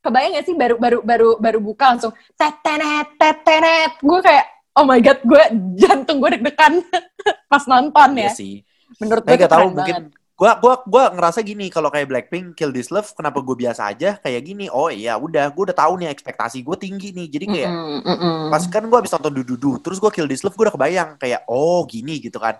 Kebayang 0.00 0.30
gak 0.32 0.46
sih 0.46 0.54
baru 0.54 0.74
baru 0.76 0.98
baru 1.02 1.28
baru 1.36 1.58
buka 1.60 1.84
langsung 1.90 2.14
tetenet 2.32 3.18
tetenet. 3.18 3.98
Gue 3.98 4.22
kayak 4.22 4.46
oh 4.72 4.86
my 4.86 4.98
god 4.98 5.18
gue 5.20 5.42
jantung 5.76 6.22
gue 6.22 6.38
deg-degan 6.38 6.78
pas 7.50 7.62
nonton 7.64 8.08
Iya 8.14 8.26
ya. 8.26 8.30
sih. 8.30 8.54
Menurut 8.96 9.22
gue 9.22 9.34
itu 9.34 9.42
gak 9.42 9.50
tahu 9.50 9.68
mungkin 9.70 9.96
banget. 10.06 10.19
Gua 10.40 10.56
gua 10.56 10.74
gua 10.88 11.04
ngerasa 11.12 11.44
gini 11.44 11.68
kalau 11.68 11.92
kayak 11.92 12.08
Blackpink 12.08 12.56
Kill 12.56 12.72
This 12.72 12.88
Love 12.88 13.12
kenapa 13.12 13.44
gue 13.44 13.52
biasa 13.52 13.92
aja 13.92 14.16
kayak 14.16 14.40
gini? 14.40 14.72
Oh 14.72 14.88
iya 14.88 15.20
udah 15.20 15.52
gue 15.52 15.62
udah 15.68 15.76
tahu 15.76 16.00
nih 16.00 16.08
ekspektasi 16.08 16.64
gue 16.64 16.76
tinggi 16.80 17.12
nih. 17.12 17.28
Jadi 17.28 17.44
kayak 17.44 17.68
Mm-mm, 17.68 18.00
mm-mm. 18.08 18.36
pas 18.48 18.64
kan 18.64 18.80
gue 18.80 18.96
abis 18.96 19.12
nonton 19.12 19.32
Dududu 19.36 19.76
terus 19.84 20.00
gue 20.00 20.08
Kill 20.08 20.24
This 20.24 20.40
Love 20.40 20.56
gue 20.56 20.64
udah 20.64 20.74
kebayang 20.80 21.08
kayak 21.20 21.44
oh 21.44 21.84
gini 21.84 22.16
gitu 22.24 22.40
kan. 22.40 22.56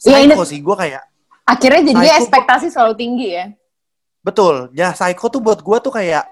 Iya, 0.00 0.24
ini- 0.24 0.32
Psycho 0.32 0.48
sih 0.48 0.64
gue 0.64 0.76
kayak 0.80 1.02
Akhirnya 1.44 1.92
jadinya 1.92 2.00
Psycho- 2.08 2.20
ekspektasi 2.24 2.66
selalu 2.72 2.94
tinggi 2.96 3.28
ya. 3.36 3.44
betul. 4.24 4.72
Ya 4.72 4.96
Psycho 4.96 5.28
tuh 5.28 5.44
buat 5.44 5.60
gue 5.60 5.76
tuh 5.84 5.92
kayak 5.92 6.24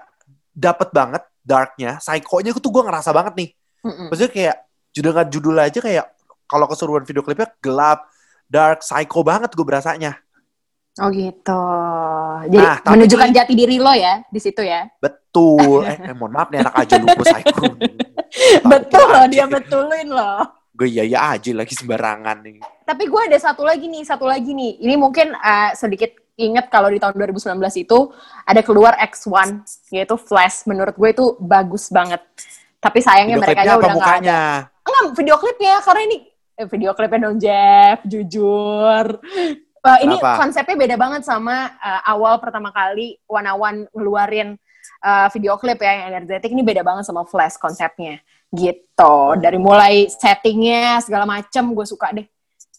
dapet 0.57 0.89
banget 0.89 1.21
darknya. 1.45 2.01
Psycho-nya 2.01 2.49
tuh 2.57 2.71
gue 2.73 2.83
ngerasa 2.89 3.13
banget 3.13 3.33
nih. 3.37 3.49
Mm-mm. 3.79 4.09
maksudnya 4.11 4.31
kayak 4.33 4.55
judul 4.91 5.13
judul 5.29 5.55
aja 5.55 5.79
kayak 5.79 6.05
kalau 6.49 6.65
keseruan 6.65 7.05
video 7.05 7.21
klipnya 7.21 7.47
gelap 7.61 8.09
dark 8.49 8.81
psycho 8.81 9.21
banget 9.21 9.53
gue 9.53 9.61
berasanya 9.63 10.17
Oh 10.97 11.09
gitu. 11.13 11.63
Jadi 12.49 12.57
Nah, 12.57 12.81
menunjukkan 12.83 13.29
jati 13.31 13.53
diri 13.53 13.77
lo 13.77 13.93
ya 13.93 14.19
di 14.25 14.39
situ 14.39 14.59
ya. 14.59 14.89
betul 14.97 15.85
eh, 15.85 15.95
eh 16.09 16.15
mohon 16.17 16.33
maaf 16.33 16.49
nih 16.49 16.59
anak 16.59 16.75
aja 16.75 16.97
lupa 16.97 17.21
psycho 17.21 17.69
Betul 18.65 19.05
loh 19.07 19.25
dia 19.27 19.45
betulin 19.45 20.09
loh. 20.09 20.41
gue 20.71 20.87
iya 20.87 21.03
iya 21.03 21.19
aja 21.35 21.51
lagi 21.51 21.75
sembarangan 21.75 22.39
nih 22.39 22.63
Tapi 22.81 23.03
gue 23.05 23.21
ada 23.21 23.37
satu 23.37 23.61
lagi 23.61 23.85
nih, 23.85 24.01
satu 24.01 24.25
lagi 24.25 24.49
nih. 24.49 24.81
Ini 24.81 24.95
mungkin 24.97 25.29
eh, 25.31 25.71
sedikit 25.75 26.09
inget 26.33 26.71
kalau 26.71 26.89
di 26.89 26.97
tahun 26.97 27.13
2019 27.13 27.51
itu 27.77 27.99
ada 28.41 28.61
keluar 28.63 28.97
X1 28.97 29.61
yaitu 29.91 30.15
Flash. 30.17 30.65
Menurut 30.65 30.95
gue 30.95 31.09
itu 31.11 31.37
bagus 31.37 31.91
banget. 31.91 32.23
Tapi 32.79 32.99
sayangnya 32.99 33.37
video 33.37 33.45
mereka 33.45 33.77
udah 33.77 33.93
nggak 33.93 34.15
ada. 34.23 34.41
Enggak, 34.81 35.03
video 35.13 35.35
klipnya 35.37 35.73
karena 35.83 36.01
ini 36.07 36.17
eh, 36.55 36.65
video 36.65 36.91
klipnya 36.95 37.19
dong 37.21 37.37
Jeff, 37.37 37.97
jujur. 38.03 39.05
Eh, 39.79 39.99
ini 40.03 40.15
Kenapa? 40.19 40.43
konsepnya 40.43 40.75
beda 40.75 40.95
banget 40.99 41.21
sama 41.23 41.71
eh, 41.79 42.01
awal 42.11 42.35
pertama 42.43 42.67
kali 42.75 43.15
One 43.31 43.87
ngeluarin 43.95 44.59
eh, 45.03 45.27
video 45.31 45.55
klip 45.55 45.79
ya 45.79 45.91
yang 45.95 46.05
energetik 46.15 46.51
ini 46.51 46.63
beda 46.63 46.83
banget 46.83 47.07
sama 47.07 47.23
Flash 47.23 47.55
konsepnya 47.55 48.19
gitu. 48.51 49.39
Dari 49.39 49.55
mulai 49.61 50.09
settingnya 50.09 50.99
segala 51.05 51.23
macem 51.23 51.63
gue 51.71 51.85
suka 51.87 52.11
deh. 52.11 52.25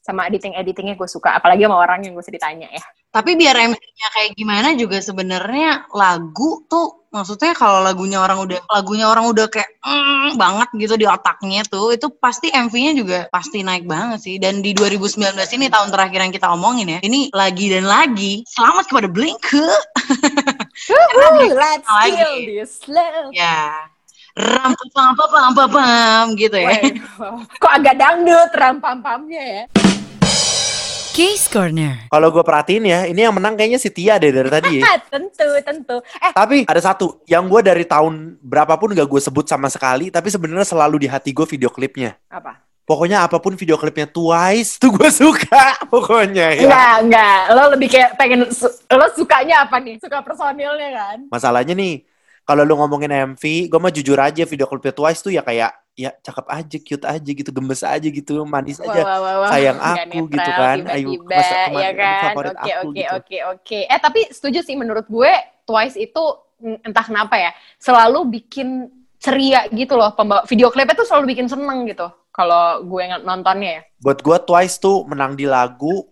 Sama 0.00 0.26
editing 0.28 0.58
editingnya 0.58 0.98
gue 0.98 1.08
suka. 1.08 1.38
Apalagi 1.38 1.64
sama 1.64 1.78
orang 1.78 2.04
yang 2.04 2.12
gue 2.12 2.24
ditanya 2.26 2.68
ya. 2.68 2.84
Tapi 3.10 3.34
biar 3.34 3.58
MC-nya 3.58 4.08
kayak 4.14 4.30
gimana 4.38 4.68
juga 4.78 5.02
sebenarnya 5.02 5.90
lagu 5.90 6.62
tuh 6.70 7.10
maksudnya 7.10 7.58
kalau 7.58 7.82
lagunya 7.82 8.22
orang 8.22 8.38
udah 8.46 8.62
lagunya 8.70 9.10
orang 9.10 9.26
udah 9.26 9.50
kayak 9.50 9.66
mm, 9.82 10.38
banget 10.38 10.70
gitu 10.78 10.94
di 10.94 11.10
otaknya 11.10 11.66
tuh 11.66 11.90
itu 11.90 12.06
pasti 12.22 12.54
MV-nya 12.54 12.92
juga 12.94 13.18
pasti 13.34 13.66
naik 13.66 13.82
banget 13.82 14.22
sih 14.22 14.36
dan 14.38 14.62
di 14.62 14.70
2019 14.70 15.34
ini 15.58 15.66
tahun 15.66 15.90
terakhir 15.90 16.22
yang 16.22 16.30
kita 16.30 16.46
omongin 16.54 16.86
ya 16.86 16.98
ini 17.02 17.26
lagi 17.34 17.66
dan 17.74 17.90
lagi 17.90 18.46
selamat 18.46 18.86
kepada 18.86 19.08
Blink 19.10 19.42
Woohoo, 20.86 21.50
let's 21.58 21.90
lagi. 21.90 22.14
kill 22.14 22.34
this 22.46 22.78
love. 22.86 23.34
ya 23.34 23.90
ram 24.38 24.70
pam 24.94 25.18
pam 25.18 25.50
pam 25.58 25.68
pam 25.74 26.24
gitu 26.38 26.62
ya 26.62 26.78
Kok 27.62 27.72
agak 27.74 27.98
dangdut 27.98 28.54
ram-pam-pamnya 28.54 29.42
ya. 29.42 29.62
Case 31.10 31.50
Corner. 31.50 32.06
kalau 32.06 32.30
gue 32.30 32.40
perhatiin 32.40 32.84
ya 32.86 33.00
ini 33.04 33.20
yang 33.20 33.34
menang 33.34 33.58
kayaknya 33.58 33.76
si 33.76 33.90
Tia 33.90 34.16
deh 34.16 34.30
dari 34.30 34.46
tadi 34.46 34.78
ya. 34.78 34.94
Tentu, 35.12 35.46
tentu. 35.60 35.96
Eh, 36.16 36.32
tapi 36.32 36.64
ada 36.64 36.78
satu 36.78 37.18
yang 37.24 37.44
gue 37.44 37.60
dari 37.60 37.82
tahun 37.82 38.38
berapapun 38.40 38.94
gak 38.94 39.04
gue 39.04 39.20
sebut 39.20 39.44
sama 39.44 39.66
sekali 39.66 40.08
tapi 40.08 40.30
sebenarnya 40.30 40.64
selalu 40.64 41.02
di 41.02 41.08
hati 41.10 41.30
gue 41.30 41.44
video 41.44 41.68
klipnya 41.68 42.14
apa? 42.26 42.62
pokoknya 42.80 43.22
apa 43.22 43.38
pun 43.38 43.54
video 43.54 43.74
klipnya 43.74 44.06
Twice 44.06 44.78
tuh 44.78 44.90
gue 44.90 45.10
suka 45.22 45.78
pokoknya 45.86 46.58
ya 46.58 46.62
Enggak, 46.66 46.94
enggak. 47.02 47.38
Lo 47.50 47.62
lebih 47.70 47.88
kayak 47.88 48.10
pengen, 48.14 48.40
su- 48.50 48.76
lo 48.88 49.06
sukanya 49.14 49.66
apa 49.66 49.78
nih? 49.78 49.98
Suka 49.98 50.18
personilnya 50.20 50.90
kan? 50.90 51.18
Masalahnya 51.30 51.74
nih, 51.74 52.02
kalau 52.50 52.66
lu 52.66 52.74
ngomongin 52.82 53.38
MV, 53.38 53.70
gue 53.70 53.78
mah 53.78 53.94
jujur 53.94 54.18
aja 54.18 54.42
video 54.42 54.66
klipnya 54.66 54.90
Twice 54.90 55.22
tuh 55.22 55.30
ya 55.30 55.38
kayak 55.38 55.70
ya 55.94 56.10
cakep 56.18 56.46
aja, 56.50 56.76
cute 56.82 57.06
aja 57.06 57.30
gitu, 57.30 57.50
gemes 57.54 57.86
aja 57.86 58.08
gitu, 58.10 58.42
manis 58.42 58.82
aja. 58.82 59.06
Wah, 59.06 59.18
wah, 59.22 59.34
wah. 59.46 59.50
sayang 59.54 59.78
aku 59.78 60.18
netral, 60.26 60.34
gitu 60.34 60.50
kan. 60.58 60.76
Ayo, 60.90 61.06
tiba-tiba, 61.14 61.38
masa 61.38 61.54
kemana- 61.54 61.78
ya 61.78 61.90
kan? 61.94 62.22
favorit 62.26 62.50
Oke, 62.50 62.58
aku 62.58 62.74
oke, 62.74 62.98
gitu. 62.98 63.14
oke, 63.14 63.38
oke. 63.54 63.78
Eh, 63.86 64.00
tapi 64.02 64.20
setuju 64.34 64.58
sih 64.66 64.74
menurut 64.74 65.06
gue, 65.06 65.30
Twice 65.62 65.94
itu 65.94 66.24
entah 66.82 67.06
kenapa 67.06 67.38
ya, 67.38 67.54
selalu 67.78 68.18
bikin 68.34 68.90
ceria 69.22 69.70
gitu 69.70 69.94
loh. 69.94 70.10
Pembawa 70.18 70.42
video 70.50 70.74
klipnya 70.74 70.98
tuh 70.98 71.06
selalu 71.06 71.38
bikin 71.38 71.46
seneng 71.46 71.86
gitu. 71.86 72.10
Kalau 72.34 72.82
gue 72.82 73.02
nontonnya 73.22 73.70
ya. 73.78 73.82
Buat 74.02 74.26
gue 74.26 74.36
Twice 74.42 74.82
tuh 74.82 75.06
menang 75.06 75.38
di 75.38 75.46
lagu, 75.46 76.02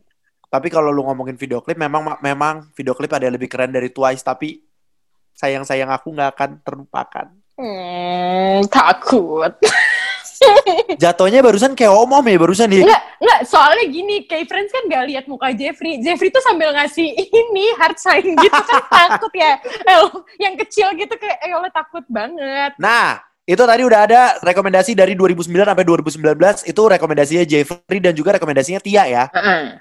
tapi 0.47 0.71
kalau 0.71 0.95
lu 0.95 1.03
ngomongin 1.03 1.35
video 1.35 1.59
klip, 1.59 1.83
memang 1.83 2.15
memang 2.23 2.71
video 2.79 2.95
klip 2.95 3.11
ada 3.11 3.27
yang 3.27 3.35
lebih 3.35 3.51
keren 3.51 3.75
dari 3.75 3.91
Twice, 3.91 4.23
tapi 4.23 4.68
sayang-sayang 5.39 5.87
aku 5.95 6.11
nggak 6.11 6.35
akan 6.35 6.51
terlupakan. 6.67 7.27
Hmm, 7.59 8.67
takut. 8.71 9.55
Jatuhnya 11.03 11.43
barusan 11.43 11.75
kayak 11.75 11.91
omom 11.91 12.23
ya, 12.23 12.39
barusan 12.39 12.71
ya. 12.71 12.87
Enggak, 12.87 13.03
enggak. 13.19 13.41
Soalnya 13.51 13.85
gini, 13.91 14.17
kayak 14.31 14.47
Friends 14.47 14.71
kan 14.71 14.87
gak 14.87 15.05
lihat 15.11 15.25
muka 15.27 15.51
Jeffrey. 15.51 15.99
Jeffrey 15.99 16.31
tuh 16.31 16.43
sambil 16.47 16.71
ngasih 16.71 17.11
ini 17.19 17.75
heart 17.75 17.99
sign 17.99 18.39
gitu 18.39 18.63
kan 18.71 18.83
takut 19.11 19.33
ya. 19.35 19.59
Eh, 19.63 19.99
yang 20.39 20.55
kecil 20.55 20.95
gitu 20.95 21.15
kayak, 21.19 21.43
eh 21.43 21.51
lo 21.51 21.67
takut 21.75 22.07
banget. 22.07 22.79
Nah, 22.79 23.19
itu 23.49 23.59
tadi 23.59 23.83
udah 23.83 24.01
ada 24.07 24.21
rekomendasi 24.39 24.95
dari 24.95 25.19
2009 25.19 25.51
sampai 25.51 25.83
2019, 25.83 26.69
itu 26.69 26.83
rekomendasinya 26.85 27.45
Jeffrey 27.49 27.99
dan 27.99 28.13
juga 28.15 28.39
rekomendasinya 28.39 28.79
Tia 28.79 29.05
ya. 29.09 29.25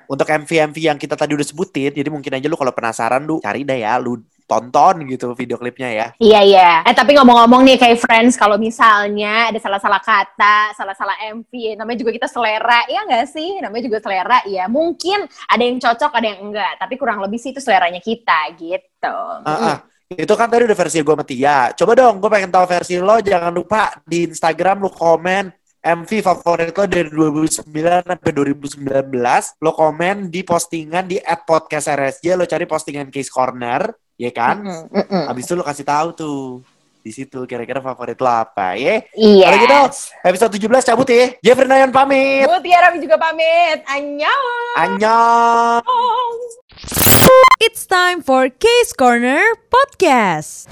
untuk 0.07 0.25
MV-MV 0.25 0.77
yang 0.79 0.97
kita 0.97 1.19
tadi 1.19 1.35
udah 1.35 1.43
sebutin, 1.43 1.91
jadi 1.91 2.07
mungkin 2.07 2.31
aja 2.31 2.47
lu 2.47 2.55
kalau 2.55 2.71
penasaran 2.71 3.27
lu 3.27 3.43
cari 3.43 3.67
deh 3.67 3.83
ya, 3.83 3.99
lu 3.99 4.23
tonton 4.47 5.03
gitu 5.05 5.35
video 5.35 5.59
klipnya 5.59 5.91
ya. 5.91 6.07
Iya, 6.17 6.39
iya. 6.47 6.71
Eh, 6.87 6.95
tapi 6.95 7.19
ngomong-ngomong 7.19 7.67
nih 7.67 7.75
kayak 7.75 7.99
Friends, 7.99 8.39
kalau 8.39 8.55
misalnya 8.55 9.51
ada 9.51 9.59
salah-salah 9.59 9.99
kata, 9.99 10.71
salah-salah 10.73 11.19
MV, 11.35 11.75
namanya 11.75 11.99
juga 11.99 12.15
kita 12.15 12.31
selera, 12.31 12.87
ya 12.87 13.03
nggak 13.03 13.27
sih? 13.27 13.59
Namanya 13.59 13.83
juga 13.91 13.99
selera, 13.99 14.39
ya. 14.47 14.71
Mungkin 14.71 15.27
ada 15.27 15.61
yang 15.61 15.77
cocok, 15.77 16.11
ada 16.15 16.27
yang 16.31 16.41
enggak. 16.47 16.73
Tapi 16.79 16.93
kurang 16.95 17.19
lebih 17.19 17.37
sih 17.37 17.51
itu 17.51 17.59
seleranya 17.59 17.99
kita, 17.99 18.55
gitu. 18.55 19.17
Ah, 19.43 19.75
ah. 19.75 19.77
Itu 20.07 20.39
kan 20.39 20.47
tadi 20.47 20.63
udah 20.63 20.79
versi 20.79 21.03
gue 21.03 21.11
sama 21.11 21.27
Tia. 21.27 21.75
Coba 21.75 21.91
dong, 21.91 22.23
gue 22.23 22.31
pengen 22.31 22.47
tahu 22.47 22.63
versi 22.63 22.95
lo. 22.95 23.19
Jangan 23.19 23.51
lupa 23.51 23.91
di 24.07 24.23
Instagram 24.23 24.87
lu 24.87 24.87
komen 24.87 25.51
MV 25.83 26.11
favorit 26.23 26.71
lo 26.71 26.83
dari 26.87 27.11
2009 27.11 27.67
sampai 28.07 28.31
2019. 28.31 28.87
Lo 29.59 29.71
komen 29.75 30.31
di 30.31 30.47
postingan 30.47 31.11
di 31.11 31.19
@podcastrsj. 31.19 32.23
Lo 32.39 32.47
cari 32.47 32.63
postingan 32.63 33.11
Case 33.11 33.27
Corner, 33.27 33.83
ya 34.17 34.31
kan? 34.33 34.65
Mm-mm, 34.65 34.89
mm-mm. 34.91 35.23
Habis 35.29 35.45
itu 35.45 35.53
lo 35.53 35.63
kasih 35.63 35.85
tahu 35.85 36.07
tuh 36.17 36.39
di 37.05 37.15
situ 37.15 37.47
kira-kira 37.47 37.79
favorit 37.79 38.19
lo 38.19 38.27
apa, 38.27 38.75
ya? 38.75 38.99
Iya. 39.15 39.47
Kalau 39.47 39.57
gitu, 39.63 39.79
episode 40.27 40.51
17 40.59 40.89
cabut 40.91 41.07
ya. 41.07 41.25
Jeffrey 41.39 41.69
Nayan 41.69 41.93
pamit. 41.93 42.43
Mutiara 42.49 42.91
juga 42.99 43.15
pamit. 43.15 43.79
Annyeong. 43.87 44.75
Annyeong. 44.75 46.35
It's 47.63 47.87
time 47.87 48.19
for 48.19 48.51
Case 48.51 48.91
Corner 48.91 49.55
Podcast. 49.71 50.67